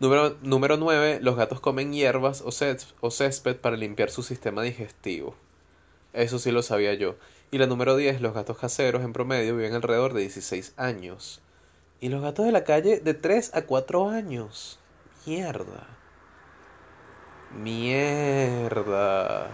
Número, 0.00 0.36
número 0.42 0.76
9. 0.76 1.20
Los 1.22 1.36
gatos 1.36 1.60
comen 1.60 1.92
hierbas 1.92 2.42
o, 2.42 2.50
o 3.00 3.10
césped 3.10 3.56
para 3.56 3.76
limpiar 3.76 4.10
su 4.10 4.22
sistema 4.22 4.62
digestivo. 4.62 5.36
Eso 6.12 6.38
sí 6.38 6.50
lo 6.50 6.62
sabía 6.62 6.94
yo. 6.94 7.14
Y 7.50 7.58
la 7.58 7.66
número 7.66 7.96
10. 7.96 8.20
Los 8.20 8.34
gatos 8.34 8.58
caseros 8.58 9.02
en 9.02 9.12
promedio 9.12 9.56
viven 9.56 9.74
alrededor 9.74 10.12
de 10.12 10.22
16 10.22 10.74
años. 10.76 11.40
Y 12.00 12.08
los 12.08 12.22
gatos 12.22 12.44
de 12.44 12.52
la 12.52 12.64
calle 12.64 13.00
de 13.00 13.14
3 13.14 13.54
a 13.54 13.62
4 13.62 14.08
años. 14.10 14.78
Mierda. 15.24 15.86
Mierda. 17.62 19.48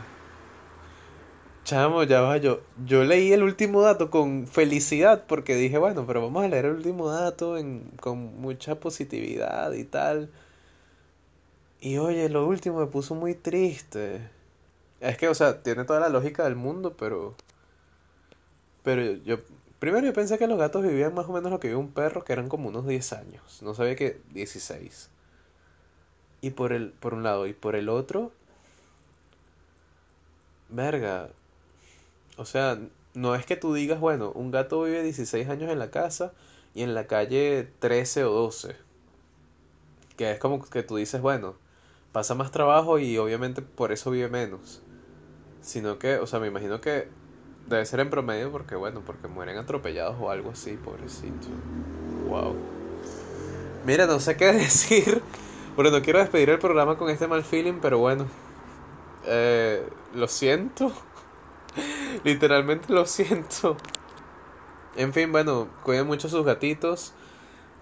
Chamo, 1.65 2.03
ya 2.05 2.21
va, 2.23 2.37
yo, 2.39 2.61
yo 2.85 3.05
leí 3.05 3.33
el 3.33 3.43
último 3.43 3.83
dato 3.83 4.11
con 4.11 4.47
felicidad 4.47 5.25
porque 5.27 5.55
dije, 5.55 5.79
bueno, 5.79 6.05
pero 6.07 6.23
vamos 6.23 6.45
a 6.45 6.49
leer 6.49 6.65
el 6.67 6.73
último 6.73 7.09
dato 7.11 7.57
en, 7.59 7.91
con 8.01 8.41
mucha 8.41 8.81
positividad 8.81 9.73
y 9.73 9.85
tal. 9.85 10.31
Y 11.81 11.99
oye, 11.99 12.29
lo 12.29 12.47
último 12.47 12.79
me 12.81 12.87
puso 12.87 13.15
muy 13.15 13.35
triste. 13.35 14.21
Es 15.01 15.17
que, 15.19 15.29
o 15.29 15.35
sea, 15.35 15.63
tiene 15.63 15.85
toda 15.85 16.01
la 16.01 16.09
lógica 16.09 16.45
del 16.45 16.57
mundo, 16.57 16.97
pero... 16.97 17.35
Pero 18.83 19.03
yo... 19.25 19.39
Primero 19.79 20.07
yo 20.07 20.13
pensé 20.13 20.37
que 20.39 20.47
los 20.47 20.59
gatos 20.59 20.83
vivían 20.83 21.15
más 21.15 21.27
o 21.27 21.33
menos 21.33 21.51
lo 21.51 21.59
que 21.59 21.69
vive 21.69 21.81
un 21.81 21.93
perro, 21.93 22.23
que 22.25 22.35
eran 22.35 22.49
como 22.51 22.69
unos 22.69 22.87
10 22.87 23.13
años. 23.15 23.63
No 23.63 23.73
sabía 23.75 23.97
que 23.97 24.21
16. 24.33 25.09
Y 26.41 26.51
por 26.51 26.73
el, 26.73 26.91
por 26.91 27.15
un 27.15 27.23
lado, 27.23 27.47
y 27.47 27.53
por 27.53 27.77
el 27.77 27.89
otro... 27.89 28.33
Verga, 30.69 31.29
o 32.37 32.45
sea, 32.45 32.79
no 33.15 33.35
es 33.35 33.45
que 33.45 33.57
tú 33.57 33.75
digas, 33.75 34.01
bueno, 34.01 34.31
un 34.35 34.51
gato 34.51 34.83
vive 34.85 35.03
16 35.03 35.49
años 35.49 35.71
en 35.71 35.79
la 35.79 35.91
casa 35.91 36.33
y 36.75 36.83
en 36.83 36.95
la 36.95 37.07
calle 37.07 37.69
13 37.81 38.25
o 38.25 38.31
12. 38.31 38.77
Que 40.17 40.31
es 40.31 40.39
como 40.39 40.65
que 40.65 40.83
tú 40.83 40.97
dices, 40.97 41.21
bueno, 41.21 41.57
pasa 42.13 42.35
más 42.35 42.51
trabajo 42.51 42.99
y 42.99 43.19
obviamente 43.19 43.63
por 43.63 43.93
eso 43.93 44.11
vive 44.11 44.29
menos. 44.29 44.81
Sino 45.61 45.99
que, 45.99 46.19
o 46.19 46.27
sea, 46.27 46.41
me 46.41 46.47
imagino 46.47 46.81
que 46.81 47.09
debe 47.69 47.85
ser 47.85 48.01
en 48.01 48.11
promedio 48.11 48.51
porque, 48.51 48.75
bueno, 48.77 49.03
porque 49.05 49.29
mueren 49.29 49.59
atropellados 49.59 50.17
o 50.21 50.31
algo 50.31 50.51
así, 50.51 50.77
pobrecito. 50.77 51.49
Wow. 52.29 52.55
Mira, 53.85 54.07
no 54.07 54.21
sé 54.21 54.37
qué 54.37 54.47
decir. 54.53 55.23
Bueno, 55.81 55.97
no 55.97 56.05
quiero 56.05 56.19
despedir 56.19 56.51
el 56.51 56.59
programa 56.59 56.99
con 56.99 57.09
este 57.09 57.27
mal 57.27 57.43
feeling, 57.43 57.79
pero 57.81 57.97
bueno. 57.97 58.27
Eh, 59.25 59.83
lo 60.13 60.29
siento. 60.29 60.93
Literalmente 62.23 62.93
lo 62.93 63.07
siento. 63.07 63.79
En 64.95 65.15
fin, 65.15 65.33
bueno, 65.33 65.69
cuiden 65.83 66.07
mucho 66.07 66.29
sus 66.29 66.45
gatitos. 66.45 67.15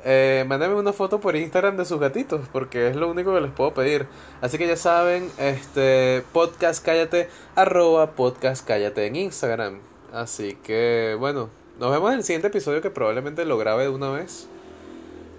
Eh, 0.04 0.44
mándame 0.46 0.76
una 0.76 0.92
foto 0.92 1.18
por 1.18 1.34
Instagram 1.34 1.76
de 1.76 1.84
sus 1.84 1.98
gatitos, 1.98 2.48
porque 2.52 2.86
es 2.86 2.94
lo 2.94 3.10
único 3.10 3.34
que 3.34 3.40
les 3.40 3.50
puedo 3.50 3.74
pedir. 3.74 4.06
Así 4.42 4.58
que 4.58 4.68
ya 4.68 4.76
saben, 4.76 5.28
este 5.36 6.22
podcast 6.32 6.84
cállate, 6.84 7.28
arroba 7.56 8.12
podcast 8.12 8.64
cállate 8.64 9.06
en 9.06 9.16
Instagram. 9.16 9.80
Así 10.12 10.56
que 10.62 11.16
bueno, 11.18 11.50
nos 11.80 11.90
vemos 11.90 12.12
en 12.12 12.18
el 12.18 12.22
siguiente 12.22 12.46
episodio 12.46 12.80
que 12.80 12.90
probablemente 12.90 13.44
lo 13.44 13.58
grabe 13.58 13.82
de 13.82 13.88
una 13.88 14.10
vez. 14.10 14.48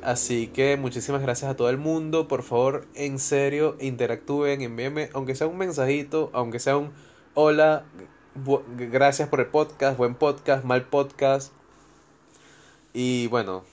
Así 0.02 0.47
que 0.47 0.78
muchísimas 0.78 1.22
gracias 1.22 1.52
a 1.52 1.56
todo 1.56 1.70
el 1.70 1.78
mundo. 1.78 2.28
Por 2.28 2.43
favor, 2.43 2.88
en 2.95 3.20
serio, 3.20 3.76
interactúen, 3.80 4.62
envíenme, 4.62 5.10
aunque 5.14 5.36
sea 5.36 5.47
un 5.47 5.58
mensajito, 5.58 6.30
aunque 6.34 6.60
sea 6.60 6.78
un 6.78 6.91
hola, 7.34 7.86
gracias 8.78 9.30
por 9.30 9.39
el 9.41 9.47
podcast, 9.47 9.97
buen 9.97 10.16
podcast, 10.16 10.64
mal 10.64 10.84
podcast. 10.84 11.52
Y 12.93 13.28
bueno, 13.28 13.64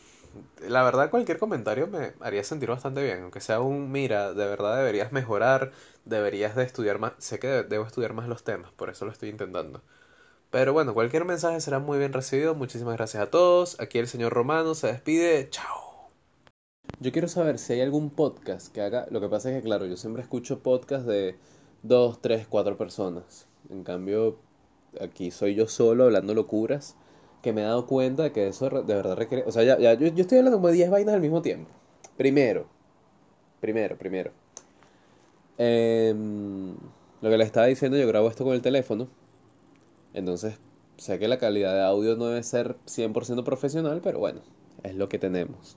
la 0.69 0.83
verdad 0.83 1.11
cualquier 1.11 1.39
comentario 1.39 1.87
me 1.87 2.13
haría 2.21 2.45
sentir 2.45 2.69
bastante 2.69 3.03
bien, 3.03 3.23
aunque 3.23 3.41
sea 3.41 3.61
un, 3.61 3.91
mira, 3.93 4.33
de 4.35 4.47
verdad 4.47 4.77
deberías 4.77 5.13
mejorar, 5.13 5.73
deberías 6.05 6.57
de 6.57 6.65
estudiar 6.65 6.99
más, 6.99 7.13
sé 7.19 7.39
que 7.39 7.49
debo 7.49 7.87
estudiar 7.87 8.13
más 8.13 8.29
los 8.29 8.45
temas, 8.45 8.73
por 8.73 8.91
eso 8.91 9.05
lo 9.07 9.13
estoy 9.13 9.31
intentando. 9.31 9.83
Pero 10.51 10.73
bueno, 10.73 10.95
cualquier 10.95 11.25
mensaje 11.25 11.61
será 11.61 11.79
muy 11.79 11.99
bien 11.99 12.13
recibido, 12.13 12.55
muchísimas 12.55 12.97
gracias 12.97 13.23
a 13.23 13.31
todos, 13.31 13.81
aquí 13.81 13.99
el 13.99 14.09
señor 14.09 14.33
Romano 14.33 14.75
se 14.75 14.89
despide, 14.89 15.49
chao. 15.51 15.86
Yo 16.99 17.13
quiero 17.13 17.29
saber 17.29 17.59
si 17.59 17.75
hay 17.75 17.83
algún 17.83 18.09
podcast 18.09 18.73
que 18.73 18.81
haga, 18.81 19.07
lo 19.11 19.21
que 19.21 19.29
pasa 19.29 19.51
es 19.51 19.57
que 19.57 19.63
claro, 19.63 19.85
yo 19.85 19.99
siempre 19.99 20.23
escucho 20.23 20.61
podcasts 20.61 21.07
de 21.07 21.37
dos, 21.83 22.23
tres, 22.23 22.47
cuatro 22.49 22.79
personas. 22.79 23.47
En 23.69 23.85
cambio, 23.85 24.39
aquí 24.99 25.31
soy 25.31 25.55
yo 25.55 25.69
solo 25.69 26.05
hablando 26.05 26.33
locuras, 26.33 26.97
que 27.43 27.53
me 27.53 27.61
he 27.61 27.65
dado 27.65 27.87
cuenta 27.87 28.23
de 28.23 28.33
que 28.33 28.49
eso 28.49 28.71
de 28.71 28.95
verdad 28.95 29.15
requiere... 29.15 29.45
O 29.47 29.53
sea, 29.53 29.63
ya, 29.63 29.79
ya 29.79 29.93
yo, 29.93 30.07
estoy 30.07 30.39
hablando 30.39 30.57
como 30.57 30.69
de 30.69 30.75
10 30.75 30.91
vainas 30.91 31.15
al 31.15 31.21
mismo 31.21 31.43
tiempo. 31.43 31.71
Primero, 32.17 32.67
primero, 33.61 33.99
primero. 33.99 34.33
Em, 35.59 36.75
lo 37.21 37.31
que 37.31 37.37
le 37.37 37.45
estaba 37.45 37.67
diciendo, 37.67 37.99
yo 37.99 38.09
grabo 38.09 38.29
esto 38.31 38.45
con 38.45 38.55
el 38.55 38.63
teléfono. 38.63 39.09
Entonces, 40.15 40.59
sé 40.97 41.19
que 41.19 41.29
la 41.29 41.39
calidad 41.39 41.75
de 41.75 41.83
audio 41.83 42.17
no 42.17 42.29
debe 42.29 42.43
ser 42.43 42.77
100% 42.87 43.45
profesional, 43.45 44.01
pero 44.03 44.19
bueno, 44.19 44.41
es 44.83 44.95
lo 44.95 45.11
que 45.11 45.19
tenemos. 45.19 45.77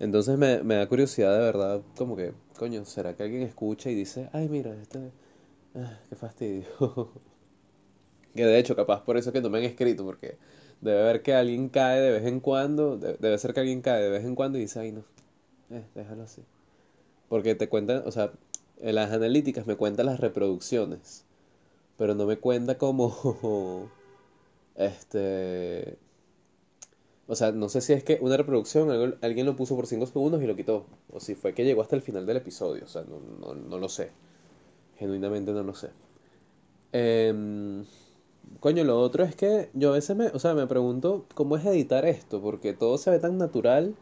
Entonces 0.00 0.38
me, 0.38 0.62
me, 0.62 0.76
da 0.76 0.88
curiosidad 0.88 1.32
de 1.32 1.40
verdad, 1.40 1.82
como 1.96 2.16
que, 2.16 2.32
coño, 2.56 2.84
¿será 2.84 3.16
que 3.16 3.24
alguien 3.24 3.42
escucha 3.42 3.90
y 3.90 3.94
dice, 3.94 4.28
ay, 4.32 4.48
mira, 4.48 4.74
este, 4.80 5.10
ah, 5.74 5.98
qué 6.08 6.16
fastidio? 6.16 6.66
Que 8.34 8.44
de 8.44 8.58
hecho, 8.58 8.76
capaz 8.76 9.02
por 9.02 9.16
eso 9.16 9.32
que 9.32 9.40
no 9.40 9.50
me 9.50 9.58
han 9.58 9.64
escrito, 9.64 10.04
porque 10.04 10.36
debe 10.80 11.00
haber 11.00 11.22
que 11.22 11.34
alguien 11.34 11.68
cae 11.68 12.00
de 12.00 12.12
vez 12.12 12.24
en 12.24 12.38
cuando, 12.38 12.96
debe 12.96 13.36
ser 13.38 13.52
que 13.52 13.60
alguien 13.60 13.80
cae 13.80 14.02
de 14.02 14.10
vez 14.10 14.24
en 14.24 14.36
cuando 14.36 14.58
y 14.58 14.60
dice, 14.60 14.78
ay 14.78 14.92
no, 14.92 15.02
eh, 15.70 15.84
déjalo 15.94 16.22
así. 16.22 16.42
Porque 17.28 17.54
te 17.56 17.68
cuentan, 17.68 18.02
o 18.06 18.12
sea, 18.12 18.32
en 18.80 18.94
las 18.94 19.12
analíticas 19.12 19.66
me 19.66 19.76
cuentan 19.76 20.06
las 20.06 20.20
reproducciones, 20.20 21.24
pero 21.96 22.14
no 22.14 22.26
me 22.26 22.38
cuenta 22.38 22.78
como, 22.78 23.90
este, 24.76 25.98
o 27.28 27.36
sea, 27.36 27.52
no 27.52 27.68
sé 27.70 27.80
si 27.82 27.92
es 27.94 28.04
que 28.04 28.18
una 28.22 28.36
reproducción 28.38 29.18
alguien 29.22 29.46
lo 29.46 29.56
puso 29.56 29.76
por 29.76 29.86
5 29.86 30.06
segundos 30.06 30.42
y 30.42 30.46
lo 30.48 30.56
quitó, 30.56 30.86
o 31.12 31.20
si 31.20 31.34
fue 31.36 31.54
que 31.54 31.64
llegó 31.64 31.82
hasta 31.82 31.96
el 31.96 32.02
final 32.02 32.26
del 32.26 32.38
episodio, 32.38 32.84
o 32.84 32.88
sea, 32.88 33.04
no, 33.04 33.20
no, 33.20 33.54
no 33.54 33.78
lo 33.78 33.88
sé, 33.88 34.12
genuinamente 34.98 35.52
no 35.52 35.62
lo 35.64 35.74
sé. 35.74 35.90
Eh, 36.92 37.84
Coño, 38.60 38.84
lo 38.84 39.00
otro 39.00 39.24
es 39.24 39.36
que 39.36 39.70
yo 39.74 39.90
a 39.90 39.94
veces 39.94 40.16
me, 40.16 40.28
o 40.28 40.38
sea, 40.40 40.54
me 40.54 40.66
pregunto 40.66 41.26
cómo 41.34 41.56
es 41.56 41.66
editar 41.66 42.06
esto, 42.06 42.40
porque 42.42 42.74
todo 42.74 42.98
se 42.98 43.10
ve 43.10 43.18
tan 43.20 43.38
natural, 43.38 43.96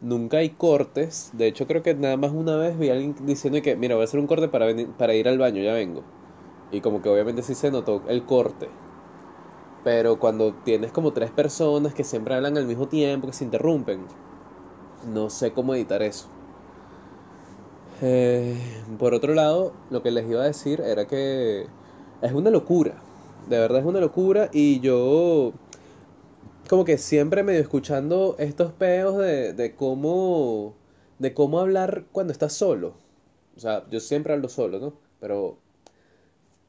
nunca 0.00 0.38
hay 0.38 0.50
cortes. 0.50 1.30
De 1.34 1.48
hecho, 1.48 1.66
creo 1.66 1.82
que 1.82 1.94
nada 1.94 2.16
más 2.18 2.32
una 2.32 2.56
vez 2.56 2.78
vi 2.78 2.90
a 2.90 2.94
alguien 2.94 3.16
diciendo 3.26 3.62
que, 3.62 3.76
mira, 3.76 3.96
voy 3.96 4.02
a 4.02 4.06
hacer 4.06 4.20
un 4.20 4.26
corte 4.28 4.48
para, 4.48 4.66
venir, 4.66 4.96
para 4.96 5.14
ir 5.14 5.28
al 5.28 5.38
baño, 5.38 5.62
ya 5.62 5.74
vengo. 5.74 6.06
Y 6.70 6.80
como 6.82 7.02
que 7.02 7.08
obviamente 7.10 7.42
sí 7.42 7.54
se 7.56 7.70
notó 7.72 8.04
el 8.08 8.26
corte. 8.26 8.74
Pero 9.84 10.18
cuando 10.18 10.52
tienes 10.64 10.92
como 10.92 11.12
tres 11.12 11.30
personas 11.30 11.94
que 11.94 12.04
siempre 12.04 12.34
hablan 12.34 12.56
al 12.58 12.66
mismo 12.66 12.86
tiempo, 12.86 13.26
que 13.26 13.32
se 13.32 13.44
interrumpen, 13.44 14.00
no 15.12 15.30
sé 15.30 15.52
cómo 15.52 15.74
editar 15.74 16.02
eso. 16.02 16.26
Eh, 18.02 18.56
por 18.98 19.14
otro 19.14 19.34
lado, 19.34 19.72
lo 19.90 20.02
que 20.02 20.10
les 20.10 20.28
iba 20.28 20.42
a 20.42 20.46
decir 20.46 20.80
era 20.80 21.06
que 21.06 21.66
es 22.22 22.32
una 22.32 22.50
locura 22.50 22.94
de 23.48 23.58
verdad 23.58 23.80
es 23.80 23.86
una 23.86 24.00
locura 24.00 24.48
y 24.52 24.80
yo 24.80 25.52
como 26.68 26.84
que 26.84 26.98
siempre 26.98 27.42
medio 27.42 27.60
escuchando 27.60 28.36
estos 28.38 28.72
peos 28.72 29.18
de, 29.18 29.52
de 29.52 29.74
cómo 29.74 30.74
de 31.18 31.34
cómo 31.34 31.58
hablar 31.60 32.04
cuando 32.12 32.32
estás 32.32 32.52
solo. 32.52 32.94
O 33.56 33.60
sea, 33.60 33.84
yo 33.90 34.00
siempre 34.00 34.32
hablo 34.32 34.48
solo, 34.48 34.78
¿no? 34.78 34.94
Pero 35.20 35.58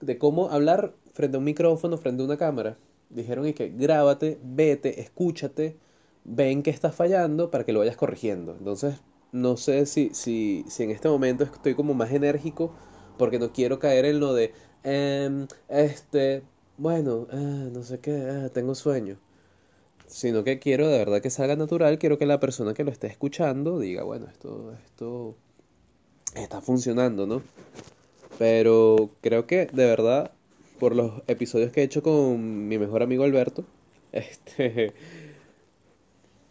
de 0.02 0.18
cómo 0.18 0.50
hablar 0.50 0.94
frente 1.14 1.38
a 1.38 1.40
un 1.40 1.46
micrófono, 1.46 1.98
frente 1.98 2.24
a 2.24 2.26
una 2.26 2.38
cámara. 2.38 2.78
Dijeron 3.14 3.48
y 3.48 3.54
que 3.54 3.70
grábate, 3.70 4.40
vete, 4.44 5.02
escúchate, 5.02 5.78
ven 6.24 6.64
que 6.64 6.70
estás 6.70 6.96
fallando 6.96 7.52
para 7.52 7.66
que 7.66 7.74
lo 7.74 7.80
vayas 7.80 7.98
corrigiendo. 7.98 8.56
Entonces, 8.58 8.96
no 9.32 9.58
sé 9.58 9.86
si, 9.86 10.12
si, 10.14 10.66
si 10.68 10.84
en 10.84 10.92
este 10.92 11.10
momento 11.10 11.44
estoy 11.44 11.76
como 11.76 11.94
más 11.94 12.12
enérgico 12.12 12.74
porque 13.18 13.40
no 13.40 13.52
quiero 13.52 13.80
caer 13.80 14.06
en 14.06 14.20
lo 14.20 14.34
de, 14.34 14.54
em, 14.84 15.48
este, 15.70 16.44
bueno, 16.78 17.28
ah, 17.32 17.70
no 17.72 17.84
sé 17.84 18.00
qué, 18.00 18.14
ah, 18.14 18.50
tengo 18.50 18.76
sueño. 18.76 19.18
Sino 20.08 20.44
que 20.44 20.60
quiero 20.60 20.88
de 20.88 20.98
verdad 20.98 21.22
que 21.22 21.30
salga 21.30 21.56
natural, 21.56 22.00
quiero 22.00 22.18
que 22.18 22.26
la 22.26 22.40
persona 22.40 22.74
que 22.74 22.84
lo 22.84 22.92
esté 22.92 23.08
escuchando 23.08 23.80
diga, 23.80 24.04
bueno, 24.04 24.28
esto, 24.28 24.74
esto 24.86 25.36
está 26.36 26.62
funcionando, 26.62 27.28
¿no? 27.28 27.42
Pero 28.38 29.12
creo 29.22 29.46
que 29.48 29.68
de 29.68 29.86
verdad, 29.86 30.32
por 30.82 30.96
los 30.96 31.22
episodios 31.28 31.72
que 31.72 31.82
he 31.82 31.84
hecho 31.84 32.02
con 32.02 32.68
mi 32.68 32.80
mejor 32.80 33.04
amigo 33.04 33.24
Alberto, 33.24 33.64
este, 34.12 34.94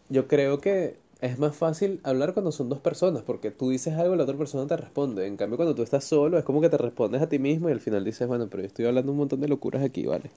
yo 0.07 0.29
creo 0.29 0.61
que 0.61 0.95
es 1.19 1.37
más 1.37 1.53
fácil 1.53 1.99
hablar 2.03 2.33
cuando 2.33 2.53
son 2.53 2.69
dos 2.69 2.79
personas, 2.79 3.23
porque 3.23 3.51
tú 3.51 3.71
dices 3.71 3.95
algo 3.95 4.13
y 4.13 4.17
la 4.17 4.23
otra 4.23 4.37
persona 4.37 4.65
te 4.67 4.77
responde. 4.77 5.27
En 5.27 5.35
cambio, 5.35 5.57
cuando 5.57 5.75
tú 5.75 5.83
estás 5.83 6.05
solo, 6.05 6.37
es 6.37 6.45
como 6.45 6.61
que 6.61 6.69
te 6.69 6.77
respondes 6.77 7.21
a 7.21 7.27
ti 7.27 7.39
mismo 7.39 7.67
y 7.67 7.73
al 7.73 7.81
final 7.81 8.05
dices, 8.05 8.25
bueno, 8.25 8.47
pero 8.49 8.63
yo 8.63 8.67
estoy 8.67 8.85
hablando 8.85 9.11
un 9.11 9.17
montón 9.17 9.41
de 9.41 9.49
locuras 9.49 9.83
aquí, 9.83 10.05
¿vale? 10.05 10.31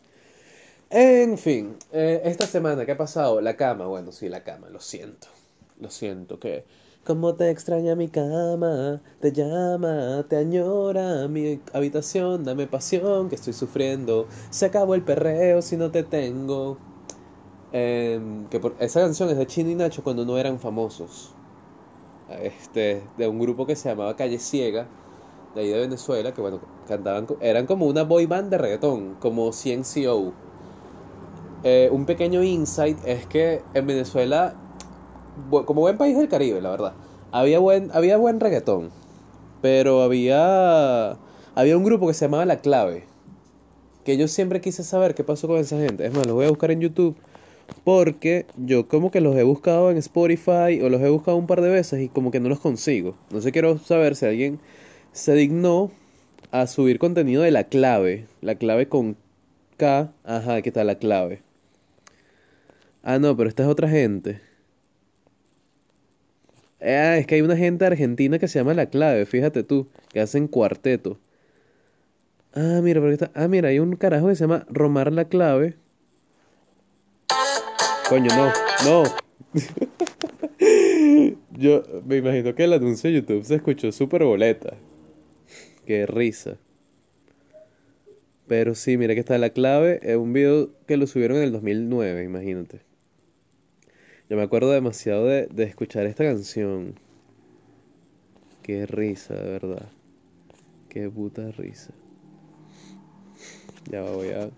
En 0.91 1.39
fin, 1.39 1.77
eh, 1.93 2.21
esta 2.25 2.49
semana, 2.49 2.85
¿qué 2.85 2.93
ha 2.93 2.97
pasado? 2.97 3.41
La 3.41 3.57
cama, 3.57 3.87
bueno, 3.87 4.11
sí, 4.11 4.29
la 4.29 4.43
cama, 4.43 4.71
lo 4.71 4.81
siento. 4.81 5.29
Lo 5.81 5.89
siento, 5.89 6.41
que... 6.41 6.65
Como 7.05 7.35
te 7.35 7.51
extraña 7.51 7.95
mi 7.97 8.09
cama, 8.09 9.03
te 9.21 9.31
llama, 9.31 10.25
te 10.27 10.37
añora 10.37 11.29
mi 11.29 11.61
habitación, 11.75 12.45
dame 12.45 12.67
pasión 12.67 13.29
que 13.29 13.35
estoy 13.35 13.53
sufriendo. 13.53 14.27
Se 14.49 14.65
acabó 14.67 14.95
el 14.95 15.03
perreo 15.03 15.61
si 15.61 15.77
no 15.77 15.91
te 15.91 16.03
tengo. 16.03 16.79
Em, 17.73 18.47
que 18.49 18.59
por, 18.59 18.75
esa 18.79 19.01
canción 19.01 19.29
es 19.29 19.37
de 19.37 19.47
Chino 19.47 19.69
y 19.71 19.75
Nacho 19.75 20.03
cuando 20.03 20.25
no 20.25 20.39
eran 20.39 20.59
famosos. 20.59 21.31
Este, 22.41 23.03
de 23.19 23.29
un 23.29 23.39
grupo 23.39 23.67
que 23.67 23.77
se 23.77 23.91
llamaba 23.91 24.17
Calle 24.17 24.39
Ciega. 24.39 24.87
de 25.55 25.61
ahí 25.61 25.69
de 25.69 25.81
Venezuela, 25.81 26.33
que 26.33 26.41
bueno, 26.41 26.61
cantaban, 26.89 27.27
eran 27.41 27.67
como 27.67 27.87
una 27.87 28.03
boy 28.05 28.27
band 28.27 28.51
de 28.51 28.59
reggaetón, 28.59 29.17
como 29.21 29.53
CNCO. 29.53 30.33
Eh, 31.65 31.89
un 31.93 32.07
pequeño 32.07 32.43
insight 32.43 32.99
es 33.05 33.27
que 33.27 33.63
en 33.75 33.87
Venezuela, 33.87 34.55
como 35.51 35.81
buen 35.81 35.99
país 35.99 36.17
del 36.17 36.29
Caribe, 36.29 36.61
la 36.61 36.71
verdad, 36.71 36.93
había 37.33 37.59
buen, 37.59 37.91
había 37.93 38.17
buen 38.17 38.41
reggaetón, 38.41 38.91
pero 39.61 40.03
había, 40.03 41.17
había 41.55 41.77
un 41.77 41.85
grupo 41.85 42.07
que 42.07 42.15
se 42.15 42.27
llamaba 42.27 42.45
La 42.45 42.59
Clave, 42.59 43.05
que 44.05 44.17
yo 44.17 44.29
siempre 44.29 44.61
quise 44.61 44.85
saber 44.85 45.15
qué 45.15 45.25
pasó 45.25 45.49
con 45.49 45.59
esa 45.59 45.79
gente. 45.79 46.07
Es 46.07 46.15
más, 46.15 46.27
los 46.27 46.35
voy 46.35 46.47
a 46.47 46.51
buscar 46.51 46.71
en 46.71 46.81
YouTube 46.81 47.17
porque 47.85 48.47
yo 48.57 48.89
como 48.89 49.11
que 49.11 49.21
los 49.21 49.37
he 49.37 49.43
buscado 49.43 49.91
en 49.91 49.97
Spotify 49.97 50.81
o 50.83 50.89
los 50.89 51.01
he 51.01 51.09
buscado 51.09 51.37
un 51.37 51.47
par 51.47 51.61
de 51.61 51.71
veces 51.71 52.01
y 52.03 52.09
como 52.09 52.31
que 52.31 52.41
no 52.41 52.49
los 52.49 52.61
consigo. 52.61 53.17
No 53.31 53.41
sé, 53.41 53.53
quiero 53.53 53.79
saber 53.79 54.17
si 54.17 54.27
alguien 54.27 54.61
se 55.13 55.35
dignó 55.35 55.91
a 56.51 56.67
subir 56.67 56.99
contenido 56.99 57.43
de 57.43 57.51
la 57.51 57.65
clave. 57.65 58.27
La 58.41 58.57
clave 58.57 58.89
con 58.89 59.17
K. 59.77 60.13
Ajá, 60.25 60.57
aquí 60.57 60.69
está 60.69 60.85
la 60.85 60.97
clave. 60.97 61.43
Ah, 63.03 63.19
no, 63.19 63.37
pero 63.37 63.49
esta 63.49 63.65
es 63.65 63.69
otra 63.69 63.89
gente. 63.89 64.41
Ah, 66.85 67.17
es 67.17 67.27
que 67.27 67.37
hay 67.37 67.41
una 67.41 67.57
gente 67.57 67.87
argentina 67.87 68.39
que 68.39 68.47
se 68.47 68.59
llama 68.59 68.75
La 68.75 68.87
Clave, 68.87 69.25
fíjate 69.25 69.63
tú, 69.63 69.89
que 70.13 70.21
hacen 70.21 70.49
cuarteto. 70.49 71.19
Ah, 72.53 72.81
mira, 72.83 73.01
está... 73.11 73.31
Ah, 73.35 73.49
mira, 73.49 73.71
hay 73.71 73.79
un 73.79 73.97
carajo 73.97 74.29
que 74.29 74.35
se 74.35 74.45
llama 74.45 74.67
Romar 74.69 75.11
La 75.13 75.25
Clave. 75.25 75.77
Coño, 78.09 78.29
no, 78.37 78.53
no. 78.85 79.03
Yo 81.57 81.83
me 82.05 82.17
imagino 82.19 82.55
que 82.55 82.65
el 82.65 82.75
anuncio 82.75 83.09
de 83.09 83.17
YouTube 83.17 83.45
se 83.45 83.55
escuchó 83.55 83.91
súper 83.91 84.25
boleta. 84.25 84.77
Qué 85.87 86.05
risa. 86.07 86.59
Pero 88.47 88.75
sí, 88.75 88.99
mira 88.99 89.15
que 89.15 89.21
está 89.21 89.39
la 89.39 89.51
clave. 89.51 90.01
Es 90.03 90.17
un 90.17 90.33
video 90.33 90.71
que 90.87 90.97
lo 90.97 91.07
subieron 91.07 91.39
en 91.39 91.45
el 91.45 91.53
2009, 91.53 92.25
imagínate. 92.25 92.81
Yo 94.29 94.37
me 94.37 94.43
acuerdo 94.43 94.71
demasiado 94.71 95.27
de, 95.27 95.47
de 95.47 95.65
escuchar 95.65 96.07
esta 96.07 96.25
canción. 96.25 96.95
Qué 98.63 98.87
risa, 98.87 99.35
de 99.35 99.51
verdad. 99.51 99.89
Qué 100.89 101.11
puta 101.11 101.51
risa. 101.53 101.93
Ya 103.91 104.01
voy 104.03 104.31
a 104.31 104.51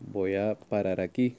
voy 0.00 0.36
a 0.36 0.54
parar 0.54 1.00
aquí. 1.00 1.36